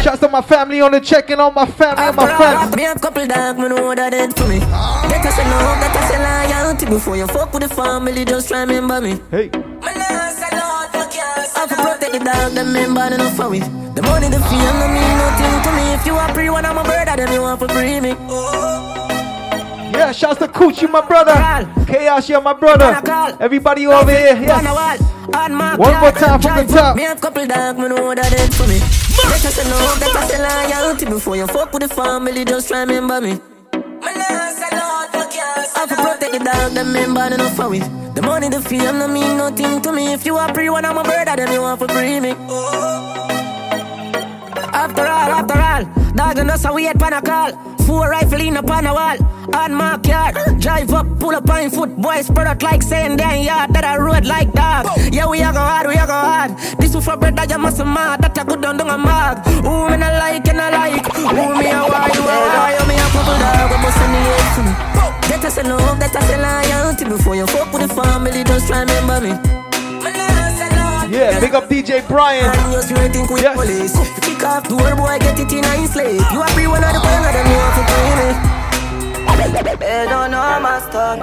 Shout 0.02 0.14
out 0.14 0.20
to 0.20 0.28
my 0.28 0.42
family 0.42 0.80
on 0.80 0.92
the 0.92 1.00
check-in, 1.00 1.40
all 1.40 1.52
my 1.52 1.66
family 1.66 2.02
and 2.02 2.16
my 2.16 2.36
friends. 2.36 2.76
Me 2.76 2.84
a 2.84 2.94
couple 2.94 3.26
dog, 3.26 3.58
me 3.58 3.68
know 3.68 3.94
that 3.94 4.10
dead 4.10 4.36
for 4.36 4.46
me. 4.46 4.58
Better 4.58 5.30
say 5.30 5.44
no, 5.44 5.58
better 5.80 6.02
say 6.06 6.18
loyalty 6.18 6.86
before 6.86 7.16
you 7.16 7.26
fuck 7.28 7.52
with 7.52 7.62
the 7.62 7.68
family. 7.68 8.24
Just 8.24 8.50
remember 8.50 9.00
me. 9.00 9.20
Hey. 9.30 9.50
The 12.12 12.18
dog, 12.24 12.52
them 12.52 12.72
member 12.72 13.14
enough 13.14 13.34
for 13.36 13.48
we. 13.48 13.60
The 13.60 14.02
money, 14.02 14.28
the 14.28 14.40
fame, 14.40 14.76
no 14.78 14.88
mean 14.88 15.16
nothing 15.18 15.62
to 15.64 15.70
me. 15.76 15.94
If 15.94 16.06
you 16.06 16.14
are 16.14 16.32
free, 16.34 16.50
one 16.50 16.64
of 16.64 16.74
my 16.74 16.82
brother, 16.82 17.16
then 17.16 17.32
you 17.32 17.40
want 17.40 17.60
to 17.60 17.68
free 17.68 18.00
me. 18.00 18.14
Yeah, 19.92 20.12
shouts 20.12 20.38
to 20.38 20.48
Coochie, 20.48 20.90
my 20.90 21.06
brother. 21.06 21.34
Chaos, 21.86 22.28
you're 22.28 22.40
my 22.40 22.54
brother. 22.54 23.00
Everybody 23.40 23.86
over 23.86 24.10
here, 24.10 24.36
yes. 24.36 25.00
One 25.32 25.54
more 25.54 26.12
time 26.12 26.40
from 26.40 26.66
the 26.66 26.72
top. 26.72 26.96
Me 26.96 27.02
have 27.02 27.20
couple 27.20 27.46
dog, 27.46 27.78
me 27.78 27.88
know 27.88 28.14
that 28.14 28.32
it 28.32 28.54
for 28.54 28.66
me. 28.66 28.80
Better 28.80 29.50
say 29.50 29.70
love, 29.70 30.00
better 30.00 30.26
say 30.26 30.38
loyalty 30.40 31.04
before 31.06 31.36
you 31.36 31.46
fuck 31.46 31.72
with 31.72 31.82
the 31.82 31.88
family. 31.88 32.44
Just 32.44 32.70
remember 32.70 33.20
me. 33.20 33.38
I 34.04 34.12
have 35.88 35.96
to 35.96 36.02
protect 36.02 36.32
the 36.32 36.38
dog, 36.38 36.72
them 36.72 36.92
member 36.92 37.26
enough 37.34 37.56
for 37.56 37.74
it. 37.74 38.14
The 38.14 38.22
money, 38.22 38.48
the 38.48 38.60
fame, 38.60 38.98
no 38.98 39.08
mean 39.08 39.36
nothing 39.36 39.80
to 39.82 39.92
me. 39.92 40.12
If 40.12 40.26
you 40.26 40.36
are 40.36 40.52
free, 40.54 40.68
one 40.70 40.84
of 40.84 40.94
my 40.94 41.02
brother, 41.02 41.36
then 41.36 41.52
you 41.52 41.60
want 41.60 41.80
to 41.80 41.88
free 41.88 42.20
me. 42.20 42.34
After 44.72 45.02
all, 45.02 45.30
after 45.38 45.60
all, 45.60 45.84
dog 46.14 46.38
and 46.38 46.50
us 46.50 46.64
a 46.64 46.72
wait 46.72 46.98
pan 46.98 47.12
a 47.12 47.20
call. 47.20 47.52
Four 47.84 48.08
rifle 48.08 48.40
in 48.40 48.56
upon 48.56 48.86
a 48.86 48.94
wall. 48.94 49.16
On 49.54 49.74
my 49.74 49.98
car, 49.98 50.32
drive 50.58 50.92
up, 50.92 51.06
pull 51.18 51.34
up 51.34 51.50
on 51.50 51.68
foot, 51.70 51.94
boys 51.96 52.26
spread 52.26 52.46
out 52.46 52.62
like 52.62 52.82
saying 52.82 53.16
damn 53.16 53.42
yard 53.42 53.72
that 53.74 53.84
I 53.84 53.98
road 53.98 54.24
like 54.24 54.52
dog. 54.52 54.86
Yeah, 55.12 55.28
we 55.28 55.42
a 55.42 55.52
go 55.52 55.58
hard, 55.58 55.88
we 55.88 55.94
a 55.94 56.06
go 56.06 56.12
hard. 56.12 56.56
This 56.78 56.92
for 57.04 57.16
bread 57.16 57.36
that 57.36 57.50
you 57.50 57.58
must 57.58 57.84
mad, 57.84 58.22
that 58.22 58.38
a 58.38 58.44
good 58.44 58.62
down 58.62 58.78
down 58.78 58.88
a 58.88 58.96
mag. 58.96 59.44
Who 59.46 59.90
me 59.90 59.96
not 59.98 60.14
like 60.14 60.48
and 60.48 60.60
I 60.60 60.70
like, 60.70 61.06
who 61.12 61.22
me 61.58 61.68
a 61.68 61.82
why 61.84 62.08
you 62.14 62.22
a 62.22 62.36
why, 62.56 62.78
me 62.88 62.94
a 62.96 63.06
couple 63.12 63.36
dog, 63.36 63.70
we 63.70 63.76
must 63.82 63.98
send 63.98 64.14
the 64.14 64.20
head 64.24 64.46
for 64.56 64.62
me. 64.64 64.72
That 65.28 65.44
I 65.44 65.48
say 65.48 65.62
love, 65.64 65.98
that 66.00 66.16
I 66.16 66.96
say 66.96 67.08
before 67.08 67.36
you 67.36 67.46
fuck 67.46 67.72
with 67.72 67.82
the 67.82 67.94
family, 67.94 68.44
just 68.44 68.68
try 68.68 68.80
remember 68.80 69.20
me. 69.20 70.31
Yeah, 71.12 71.38
big 71.40 71.54
up 71.54 71.68
DJ 71.68 72.00
Brian. 72.08 72.48
Yes. 72.72 72.88
Police. 73.54 73.92
Kick 74.24 74.42
off 74.44 74.66
the 74.66 74.76
world 74.76 74.96
boy, 74.96 75.18
get 75.20 75.38
it 75.38 75.52
in 75.52 75.62
a 75.62 75.86
slave. 75.86 76.24
You 76.32 76.40
are 76.40 76.48
free 76.56 76.66
one 76.66 76.82
of 76.82 76.88
the 76.88 77.00
bang 77.04 77.20
of 77.28 77.34
you 77.36 77.60
have 77.60 77.76
to 77.76 77.84
pay 77.92 78.08
me. 78.16 78.28
They 79.76 80.06
don't 80.08 80.30
know 80.30 80.58
my 80.64 80.80
story. 80.88 81.20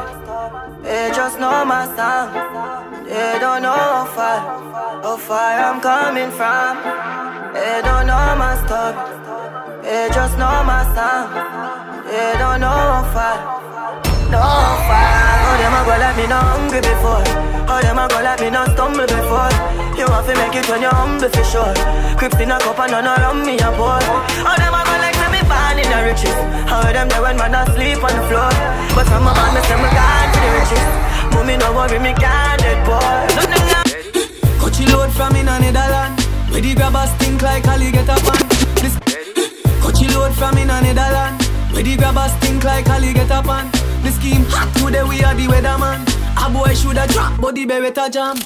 They 0.83 1.09
just 1.09 1.39
know 1.39 1.65
my 1.65 1.89
sound. 1.97 2.37
They 3.07 3.39
don't 3.39 3.63
know 3.63 3.73
how 3.73 4.05
far, 4.13 4.39
how 5.01 5.17
far 5.17 5.57
I'm 5.57 5.81
coming 5.81 6.29
from. 6.37 6.77
They 7.53 7.81
don't 7.81 8.05
know 8.05 8.35
my 8.37 8.61
story. 8.61 8.93
They 9.81 10.09
just 10.13 10.37
know 10.37 10.63
my 10.69 10.85
sound. 10.93 11.33
They 12.05 12.37
don't 12.37 12.61
know 12.61 12.69
how 12.69 13.09
far, 13.09 13.37
no 14.29 14.41
far. 14.87 15.37
Oh, 15.49 15.55
them 15.57 15.73
a 15.73 15.81
go 15.85 15.95
like 15.97 16.17
me 16.17 16.25
not 16.29 16.45
hungry 16.45 16.81
before. 16.81 17.25
Oh, 17.69 17.79
them 17.81 17.99
a 17.99 18.05
go 18.07 18.21
like 18.21 18.39
me 18.41 18.49
not 18.49 18.71
stumble 18.73 19.05
before. 19.05 19.51
You 19.97 20.07
have 20.07 20.25
to 20.25 20.33
make 20.37 20.55
it 20.55 20.65
when 20.69 20.81
you're 20.81 20.93
humble 20.93 21.29
for 21.29 21.43
sure. 21.43 21.73
Crips 22.17 22.39
in 22.39 22.51
a 22.51 22.57
cup 22.59 22.79
and 22.79 22.91
none 22.91 23.09
around 23.09 23.45
me 23.45 23.57
a 23.59 23.69
pour. 23.73 23.99
Oh, 23.99 24.55
them 24.55 24.75
a 24.77 24.81
go 24.85 24.95
like 25.01 25.17
me 25.19 25.27
me 25.35 25.41
born 25.49 25.77
in 25.81 25.87
the 25.89 25.99
riches. 26.05 26.37
How 26.69 26.85
them 26.85 27.09
there 27.09 27.21
when 27.21 27.37
man 27.37 27.55
asleep 27.57 27.99
on 27.99 28.13
the 28.13 28.23
floor. 28.29 28.51
But 28.95 29.05
from 29.09 29.27
a 29.27 29.31
man, 29.33 29.51
me 29.55 29.61
say 29.65 29.77
me 29.77 29.89
gone 29.91 30.29
to 30.33 30.39
the 30.39 30.49
riches. 30.57 30.85
Mommy 31.33 31.55
no 31.57 31.73
worry, 31.73 31.99
me 31.99 32.13
can't 32.13 32.59
dead 32.61 32.79
boy. 32.85 33.25
Coachy 34.61 34.85
load 34.93 35.11
from 35.11 35.35
in 35.35 35.47
a 35.47 35.59
Netherland. 35.59 36.21
Where 36.51 36.61
the 36.61 36.75
grabbers 36.75 37.11
think 37.21 37.41
like 37.41 37.67
Ali 37.67 37.91
get 37.91 38.09
up 38.09 38.25
on. 38.25 38.39
This 38.81 38.95
Coachy 39.81 40.07
load 40.13 40.33
from 40.33 40.57
in 40.57 40.69
a 40.69 40.81
Netherland. 40.81 41.41
Where 41.73 41.83
the 41.83 41.97
grabbers 41.97 42.33
think 42.41 42.63
like 42.63 42.89
Ali 42.89 43.13
get 43.13 43.31
up 43.31 43.47
on. 43.47 43.78
The 44.03 44.11
scheme 44.11 44.45
hot 44.49 44.73
today 44.75 45.03
we 45.03 45.23
are 45.23 45.35
the 45.35 45.47
weatherman. 45.47 46.07
A 46.39 46.49
boy 46.49 46.73
shoulda 46.73 47.05
drop, 47.07 47.39
but 47.41 47.55
the 47.55 47.65
beretta 47.65 48.09
jam. 48.11 48.37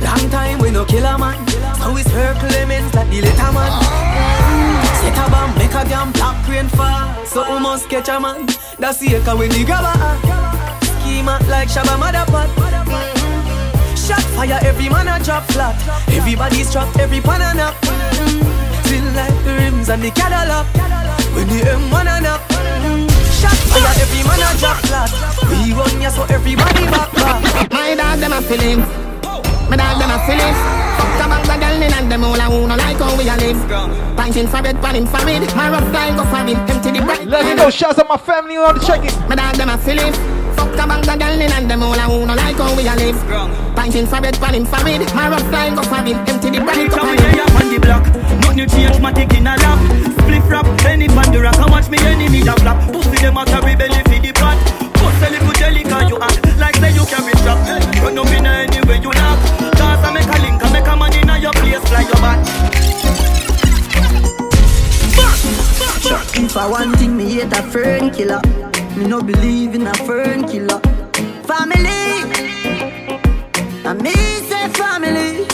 Long 0.00 0.30
time 0.30 0.58
we 0.58 0.70
no 0.70 0.84
kill 0.84 1.04
a 1.04 1.18
man. 1.18 1.38
So 1.78 1.92
we 1.92 2.02
circle 2.02 2.48
elements 2.48 2.94
like 2.94 3.08
the 3.10 3.20
little 3.20 3.52
man. 3.52 3.72
Set 5.00 5.18
a 5.18 5.30
bomb, 5.30 5.54
make 5.58 5.74
a 5.74 5.84
jam, 5.88 6.12
black 6.12 6.48
rain 6.48 6.68
fall. 6.68 7.24
So 7.26 7.44
we 7.52 7.60
must 7.60 7.88
catch 7.88 8.08
a 8.08 8.18
man. 8.18 8.46
That's 8.78 8.98
the 8.98 9.16
echo 9.16 9.36
when 9.36 9.50
the 9.50 9.64
grabber. 9.64 9.94
Schema 11.02 11.38
like 11.48 11.68
Shabba 11.68 11.94
Motherpot. 12.00 12.48
Mm-hmm. 12.56 13.94
Shot 13.94 14.22
fire, 14.34 14.58
every 14.62 14.88
man 14.88 15.08
a 15.08 15.22
drop 15.22 15.44
flat. 15.52 15.76
Everybody's 16.08 16.72
trapped, 16.72 16.98
every 16.98 17.20
pan 17.20 17.42
a 17.42 17.54
nap. 17.54 17.74
Mm-hmm. 17.82 18.86
Still 18.86 19.08
like 19.14 19.44
the 19.44 19.52
rims 19.54 19.88
and 19.88 20.02
the 20.02 20.10
Cadillac. 20.10 20.66
When 21.34 21.46
the 21.48 21.60
M1 21.64 22.18
a 22.18 22.20
nap. 22.20 22.51
Shot 23.42 23.58
fire, 23.74 23.90
every 23.98 24.22
man 24.22 24.38
a 24.38 24.54
drop 24.62 24.78
flat. 24.86 25.10
We 25.50 25.74
run 25.74 26.00
ya 26.00 26.10
so 26.14 26.22
everybody 26.30 26.86
back 26.86 27.10
back. 27.10 27.42
My 27.74 27.94
dog 27.98 28.20
them 28.22 28.32
a 28.32 28.40
feeling. 28.40 28.78
My 29.66 29.74
dog 29.74 29.98
them 29.98 30.14
a 30.14 30.18
feeling. 30.30 30.54
Fuck 30.94 31.26
about 31.26 31.42
the 31.50 31.56
girl 31.58 31.82
in 31.82 31.92
and 31.92 32.06
them 32.06 32.22
all 32.22 32.38
a 32.38 32.46
who 32.46 32.68
no 32.68 32.76
like 32.76 32.98
how 33.02 33.18
we 33.18 33.26
a 33.26 33.34
live. 33.34 33.58
Pinting 34.14 34.46
for 34.46 34.62
bed, 34.62 34.78
pan 34.78 34.94
him 34.94 35.06
for 35.06 35.26
it. 35.26 35.42
My 35.56 35.70
rough 35.70 35.90
guy 35.90 36.14
go 36.14 36.22
for 36.30 36.46
it. 36.46 36.56
Empty 36.70 36.92
the 36.92 37.04
bright. 37.04 37.26
Let's 37.26 37.60
go. 37.60 37.68
Shouts 37.70 37.98
out 37.98 38.08
my 38.08 38.16
family 38.16 38.56
on 38.56 38.78
the 38.78 38.80
check 38.86 39.02
it. 39.02 39.18
My 39.28 39.34
dog 39.34 39.56
them 39.56 39.70
a 39.70 39.76
feeling. 39.76 40.14
Fuck 40.62 40.78
about 40.78 41.02
the 41.02 41.18
girl 41.18 41.42
in 41.42 41.50
and 41.50 41.66
them 41.66 41.82
all 41.82 41.98
a 41.98 42.06
who 42.06 42.22
no 42.22 42.38
like 42.38 42.54
how 42.54 42.70
we 42.78 42.86
a 42.86 42.94
live. 42.94 43.18
Pinting 43.74 44.06
for 44.06 44.22
bed, 44.22 44.38
pan 44.38 44.54
him 44.54 44.64
for 44.64 44.78
it. 44.86 45.02
My 45.10 45.26
rough 45.26 45.42
guy 45.50 45.74
go 45.74 45.82
for 45.82 45.98
it. 46.06 46.14
Empty 46.30 46.54
the 46.54 46.62
bright. 46.62 46.86
Come 46.86 47.18
here 47.18 47.42
up 47.42 47.58
on 47.58 47.66
the 47.66 47.78
block. 47.82 48.06
Nothing 48.46 48.70
change, 48.70 49.00
my 49.02 49.10
tick 49.10 49.34
in 49.34 49.50
a 49.50 49.58
lap. 49.58 49.82
Split 50.22 50.46
rap, 50.46 50.66
any 50.86 51.08
pan 51.10 51.34
the 51.34 51.42
rock. 51.42 51.58
How 51.58 51.66
much 51.66 51.90
me 51.90 51.98
enemy 52.06 52.46
da 52.46 52.54
flap? 52.62 52.78
Pussy 52.94 53.18
them 53.18 53.38
a 53.38 53.44
carry 53.44 53.74
belly 53.74 54.06
for 54.06 54.22
the 54.22 54.30
pot. 54.38 54.54
Bust 55.02 55.22
a 55.26 55.34
little 55.34 55.52
jelly 55.58 55.82
cause 55.82 56.06
you 56.06 56.18
act 56.22 56.38
like 56.62 56.78
say 56.78 56.94
you 56.94 57.04
carry 57.10 57.34
strap. 57.42 57.58
Run 57.98 58.22
up 58.22 58.30
in 58.30 58.46
any 58.46 58.78
way 58.86 59.02
you 59.02 59.10
knock. 59.18 59.42
Cause 59.74 59.98
I 60.06 60.14
make 60.14 60.30
a 60.30 60.38
link, 60.46 60.62
I 60.62 60.70
make 60.70 60.86
a 60.86 60.94
man 60.94 61.10
in 61.18 61.26
a 61.26 61.34
your 61.42 61.50
place, 61.58 61.82
fly 61.90 62.06
your 62.06 62.22
back. 62.22 62.38
If 66.38 66.56
I 66.56 66.70
want 66.70 66.98
thing, 66.98 67.16
me 67.16 67.26
hate 67.34 67.50
a 67.50 67.62
friend 67.66 68.14
killer. 68.14 68.61
Me 69.02 69.08
no 69.08 69.20
believe 69.20 69.74
in 69.74 69.84
a 69.84 69.94
fern 70.06 70.46
killer. 70.46 70.78
Family, 71.42 72.22
I 73.84 73.94
me 74.00 74.12
say 74.46 74.68
family. 74.78 75.44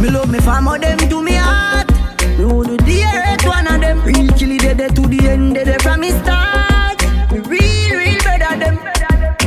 Me 0.00 0.08
love 0.08 0.30
me 0.30 0.38
fam, 0.38 0.66
how 0.66 0.78
them 0.78 0.96
to 0.96 1.20
me 1.20 1.32
heart. 1.32 1.90
Me 2.38 2.44
would 2.44 2.68
do 2.68 2.76
the 2.76 3.02
earth 3.02 3.44
one 3.44 3.66
of 3.66 3.80
them. 3.80 4.00
Real 4.04 4.28
killy 4.38 4.58
dead 4.58 4.94
to 4.94 5.02
the 5.02 5.28
end, 5.28 5.56
dead 5.56 5.82
from 5.82 5.98
me 5.98 6.12
start. 6.12 7.02
Me 7.32 7.40
real, 7.40 7.98
real 7.98 8.22
better 8.22 8.56
them. 8.56 8.78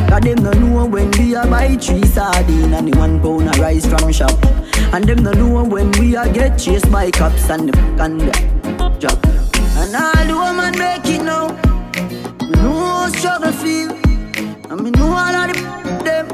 Cause 0.09 0.19
them 0.19 0.43
no 0.43 0.51
know 0.51 0.85
when 0.87 1.09
we 1.11 1.33
a 1.35 1.45
buy 1.47 1.77
three 1.77 2.03
sardine 2.07 2.73
and 2.73 2.91
the 2.91 2.99
one 2.99 3.21
pound 3.21 3.47
of 3.47 3.57
rice 3.57 3.85
from 3.85 4.11
shop. 4.11 4.37
And 4.91 5.05
them 5.05 5.23
no 5.23 5.31
know 5.31 5.63
when 5.63 5.91
we 5.91 6.17
a 6.17 6.29
get 6.33 6.59
chased 6.59 6.91
by 6.91 7.09
cops 7.09 7.49
and 7.49 7.69
the 7.69 8.03
and 8.03 8.19
the 8.19 8.97
job. 8.99 9.17
And 9.77 9.95
all 9.95 10.25
the 10.27 10.35
woman 10.35 10.77
make 10.77 11.07
it 11.07 11.23
now. 11.23 11.48
Me 13.19 13.25
know 13.25 13.31
how 13.31 13.51
struggle 13.51 13.61
feel. 13.61 13.91
And 14.71 14.81
me 14.81 14.91
know 14.91 15.11
all 15.11 15.35
of 15.35 15.51
the 15.51 16.03
them. 16.05 16.27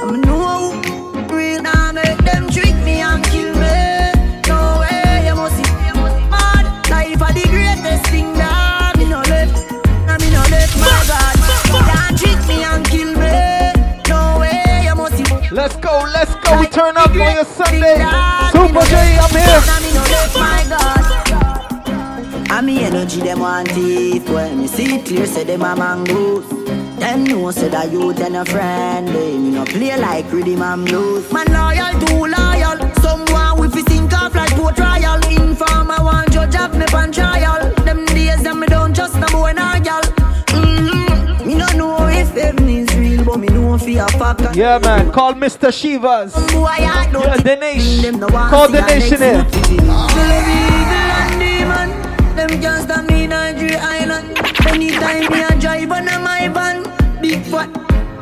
And 0.00 0.12
me 0.12 0.18
know 0.20 0.40
how 0.40 1.34
real 1.34 1.60
now 1.60 1.92
make 1.92 2.16
them 2.24 2.48
trick 2.48 2.74
me 2.82 3.02
and 3.02 3.22
kill 3.24 3.52
me. 3.52 4.12
No 4.48 4.80
way, 4.80 5.26
you 5.26 5.34
must 5.34 5.56
see. 5.56 5.68
Mad 6.32 6.64
life 6.88 7.20
are 7.20 7.32
the 7.34 7.44
greatest 7.50 8.06
thing 8.06 8.32
that 8.34 8.96
me 8.96 9.04
no 9.04 9.20
left. 9.28 9.52
And 10.08 10.22
me 10.22 10.30
no 10.30 10.40
left 10.48 10.78
my 10.80 11.04
God. 11.12 11.36
Can't 11.92 12.18
trick 12.18 12.40
me 12.48 12.64
and 12.64 12.86
kill 12.88 13.12
me. 13.12 13.28
No 14.08 14.40
way, 14.40 14.84
you 14.84 14.94
must 14.94 15.14
see. 15.14 15.54
Let's 15.54 15.76
go, 15.76 16.08
let's 16.14 16.34
go. 16.36 16.58
We 16.58 16.68
turn 16.68 16.96
up 16.96 17.10
on 17.10 17.16
your 17.16 17.44
Sunday. 17.44 18.00
Super 18.52 18.84
J, 18.88 19.18
I'm 19.20 19.36
here. 19.36 20.97
And 22.58 22.66
me 22.66 22.82
energy 22.82 23.20
them 23.20 23.38
want 23.38 23.68
it 23.70 24.28
When 24.28 24.58
me 24.58 24.66
see 24.66 24.96
it 24.96 25.06
clear 25.06 25.26
say 25.26 25.44
them 25.44 25.62
a 25.62 25.76
mangoes 25.76 26.44
Them 26.98 27.22
know 27.22 27.52
say 27.52 27.68
that 27.68 27.92
you 27.92 28.12
then 28.12 28.34
a 28.34 28.44
friend 28.44 29.06
They 29.06 29.38
me 29.38 29.50
no 29.52 29.64
play 29.64 29.96
like 29.96 30.32
rhythm 30.32 30.62
and 30.62 30.84
blues 30.84 31.32
Man 31.32 31.46
loyal 31.52 31.94
too 32.04 32.26
loyal 32.26 32.94
Someone 32.96 33.60
with 33.60 33.74
fi 33.74 33.82
sink 33.82 34.12
off 34.12 34.34
like 34.34 34.52
to 34.56 34.66
a 34.66 34.72
trial 34.72 35.20
Informer 35.30 36.02
want 36.02 36.32
judge 36.32 36.54
have 36.54 36.76
me 36.76 36.84
pan 36.86 37.12
trial 37.12 37.72
Them 37.84 38.04
days 38.06 38.42
them 38.42 38.58
me 38.58 38.66
don't 38.66 38.92
trust 38.92 39.14
no 39.20 39.28
boy 39.28 39.52
nor 39.52 39.78
gal 39.78 40.02
mm-hmm. 40.02 41.46
Me 41.46 41.54
no 41.54 41.66
know 41.76 42.08
if 42.08 42.30
heaven 42.34 42.68
is 42.68 42.92
real 42.96 43.24
But 43.24 43.38
me 43.38 43.46
know 43.46 43.78
fi 43.78 43.98
a 43.98 44.06
fucker 44.06 44.52
Yeah, 44.56 44.78
man. 44.78 45.12
Call 45.12 45.34
Mr. 45.34 45.68
Shivas. 45.70 46.34
Boy, 46.50 46.64
I 46.66 47.08
don't 47.12 47.22
Yeah, 47.22 47.34
think 47.34 47.44
the 47.44 47.56
nation. 47.56 48.02
them 48.02 48.18
no 48.18 48.26
want 48.26 48.50
Call 48.50 48.66
see 48.66 48.72
the 48.72 48.80
nation 48.80 49.18
here. 49.18 51.07
Them 52.38 52.60
can't 52.62 52.84
stop 52.84 53.04
me 53.10 53.24
in 53.24 53.30
Nigeria 53.30 53.80
Island. 53.82 54.38
Anytime 54.68 55.26
me 55.32 55.42
a 55.42 55.50
drive 55.58 55.90
on 55.90 56.04
my 56.22 56.46
van, 56.46 56.84
big 57.20 57.42
fat 57.50 57.68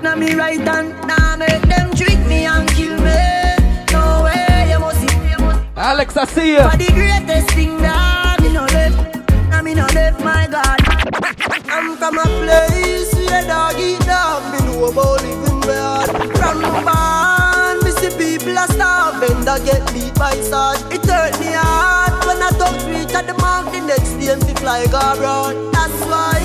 na 0.02 0.16
me 0.16 0.32
right 0.34 0.58
hand. 0.58 0.94
Make 1.38 1.60
them 1.68 1.92
trick 1.94 2.18
me 2.26 2.46
and 2.46 2.66
kill 2.70 2.96
me. 2.96 3.20
No 3.92 4.24
way, 4.24 4.70
you 4.70 4.78
must 4.80 5.00
see. 5.00 5.16
Alex, 5.76 6.16
I 6.16 6.24
see 6.24 6.54
ya. 6.54 6.70
For 6.70 6.78
the 6.78 6.90
greatest 6.92 7.50
thing 7.50 7.76
that 7.84 8.40
me 8.40 8.54
no 8.54 8.64
left, 8.72 8.96
na 9.50 9.60
me 9.60 9.74
no 9.74 9.84
left, 9.92 10.18
my 10.24 10.48
God. 10.50 10.80
I'm 11.68 11.98
from 11.98 12.16
a 12.16 12.24
place 12.24 13.12
where 13.12 13.44
dog 13.44 13.76
eat 13.78 14.00
dog. 14.08 14.40
Me 14.50 14.58
know 14.64 14.86
about 14.86 15.20
living 15.20 15.60
bad. 15.60 16.08
From 16.40 16.62
the 16.64 16.72
barn, 16.88 17.84
me 17.84 17.90
see 18.00 18.08
people 18.16 18.56
are 18.56 18.66
starving. 18.72 19.44
That 19.44 19.60
get 19.68 19.84
beat 19.92 20.14
by 20.14 20.32
such. 20.40 20.80
It 20.90 21.04
hurt 21.04 21.38
me 21.38 21.52
heart 21.52 21.65
next 23.86 24.14
day 24.18 24.34
fi 24.36 24.54
fly 24.60 24.86
go 24.86 24.98
abroad. 24.98 25.72
That's 25.72 26.00
why 26.10 26.40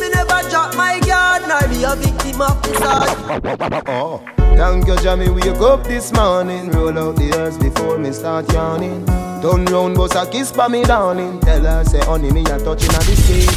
me 0.00 0.08
never 0.10 0.40
drop 0.48 0.74
my 0.76 1.00
guard, 1.00 1.42
nor 1.46 1.68
be 1.68 1.84
a 1.84 1.94
victim 1.96 2.40
of 2.42 2.62
this 2.62 2.80
art. 2.82 3.88
Oh. 3.88 4.22
Thank 4.56 4.86
you, 4.88 4.96
Jamie. 4.96 5.30
Wake 5.30 5.46
up 5.60 5.84
this 5.84 6.12
morning. 6.12 6.70
Roll 6.70 6.98
out 6.98 7.16
the 7.16 7.32
earth 7.34 7.58
before 7.60 7.96
me 7.98 8.12
start 8.12 8.52
yawning. 8.52 9.06
Turn 9.40 9.64
round, 9.66 9.96
boss 9.96 10.14
a 10.14 10.30
kiss 10.30 10.52
by 10.52 10.68
me 10.68 10.82
darling. 10.82 11.40
Tell 11.40 11.62
her, 11.62 11.82
say, 11.84 12.00
honey, 12.00 12.30
me 12.30 12.42
a 12.42 12.58
touching 12.58 12.90
at 12.90 13.02
the 13.04 13.16
skin. 13.16 13.48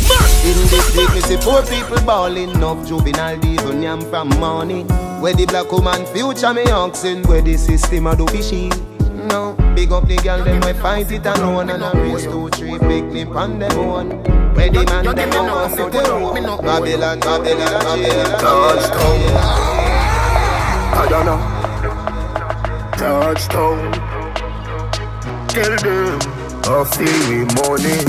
In 0.48 0.68
this 0.70 0.96
week, 0.96 1.14
me 1.14 1.20
see 1.20 1.38
poor 1.38 1.62
people 1.64 2.02
balling. 2.06 2.52
Enough 2.52 2.88
juvenile 2.88 3.38
devil 3.38 3.82
yam 3.82 4.00
from 4.02 4.30
morning. 4.40 4.88
Where 5.20 5.34
the 5.34 5.46
black 5.46 5.72
woman 5.72 6.06
future 6.06 6.54
me 6.54 6.64
oxen. 6.72 7.24
Where 7.24 7.42
the 7.42 7.58
system 7.58 8.08
a 8.08 8.16
do 8.16 8.26
fishy. 8.28 8.70
No, 9.28 9.56
big 9.76 9.92
up 9.92 10.08
the 10.08 10.16
girl, 10.18 10.44
them 10.44 10.62
we 10.62 10.74
fight 10.74 11.12
it 11.12 11.26
alone 11.26 11.70
And 11.70 11.84
a 11.84 11.92
race 11.96 12.24
two, 12.24 12.50
three, 12.50 12.78
picnic 12.80 13.30
on 13.30 13.60
them 13.60 13.88
one 13.88 14.10
Where 14.54 14.70
the 14.70 14.84
man, 14.86 15.16
them 15.16 15.30
no 15.30 15.44
want 15.44 15.76
to 15.76 15.90
go 15.90 16.34
Babylon, 16.62 17.20
Babylon, 17.20 17.82
Babylon 17.84 18.40
Touchdown. 18.40 19.74
I 20.96 21.08
don't 21.10 21.26
know. 21.26 21.40
Touchdown. 22.98 23.92
Tell 25.50 25.76
them 25.78 26.20
I 26.66 26.84
feel 26.86 27.20
me 27.30 27.40
money. 27.60 28.00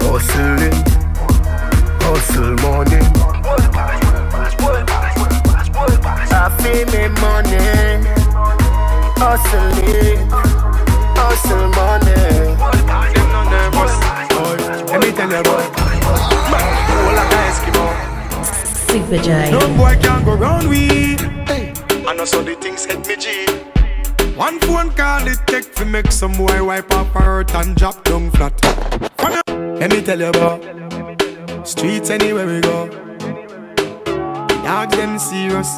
Hustling. 0.00 0.78
Hustle 2.00 2.54
money. 2.64 3.02
I 6.32 6.48
feel 6.60 6.86
me 6.86 7.02
money. 7.20 8.23
Hustling. 9.16 10.28
Hustle 11.16 11.68
money. 11.70 12.34
Let 14.94 15.02
me 15.02 15.10
tell 15.10 15.28
you 15.28 15.38
about 15.38 15.74
Whole 16.86 17.14
like 17.16 17.32
a 17.32 17.40
Eskimo 17.50 17.86
Super 18.86 19.18
J. 19.20 19.50
No 19.50 19.58
boy 19.76 19.98
can 20.00 20.24
go 20.24 20.34
round 20.34 20.68
we 20.68 20.86
hey. 21.46 21.72
I 22.06 22.14
know 22.14 22.24
so 22.24 22.42
the 22.44 22.54
things 22.54 22.84
hit 22.84 23.04
me 23.08 23.16
G 23.16 23.44
One 24.36 24.60
phone 24.60 24.90
call 24.92 25.26
it 25.26 25.38
take 25.48 25.74
to 25.74 25.84
make 25.84 26.12
some 26.12 26.32
boy 26.34 26.62
wipe 26.62 26.92
up 26.92 27.08
her 27.08 27.22
hurt 27.22 27.54
and 27.56 27.74
drop 27.74 28.04
down 28.04 28.30
flat 28.30 28.54
Let 29.48 29.90
me 29.90 30.00
tell 30.00 30.20
you 30.20 30.26
about 30.26 31.66
Streets 31.66 32.10
anywhere 32.10 32.46
we 32.46 32.60
go 32.60 32.86
Dog 34.62 34.92
them 34.92 35.18
serious 35.18 35.74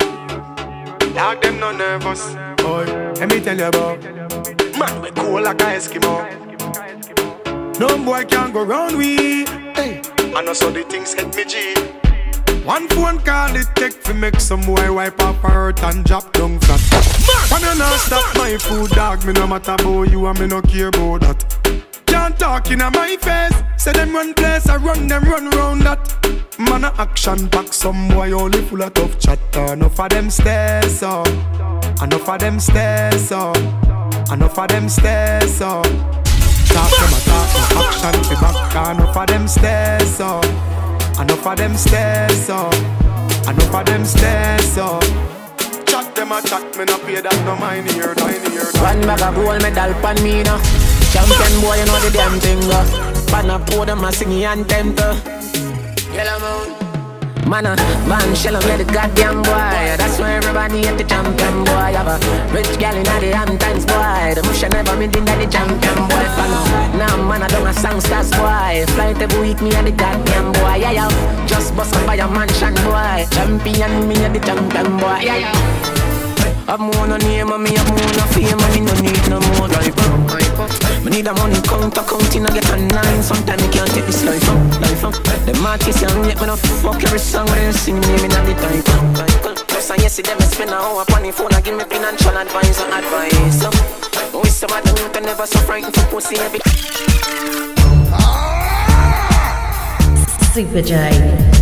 Dog 1.14 1.40
them 1.40 1.58
no 1.58 1.72
nervous 1.72 2.36
Boy, 2.66 2.84
let 3.20 3.30
me 3.30 3.40
tell 3.40 3.56
you 3.56 3.66
about 3.66 4.02
Man 4.78 5.00
we 5.02 5.10
cool 5.12 5.40
like 5.42 5.62
a 5.62 5.66
Eskimo 5.76 6.46
no 7.78 7.88
boy 7.98 8.24
can 8.24 8.52
go 8.52 8.64
round 8.64 8.96
we. 8.96 9.44
Hey. 9.74 10.00
I 10.34 10.40
know 10.40 10.54
so 10.54 10.70
the 10.70 10.82
things 10.84 11.12
hit 11.12 11.36
me 11.36 11.44
G. 11.44 11.74
One 12.64 12.88
phone 12.88 13.18
call 13.18 13.54
it 13.54 13.66
take 13.74 14.02
to 14.04 14.14
make 14.14 14.40
some 14.40 14.62
boy 14.62 14.90
wipe 14.94 15.20
up 15.20 15.36
hurt 15.36 15.82
and 15.82 16.02
drop 16.02 16.32
down 16.32 16.58
flat. 16.60 16.80
When 17.50 17.60
you 17.60 17.78
not 17.78 18.00
stop 18.00 18.34
my 18.36 18.56
food 18.56 18.92
dog, 18.92 19.26
me 19.26 19.34
no 19.34 19.46
matter 19.46 19.72
about 19.72 20.10
you 20.10 20.26
and 20.26 20.40
me 20.40 20.46
no 20.46 20.62
care 20.62 20.88
about 20.88 21.20
that. 21.20 21.84
Can't 22.06 22.38
talk 22.38 22.70
in 22.70 22.78
my 22.78 23.16
face. 23.20 23.62
Say 23.76 23.92
them 23.92 24.14
run 24.14 24.32
place, 24.32 24.66
I 24.70 24.76
run 24.76 25.06
them 25.06 25.24
run 25.24 25.50
round 25.50 25.82
that. 25.82 26.00
Man 26.58 26.84
a 26.84 26.94
action 26.96 27.46
pack, 27.50 27.74
some 27.74 28.08
boy 28.08 28.32
only 28.32 28.62
full 28.62 28.82
of 28.82 28.94
tough 28.94 29.18
chatter. 29.18 29.74
Enough 29.74 30.00
of 30.00 30.08
them 30.08 30.30
stairs 30.30 31.02
up, 31.02 31.28
enough 32.02 32.28
of 32.28 32.38
them 32.38 32.60
stairs 32.60 33.32
up, 33.32 33.56
enough 34.32 34.58
of 34.58 34.68
them 34.68 34.88
stairs 34.88 35.60
up. 35.60 35.86
Talk 36.76 36.90
them 36.90 37.14
a 37.14 37.20
talk, 37.24 37.48
no 37.72 37.80
action 37.80 38.24
fi 38.24 38.34
back 38.40 38.96
Enough 38.96 39.16
of 39.16 39.26
them 39.28 39.48
stairs 39.48 40.20
up 40.20 40.44
Enough 41.18 41.46
of 41.46 41.56
them 41.56 41.74
stairs 41.74 42.50
up 42.50 42.74
Enough 43.48 43.74
of 43.74 43.86
them 43.86 44.04
stairs 44.04 44.76
up 44.76 45.02
Chat 45.86 46.14
them 46.14 46.32
a 46.32 46.42
chat, 46.42 46.76
me 46.76 46.84
no 46.84 46.98
pay 46.98 47.22
that 47.22 47.44
no 47.46 47.56
mind 47.56 47.90
here, 47.92 48.14
mind 48.20 48.46
here 48.48 48.68
One 48.82 49.00
bag 49.00 49.22
of 49.22 49.34
gold 49.36 49.62
medal 49.62 49.94
pan 50.02 50.22
me 50.22 50.42
now. 50.42 50.60
Champion 51.12 51.60
boy, 51.62 51.76
you 51.76 51.86
know 51.86 51.98
the 52.00 52.10
damn 52.12 52.38
thing. 52.40 52.60
Uh. 52.70 52.84
Pan 53.30 53.48
a 53.48 53.58
pour 53.58 53.86
them 53.86 54.04
a 54.04 54.12
singing 54.12 54.44
anthem 54.44 54.94
to. 54.96 55.16
Yellow 56.12 56.38
moon. 56.40 56.85
Man, 57.46 57.64
a 57.64 57.76
man 58.08 58.34
shell 58.34 58.54
me 58.54 58.82
the 58.82 58.84
goddamn 58.84 59.40
boy. 59.42 59.94
That's 59.96 60.18
why 60.18 60.32
everybody 60.32 60.84
at 60.88 60.98
the 60.98 61.04
champion 61.04 61.62
boy. 61.62 61.94
Have 61.94 62.08
a 62.08 62.18
rich 62.52 62.76
gal 62.80 62.96
in 62.96 63.04
the 63.04 63.36
Hamptons 63.36 63.86
boy. 63.86 64.34
The 64.34 64.42
mush 64.42 64.62
never 64.62 64.96
been 64.98 65.14
in 65.14 65.24
the 65.24 65.46
champion 65.46 65.98
boy. 66.10 66.26
Fan. 66.34 66.98
Now 66.98 67.16
man, 67.28 67.44
I 67.44 67.46
don't 67.46 67.66
a 67.66 67.72
songsters 67.72 68.32
boy. 68.32 68.84
Flight 68.94 69.22
every 69.22 69.40
week, 69.40 69.62
me 69.62 69.72
and 69.76 69.86
the 69.86 69.92
goddamn 69.92 70.52
boy. 70.54 70.74
Yeah, 70.74 70.90
yeah. 70.90 71.46
Just 71.46 71.76
bust 71.76 71.94
up 71.94 72.04
by 72.04 72.16
a 72.16 72.26
mansion 72.28 72.74
boy. 72.82 73.26
Champion, 73.30 74.08
me 74.08 74.16
and 74.24 74.34
the 74.34 74.40
champion 74.40 74.96
boy. 74.98 75.20
Yeah, 75.22 75.38
yeah. 75.38 75.95
Have 76.66 76.80
more 76.80 77.06
no 77.06 77.16
name 77.18 77.52
and 77.52 77.62
me 77.62 77.70
have 77.78 77.86
more 77.86 78.12
no 78.18 78.26
fame 78.34 78.58
and 78.58 78.74
me 78.74 78.80
no 78.82 78.92
need 78.98 79.22
no 79.30 79.38
more 79.54 79.68
life 79.68 79.94
up. 80.02 81.04
Me 81.04 81.10
need 81.10 81.26
a 81.28 81.32
money 81.34 81.60
count 81.62 81.96
accounting 81.96 82.44
I 82.44 82.50
get 82.50 82.68
a 82.70 82.76
nine. 82.76 83.22
Sometimes 83.22 83.62
me 83.62 83.68
can't 83.70 83.88
take 83.94 84.04
this 84.06 84.24
life 84.24 84.48
up, 84.50 84.80
life 84.80 85.04
up. 85.04 85.14
Them 85.46 85.64
artists 85.64 86.02
young 86.02 86.24
yet 86.24 86.40
me 86.40 86.46
no 86.46 86.56
fuck 86.56 87.02
every 87.04 87.20
song 87.20 87.46
when 87.46 87.58
they 87.58 87.70
sing 87.70 88.00
me 88.00 88.18
me 88.18 88.28
not 88.28 88.44
the 88.46 88.54
type. 88.58 89.68
Plus 89.68 89.90
I 89.90 89.96
yes 90.02 90.16
them 90.16 90.40
spend 90.40 90.70
a 90.70 90.74
hour 90.74 91.02
upon 91.02 91.22
the 91.22 91.30
phone 91.30 91.54
and 91.54 91.64
give 91.64 91.76
me 91.76 91.84
financial 91.84 92.36
advice 92.36 92.80
advice. 92.80 93.60
So, 93.62 93.70
we 94.42 94.48
some 94.48 94.72
of 94.72 94.82
them 94.82 94.96
youth 94.96 95.22
never 95.22 95.46
so 95.46 95.60
frightened 95.60 95.94
for 95.94 96.06
pussy 96.10 96.36
every. 96.38 96.58
Super 100.52 100.82
J. 100.82 101.55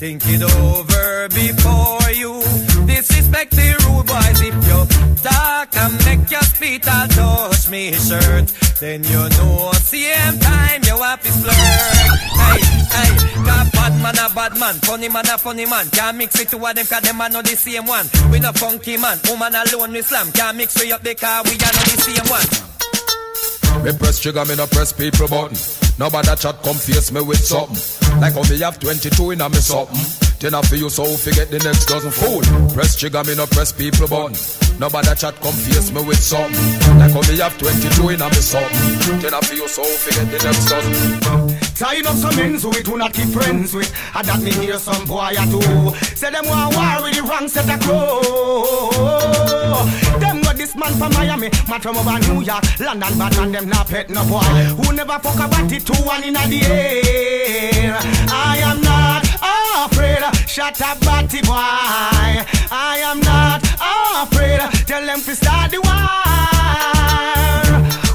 Think 0.00 0.22
it 0.24 0.40
over 0.40 1.28
before 1.28 2.10
you 2.16 2.40
disrespect 2.86 3.50
the 3.50 3.68
rude 3.84 4.06
boys. 4.08 4.40
If 4.40 4.56
you 4.64 4.80
talk 5.20 5.76
and 5.76 5.92
make 6.06 6.30
your 6.30 6.40
spit 6.40 6.88
or 6.88 7.04
touch 7.12 7.68
me 7.68 7.92
shirt, 7.92 8.48
then 8.80 9.04
you 9.04 9.28
know 9.28 9.70
same 9.76 10.38
time 10.38 10.80
you 10.84 10.96
have 10.96 11.22
to 11.22 11.30
flirt. 11.30 11.52
Hey, 11.52 12.60
hey, 12.96 13.44
got 13.44 13.70
bad 13.72 13.92
man 14.00 14.16
a 14.24 14.34
bad 14.34 14.56
man, 14.58 14.74
funny 14.76 15.10
man 15.10 15.28
a 15.28 15.36
funny 15.36 15.66
man. 15.66 15.90
Can't 15.90 16.16
mix 16.16 16.40
it 16.40 16.48
two 16.48 16.56
of 16.64 16.74
them 16.74 16.86
cause 16.86 17.02
them 17.02 17.20
are 17.20 17.28
not 17.28 17.44
the 17.44 17.54
same 17.54 17.84
one. 17.84 18.08
We 18.32 18.40
no 18.40 18.52
funky 18.52 18.96
man, 18.96 19.18
woman 19.28 19.54
alone 19.54 19.92
we 19.92 20.00
slam. 20.00 20.32
Can't 20.32 20.56
mix 20.56 20.80
we 20.80 20.90
up 20.92 21.02
because 21.02 21.44
we 21.44 21.52
are 21.60 21.76
not 21.76 21.84
the 21.84 22.00
same 22.00 22.24
one. 22.32 23.84
Me 23.84 23.92
press 23.98 24.18
trigger, 24.18 24.46
me 24.46 24.56
no 24.56 24.66
press 24.66 24.94
people 24.94 25.28
button. 25.28 25.79
Nobody 26.00 26.34
chat 26.34 26.62
come 26.62 26.76
face 26.76 27.12
me 27.12 27.20
with 27.20 27.44
something. 27.44 27.76
Like 28.22 28.32
how 28.32 28.40
me 28.48 28.58
have 28.60 28.80
22 28.80 29.32
in 29.32 29.42
a 29.42 29.50
me 29.50 29.56
something. 29.56 30.00
Then 30.40 30.54
I 30.54 30.62
feel 30.62 30.88
so 30.88 31.04
forget 31.04 31.50
the 31.50 31.58
next 31.58 31.84
dozen 31.84 32.10
fool. 32.10 32.40
Press 32.72 32.96
trigger, 32.96 33.22
me 33.22 33.36
no 33.36 33.44
press 33.44 33.70
people 33.70 34.08
button. 34.08 34.32
Nobody 34.80 35.12
chat 35.14 35.36
come 35.42 35.52
face 35.52 35.92
me 35.92 36.02
with 36.02 36.16
something. 36.16 36.56
Like 36.96 37.12
how 37.12 37.20
me 37.28 37.36
have 37.36 37.52
22 37.58 38.16
in 38.16 38.22
a 38.22 38.28
me 38.32 38.40
something. 38.40 39.20
Then 39.20 39.34
I 39.34 39.40
feel 39.44 39.68
so 39.68 39.84
forget 39.84 40.24
the 40.32 40.40
next 40.40 40.72
dozen. 40.72 41.52
Tying 41.76 42.06
up 42.06 42.16
some 42.16 42.38
ends 42.38 42.62
who 42.62 42.70
we 42.70 42.82
do 42.82 42.96
not 42.96 43.12
keep 43.12 43.28
friends 43.28 43.74
with. 43.74 43.92
And 44.16 44.26
that 44.26 44.40
me 44.40 44.52
hear 44.52 44.78
some 44.78 45.04
boy 45.04 45.36
do. 45.52 45.60
Say 46.16 46.30
them 46.30 46.48
want 46.48 46.76
war 46.76 47.02
with 47.04 47.12
the 47.12 47.28
wrong 47.28 47.46
set 47.46 47.68
of 47.68 47.78
clothes. 47.84 49.20
This 50.60 50.76
man 50.76 50.92
from 50.98 51.10
Miami, 51.14 51.48
man 51.70 51.80
from 51.80 51.96
over 51.96 52.18
New 52.18 52.42
York, 52.42 52.62
London, 52.78 53.16
but 53.16 53.34
and 53.38 53.54
them 53.54 53.70
not 53.70 53.88
pet 53.88 54.10
no 54.10 54.22
boy. 54.28 54.40
Who 54.40 54.92
never 54.92 55.18
fuck 55.18 55.36
about 55.36 55.72
it 55.72 55.86
two 55.86 55.94
one 56.04 56.22
in 56.22 56.34
the 56.34 56.60
air. 56.68 57.96
I 58.28 58.58
am 58.60 58.82
not 58.82 59.24
afraid. 59.88 60.22
Shut 60.46 60.78
up, 60.82 61.00
batty 61.00 61.40
boy. 61.40 61.54
I 61.56 63.00
am 63.02 63.20
not 63.20 63.64
afraid. 64.20 64.60
Tell 64.86 65.02
them 65.02 65.22
to 65.22 65.34
start 65.34 65.70
the 65.70 65.80
war. 65.80 65.96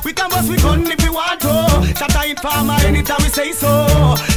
We 0.04 0.14
can 0.14 0.30
bust 0.30 0.48
we 0.48 0.58
gun 0.58 0.86
if 0.86 1.02
we 1.02 1.10
want 1.10 1.42
to. 1.42 1.96
Shut 1.98 2.16
up, 2.16 2.28
it 2.28 2.40
farmer 2.42 2.78
anytime 2.86 3.24
we 3.24 3.30
say 3.30 3.54
so. 3.54 3.88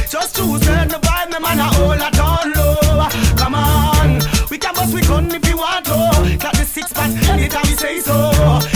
Just 0.09 0.35
choose 0.35 0.61
turn 0.61 0.87
the 0.87 0.97
vibe, 0.97 1.29
me 1.31 1.37
man 1.37 1.59
a 1.59 1.65
hold 1.77 2.01
a 2.01 2.09
down 2.09 2.53
low. 2.55 3.07
Come 3.37 3.53
on, 3.53 4.19
we 4.49 4.57
can 4.57 4.73
bust 4.73 4.95
we 4.95 5.01
gun 5.01 5.29
if 5.31 5.45
we 5.45 5.53
want 5.53 5.85
to. 5.85 5.99
Anytime 7.29 7.63
we 7.69 7.75
say 7.75 7.99
so. 7.99 8.31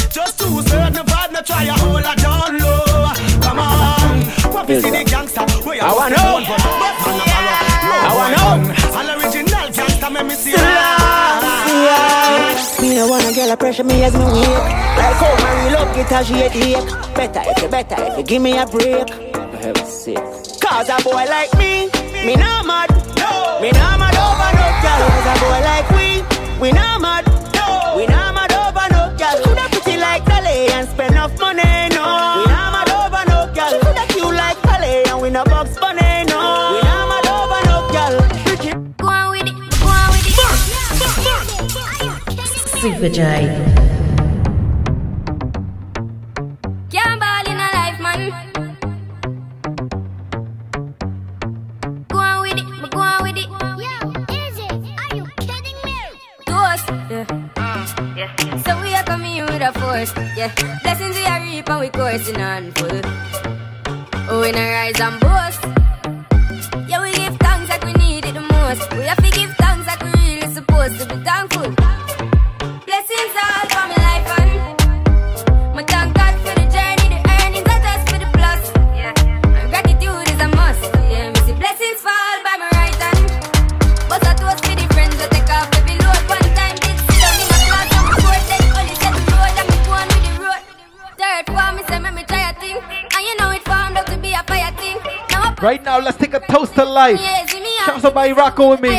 Just 0.09 0.39
choose 0.39 0.65
turn 0.65 0.93
the 0.93 1.03
vibe, 1.11 1.31
no 1.33 1.41
try 1.41 1.63
a 1.63 1.73
hold 1.73 2.05
a 2.05 2.15
down 2.15 2.57
low. 2.59 3.13
Come 3.41 3.59
on, 3.59 4.21
what 4.53 4.67
we 4.67 4.79
see 4.81 4.89
the 4.91 5.03
gangster? 5.03 5.45
We 5.67 5.79
I 5.79 5.91
wanna 5.93 6.15
know. 6.15 6.43
I 8.05 8.11
wanna 8.17 8.37
know. 8.37 8.73
All 8.97 9.09
original 9.19 9.65
gangster, 9.71 10.09
make 10.09 10.25
me 10.27 10.35
see 10.35 10.51
Me 12.81 12.95
no 12.95 13.07
wanna 13.07 13.31
get 13.33 13.49
a 13.49 13.57
pressure 13.57 13.83
me 13.83 14.03
as 14.03 14.13
me 14.13 14.25
wake 14.25 14.47
Like 14.97 15.15
how 15.15 15.35
Mary 15.43 15.73
love 15.73 15.97
it 15.97 16.11
as 16.11 16.27
she 16.27 16.33
headache 16.33 17.15
Better 17.15 17.41
if 17.45 17.61
you 17.63 17.69
better 17.69 17.95
if 17.99 18.17
you 18.17 18.23
give 18.23 18.41
me 18.41 18.57
a 18.57 18.65
break 18.65 19.09
For 19.09 19.57
heaven's 19.57 19.89
sake 19.89 20.17
Cause 20.61 20.89
a 20.89 20.97
boy 21.03 21.25
like 21.25 21.53
me, 21.57 21.89
me 22.25 22.35
not 22.35 22.65
mad. 22.65 22.89
Me 23.61 23.69
not 23.71 23.99
mad 23.99 24.15
over 24.15 24.51
no 24.57 24.67
girl. 24.81 25.01
Cause 25.11 25.27
a 25.27 25.35
boy 25.43 25.59
like 25.69 25.89
we, 25.91 26.59
we 26.61 26.71
not 26.71 27.01
mad. 27.01 27.42
Spend 30.93 31.11
enough 31.13 31.37
money, 31.39 31.89
no. 31.89 32.05
We 32.37 32.45
not 32.51 32.71
mad 32.73 32.89
over 32.89 33.23
no 33.29 33.39
girl. 33.53 33.79
Coulda 33.81 34.05
cute 34.09 34.35
like 34.35 34.61
Dolly 34.61 35.03
and 35.09 35.21
we 35.21 35.29
no 35.29 35.43
box 35.45 35.77
bunny, 35.79 36.23
no. 36.29 36.39
We 36.73 36.81
not 36.87 37.07
mad 37.09 37.27
over 37.37 37.61
no 37.69 37.75
girl. 37.95 38.15
Go 38.97 39.07
on 39.07 39.31
with 39.31 39.47
it, 39.47 39.55
go 39.79 39.87
on 39.87 40.09
with 40.11 40.27
it. 40.27 40.33
Super 42.81 43.09
J. 43.09 43.92
somebody 98.33 98.49
rocking 98.49 98.69
with 98.69 98.81
me. 98.81 98.89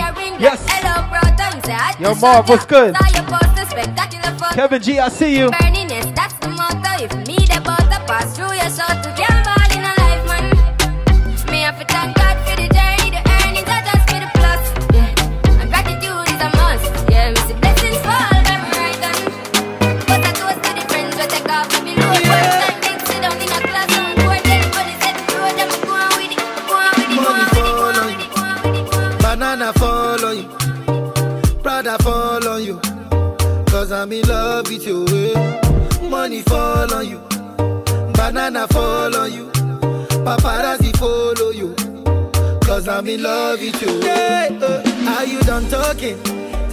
Yes. 0.40 0.64
Hello, 0.68 1.08
brother. 1.08 1.56
Me 1.56 1.62
say 1.62 2.02
Yo, 2.02 2.14
Marv, 2.16 2.48
what's 2.48 2.64
good? 2.64 2.96
Saw 2.96 3.06
your 3.08 3.24
poster, 3.28 3.64
spectacular 3.70 4.38
photo. 4.38 4.54
Kevin 4.54 4.82
G, 4.82 4.98
I 4.98 5.08
see 5.08 5.38
you. 5.38 5.50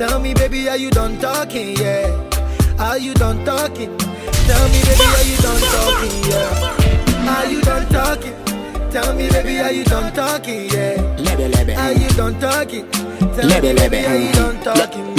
Tell 0.02 0.20
me, 0.20 0.34
baby, 0.34 0.68
are 0.68 0.78
you 0.78 0.90
done 0.90 1.20
talking? 1.20 1.76
Yeah. 1.78 2.10
Are 2.80 2.98
you 2.98 3.14
done 3.14 3.46
talking? 3.46 3.96
Tell 4.50 4.66
me, 4.74 4.82
baby, 4.82 5.06
are 5.06 5.26
you 5.30 5.38
done 5.38 5.62
talking? 5.62 6.24
Yeah. 6.32 7.36
Are 7.38 7.46
you 7.46 7.62
done 7.62 7.86
talking? 7.94 8.34
Tell 8.90 9.14
me, 9.16 9.30
baby, 9.30 9.60
are 9.60 9.72
you 9.72 9.84
done 9.84 10.12
talking? 10.14 10.70
Yeah. 10.72 10.98
Lebe, 11.20 11.54
lebe. 11.56 11.78
Are 11.78 11.92
you 11.94 12.10
done 12.18 12.40
talking? 12.40 12.90
Tell 12.90 13.46
Lebe, 13.48 13.62
me, 13.62 13.74
lebe. 13.74 13.92
baby, 13.92 14.08
are 14.08 14.18
you 14.18 14.32
done 14.34 14.60
talking? 14.64 15.16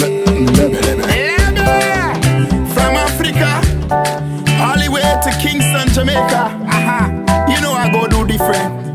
From 2.74 2.94
Africa, 3.06 3.50
all 4.66 4.76
the 4.82 4.88
way 4.90 5.02
to 5.22 5.30
Kingston, 5.40 5.94
Jamaica. 5.94 6.42
Aha. 6.66 7.46
You 7.48 7.60
know 7.60 7.72
I 7.72 7.88
go 7.92 8.08
do 8.08 8.26
different. 8.26 8.94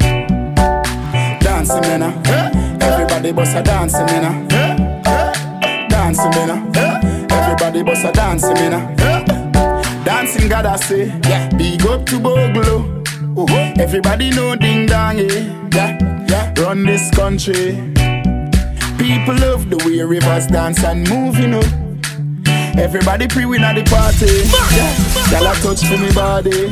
Dancing, 1.41 1.79
man. 1.81 2.03
uh. 2.03 2.77
Everybody 2.81 3.31
bust 3.31 3.55
a 3.55 3.63
dancing, 3.63 4.05
man. 4.07 4.56
Dancing, 6.17 6.47
man. 6.47 6.75
uh. 6.75 7.27
Everybody 7.29 7.83
bust 7.83 8.03
a 8.03 8.11
dancing, 8.11 8.53
man. 8.55 8.73
uh. 8.73 10.03
Dancing, 10.03 10.49
God, 10.49 10.65
I 10.65 10.75
say. 10.77 11.05
Yeah. 11.29 11.47
Big 11.55 11.85
up 11.85 12.07
to 12.07 12.19
Bogle. 12.19 13.03
Everybody 13.79 14.31
know 14.31 14.55
ding 14.55 14.87
dong, 14.87 15.19
yeah. 15.19 15.69
yeah. 15.73 16.25
yeah. 16.27 16.53
Run 16.57 16.85
this 16.85 17.11
country. 17.11 17.73
People 18.97 19.35
love 19.35 19.69
the 19.69 19.79
way 19.85 20.01
Ravers 20.01 20.47
dance 20.47 20.83
and 20.83 21.07
move, 21.07 21.37
you 21.37 21.47
know. 21.49 21.63
Everybody 22.81 23.27
pre 23.27 23.45
win 23.45 23.63
at 23.63 23.75
the 23.75 23.83
party. 23.83 24.25
Yeah. 24.73 25.39
Y'all 25.39 25.51
a 25.51 25.53
touch 25.61 25.85
for 25.85 25.97
me 25.97 26.11
body. 26.13 26.65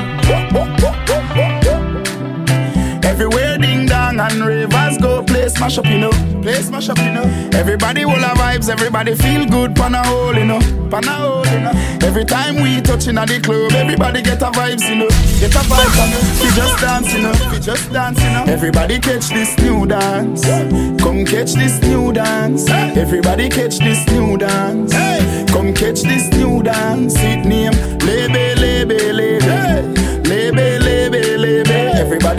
Everywhere 3.07 3.59
ding 3.59 3.84
dong 4.17 4.31
and 4.31 4.45
Ravers 4.45 4.97
go 4.97 5.23
play 5.23 5.47
smash 5.49 5.77
up, 5.77 5.85
you 5.85 5.97
know. 5.97 6.11
Play 6.41 6.61
smash 6.61 6.89
up, 6.89 6.97
you 6.97 7.11
know. 7.11 7.23
Everybody 7.53 8.05
will 8.05 8.13
have 8.15 8.37
vibes, 8.37 8.69
everybody 8.69 9.15
feel 9.15 9.45
good, 9.45 9.75
pan 9.75 9.95
a 9.95 10.05
hole, 10.05 10.35
you 10.35 10.45
know. 10.45 10.59
Pan 10.89 11.05
a 11.05 11.11
hole, 11.11 11.45
you 11.47 11.59
know. 11.59 11.71
Every 12.01 12.25
time 12.25 12.61
we 12.61 12.81
touching 12.81 13.17
at 13.17 13.27
the 13.27 13.39
club, 13.39 13.71
everybody 13.73 14.21
get 14.21 14.41
a 14.41 14.51
vibes, 14.51 14.87
you 14.87 14.95
know. 14.95 15.09
Get 15.39 15.55
a 15.55 15.59
vibe, 15.59 15.95
you 15.95 16.07
know. 16.11 16.43
We 16.43 16.49
just 16.55 16.81
dance, 16.81 17.13
you 17.13 17.21
know. 17.21 17.51
We 17.51 17.59
just 17.59 17.91
dance, 17.91 18.21
you 18.21 18.29
know. 18.29 18.43
Everybody 18.47 18.99
catch 18.99 19.29
this 19.29 19.57
new 19.59 19.85
dance. 19.85 20.45
Come 21.01 21.25
catch 21.25 21.53
this 21.53 21.81
new 21.81 22.13
dance. 22.13 22.69
Everybody 22.69 23.49
catch 23.49 23.79
this 23.79 24.05
new 24.07 24.37
dance. 24.37 24.93
Come 25.51 25.73
catch 25.73 26.01
this 26.01 26.29
new 26.33 26.63
dance. 26.63 27.15
It 27.17 27.45
name 27.45 27.73
Lebe, 27.99 28.57
Lebe, 28.57 29.13
Lebe. 29.13 29.34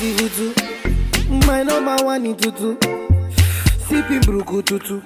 Beautiful 0.00 0.28
too. 0.30 0.54
My 1.46 1.62
number 1.62 1.96
one 2.04 2.24
in 2.24 2.36
tutu. 2.36 2.76
Sipping 3.86 4.20
bruku 4.22 4.62
tutu. 4.64 5.00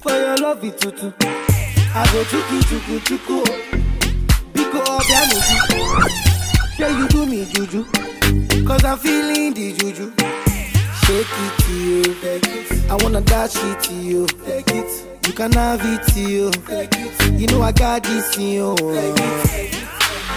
For 0.00 0.12
your 0.12 0.36
love 0.36 0.64
it 0.64 0.78
tutu. 0.78 1.12
I 1.20 2.06
go 2.12 2.22
chuku 2.30 2.62
chuku 2.68 3.00
chuku. 3.06 3.44
Biko 4.54 4.78
obianuju. 4.78 5.56
Yeah, 6.78 6.98
you 6.98 7.08
do 7.08 7.26
me 7.26 7.44
juju. 7.44 7.84
Cause 8.64 8.84
I'm 8.84 8.98
feeling 8.98 9.52
the 9.54 9.72
juju. 9.72 10.12
Shake 11.02 11.26
it 11.26 11.58
to 11.64 11.72
you. 11.72 12.02
Take 12.20 12.46
it. 12.46 12.90
I 12.90 12.96
wanna 13.02 13.20
dash 13.22 13.56
it 13.56 13.80
to 13.84 13.94
you. 13.94 14.26
Take 14.46 14.70
it. 14.70 15.26
You 15.26 15.32
can 15.32 15.52
have 15.52 15.80
it 15.84 16.02
to 16.12 16.20
you. 16.20 16.50
Take 16.52 16.94
it. 16.94 17.40
You 17.40 17.46
know 17.48 17.62
I 17.62 17.72
got 17.72 18.04
this 18.04 18.36
in 18.38 18.48
you. 18.48 18.70
I 18.70 18.74
love 18.76 19.56
you, 19.56 19.81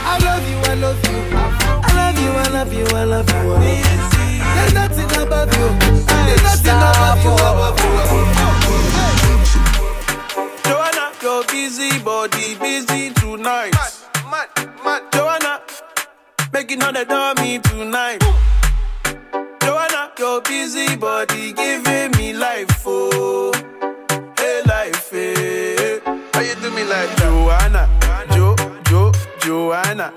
I 0.08 0.18
love 0.20 0.46
you, 0.50 0.58
I 0.72 0.76
love 0.76 1.02
you. 1.06 1.18
I 1.36 1.92
love 2.00 2.20
you, 2.22 2.32
I 2.32 2.48
love 2.50 2.74
you, 2.74 2.86
I 2.96 3.04
love 3.04 3.30
you. 3.30 3.44
There's 4.56 4.74
nothing 4.74 5.12
above 5.22 5.52
you. 5.58 5.68
There's 5.80 6.44
nothing 6.44 6.78
above 6.78 7.24
you, 7.24 7.34
above 7.34 7.80
you. 7.80 7.92
Hey. 8.10 9.36
Joanna, 10.64 11.12
your 11.22 11.44
busy 11.46 12.00
body, 12.00 12.56
busy 12.56 13.12
tonight. 13.14 13.74
Mad, 13.74 13.94
mad, 14.32 14.48
mad. 14.84 15.02
Joanna, 15.14 15.62
making 16.54 16.84
all 16.84 16.94
the 16.94 17.06
dummy 17.06 17.60
tonight. 17.60 18.24
Ooh. 18.24 18.36
Joanna, 19.62 20.12
your 20.20 20.42
busy 20.42 20.96
body 20.96 21.52
giving 21.54 22.12
me 22.18 22.34
life, 22.34 22.84
oh, 22.86 23.52
hey 24.38 24.62
life, 24.68 25.10
hey. 25.12 26.00
How 26.34 26.42
you 26.42 26.56
do 26.56 26.70
me 26.72 26.84
like 26.84 27.16
Joanna? 27.18 27.90
Joanna. 29.46 30.12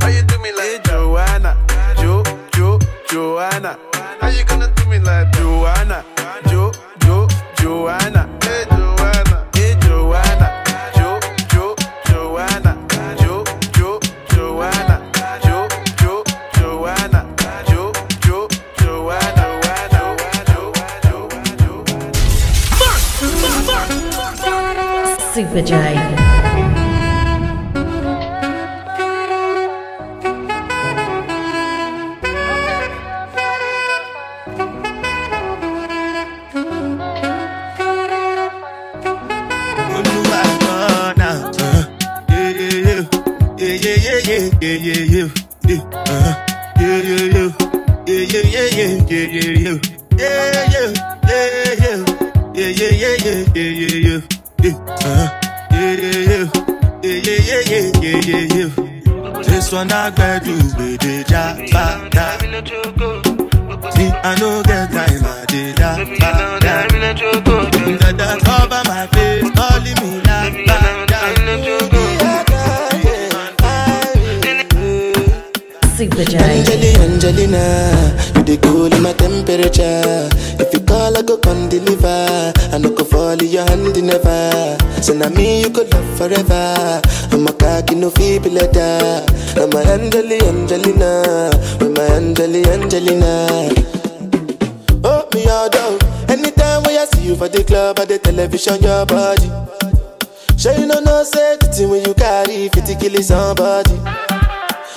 How 0.00 0.08
you 0.08 0.22
do 0.22 0.38
me 0.38 0.50
like 0.52 0.64
hey, 0.64 0.78
Joanna? 0.86 1.54
Jo, 1.98 2.22
Jo, 2.56 2.78
Joanna. 3.10 3.78
How 4.22 4.28
you 4.28 4.42
gonna 4.46 4.72
do 4.74 4.86
me 4.88 4.98
like 5.00 5.30
Joanna? 5.32 6.02
Jo, 6.48 6.72
Jo, 7.04 7.28
Joanna. 7.60 8.26
Hey, 8.42 8.64
Joanna. 8.70 9.46
Hey, 9.52 9.74
Joanna. 9.82 10.64
Jo, 10.96 11.20
Jo, 11.52 11.76
Joanna. 12.08 12.74
Jo, 13.20 13.44
Jo, 13.76 14.00
Joanna. 14.32 14.96
Jo, 15.44 15.68
Jo, 16.00 16.24
Joanna. 16.56 17.20
Jo, 17.68 17.92
Jo, 18.26 18.48
Joanna. 18.78 19.74
Super 25.34 25.62
J. 25.62 26.13
This 59.46 59.72
one 59.72 59.92
I 59.92 60.10
got 60.10 60.44
you 60.46 60.56
with 60.56 61.00
the 61.00 61.24
job, 61.28 61.56
Me, 63.96 64.10
I 64.10 64.34
no 64.40 64.62
get 64.62 64.90
time, 64.90 65.24
I 65.24 65.44
did 65.46 65.76
that. 65.76 65.96
Dada 68.00 68.38
cover 68.44 68.82
my 68.84 69.06
face, 69.06 69.50
calling 69.54 69.98
me 70.02 70.23
Angelina, 76.12 77.00
Angelina, 77.00 78.14
you 78.36 78.42
the 78.44 78.58
cool 78.62 78.92
in 78.92 79.02
my 79.02 79.14
temperature. 79.14 80.28
If 80.60 80.74
you 80.74 80.80
call, 80.80 81.16
I 81.16 81.22
go 81.22 81.38
come 81.38 81.70
deliver. 81.70 82.52
I 82.72 82.78
no 82.78 82.90
go 82.90 83.04
fall 83.04 83.40
in 83.40 83.48
your 83.48 83.64
hand 83.64 83.96
never. 84.04 84.76
So 85.00 85.14
now 85.14 85.30
me 85.30 85.62
you 85.62 85.70
could 85.70 85.90
love 85.94 86.04
forever. 86.18 87.00
I'm 87.32 87.46
a 87.46 87.52
cocky 87.54 87.94
no 87.94 88.10
feeble 88.10 88.50
letter. 88.52 89.24
I'm 89.56 89.72
a 89.72 89.80
Angelina, 89.96 90.44
Angelina, 90.44 91.50
with 91.80 91.96
my 91.96 92.04
Angelina, 92.20 92.68
Angelina. 92.68 93.72
Oh 95.04 95.26
me 95.32 95.48
all 95.48 95.70
down. 95.70 95.96
Anytime 96.28 96.82
when 96.84 96.98
I 97.00 97.06
see 97.14 97.28
you 97.28 97.36
for 97.36 97.48
the 97.48 97.64
club 97.64 97.98
or 97.98 98.04
the 98.04 98.18
television, 98.18 98.82
your 98.82 99.06
body. 99.06 99.48
Sure 100.58 100.76
you 100.76 100.84
know 100.86 101.00
no 101.00 101.24
thing 101.24 101.88
when 101.88 102.04
you 102.04 102.12
carry 102.12 102.68
50 102.68 102.94
kill 102.96 103.22
somebody. 103.22 104.33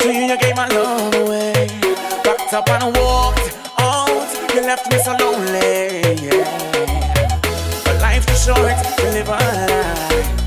to 0.00 0.12
you, 0.12 0.36
gave 0.38 0.56
my 0.56 0.66
love 0.68 1.14
away. 1.14 1.66
Backed 2.24 2.52
up 2.52 2.68
and 2.70 2.96
walked 2.96 3.56
out, 3.78 4.54
you 4.54 4.60
left 4.62 4.90
me 4.90 4.98
so 4.98 5.12
lonely. 5.16 6.00
Yeah. 6.22 7.40
But 7.84 8.00
life's 8.00 8.26
too 8.26 8.52
short 8.52 8.76
to 8.98 9.04
live 9.12 9.28
a 9.28 9.32
lie. 9.32 10.37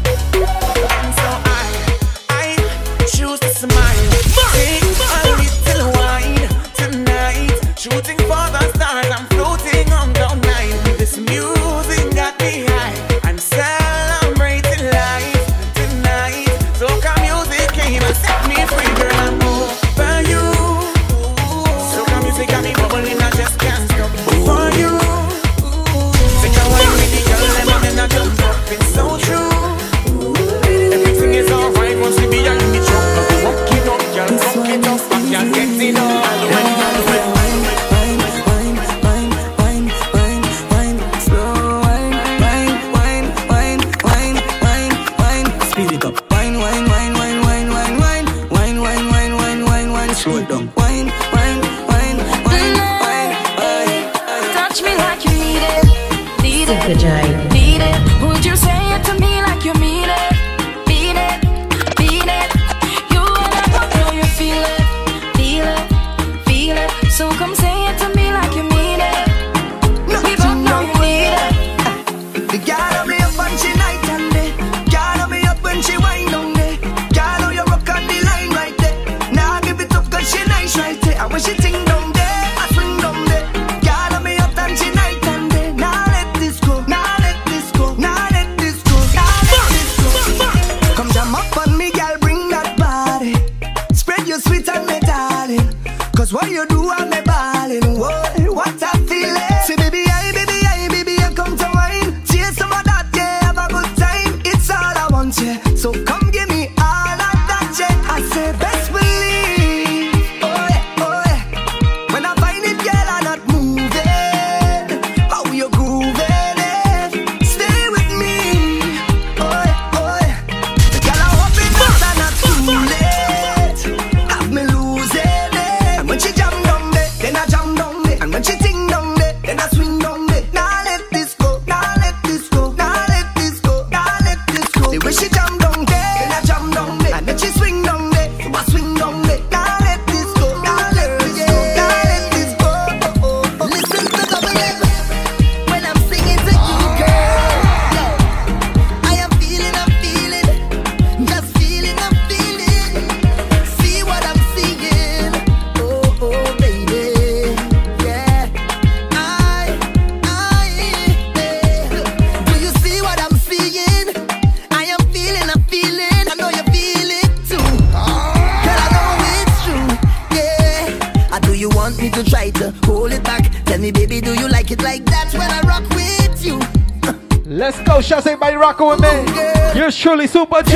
Surely 180.01 180.25
Super 180.25 180.63
J. 180.63 180.73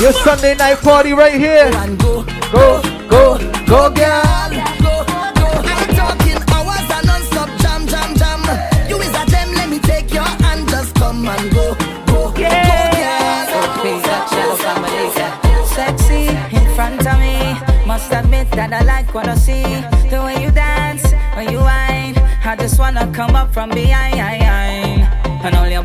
Your 0.00 0.12
Sunday 0.12 0.54
night 0.54 0.78
party 0.78 1.12
right 1.14 1.34
here. 1.34 1.68
Go, 1.98 2.22
go, 2.52 2.80
go, 3.08 3.38
go, 3.66 3.90
girl. 3.90 4.22
And 6.88 7.06
non-stop 7.06 7.50
jam, 7.58 7.88
jam, 7.88 8.14
jam. 8.14 8.40
You 8.88 9.00
is 9.00 9.08
a 9.08 9.26
gem, 9.28 9.52
let 9.54 9.68
me 9.68 9.80
take 9.80 10.14
your 10.14 10.22
hand, 10.22 10.68
just 10.68 10.94
come 10.94 11.26
and 11.26 11.52
go, 11.52 11.74
go, 12.06 12.30
go, 12.30 12.32
girl. 12.36 12.54
Sexy 15.74 16.28
in 16.56 16.74
front 16.76 17.04
of 17.04 17.18
me. 17.18 17.56
Must 17.84 18.12
admit 18.12 18.48
that 18.52 18.72
I 18.72 18.82
like 18.84 19.12
what 19.12 19.26
I 19.26 19.34
see. 19.34 19.64
The 20.08 20.22
way 20.24 20.40
you 20.40 20.52
dance, 20.52 21.04
when 21.34 21.50
you 21.50 21.58
whine. 21.58 22.16
I 22.44 22.54
just 22.56 22.78
wanna 22.78 23.10
come 23.12 23.34
up 23.34 23.52
from 23.52 23.70
behind. 23.70 24.45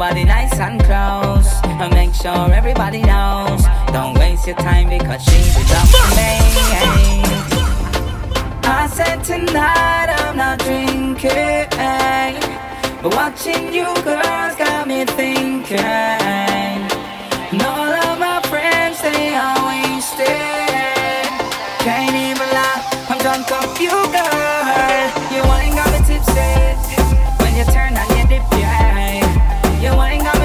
And 0.03 0.17
hold 0.17 0.17
your 0.17 0.23
body 0.23 0.23
nice 0.23 0.59
and 0.59 0.83
close. 0.83 1.49
And 1.63 1.93
make 1.93 2.13
sure 2.13 2.53
everybody 2.53 3.01
knows. 3.01 3.63
Don't 3.93 4.17
waste 4.17 4.47
your 4.47 4.55
time 4.57 4.89
because 4.89 5.23
she 5.23 5.37
is 5.37 5.71
up 5.71 5.87
to 5.89 6.15
me. 6.17 6.39
I 8.63 8.87
said 8.91 9.23
tonight 9.23 10.09
I'm 10.09 10.37
not 10.37 10.59
drinking. 10.59 11.69
But 13.01 13.15
watching 13.15 13.73
you 13.73 13.85
girls 14.03 14.55
got 14.57 14.87
me 14.87 15.05
thinking. 15.05 15.79
And 15.79 17.61
all 17.61 17.93
of 17.93 18.19
my 18.19 18.41
friends, 18.49 19.01
they 19.01 19.35
are 19.35 19.59
wasted. 19.67 20.27
Can't 21.85 22.15
even 22.15 22.49
lie, 22.57 22.81
I'm 23.09 23.17
drunk 23.19 23.51
off 23.51 23.79
you, 23.79 23.89
girl. 23.89 25.11
You 25.33 25.43
ain't 25.61 25.75
got 25.75 25.91
me 25.91 25.99
tipsy. 26.05 26.51
When 27.43 27.55
you 27.55 27.65
turn 27.65 27.97
and 27.97 28.10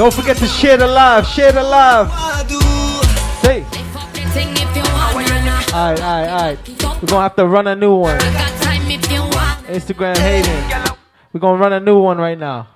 Don't 0.00 0.14
forget 0.14 0.38
to 0.38 0.46
share 0.46 0.78
the 0.78 0.86
live, 0.86 1.26
share 1.26 1.52
the 1.52 1.62
you 2.48 2.58
wanna. 3.44 3.66
Alright, 5.74 6.00
alright, 6.00 6.28
alright. 6.30 6.68
We're 7.02 7.08
gonna 7.08 7.20
have 7.20 7.36
to 7.36 7.46
run 7.46 7.66
a 7.66 7.76
new 7.76 7.96
one. 7.96 8.18
Instagram 9.68 10.16
hating. 10.16 10.96
We're 11.34 11.40
gonna 11.40 11.58
run 11.58 11.74
a 11.74 11.80
new 11.80 12.00
one 12.00 12.16
right 12.16 12.38
now. 12.38 12.68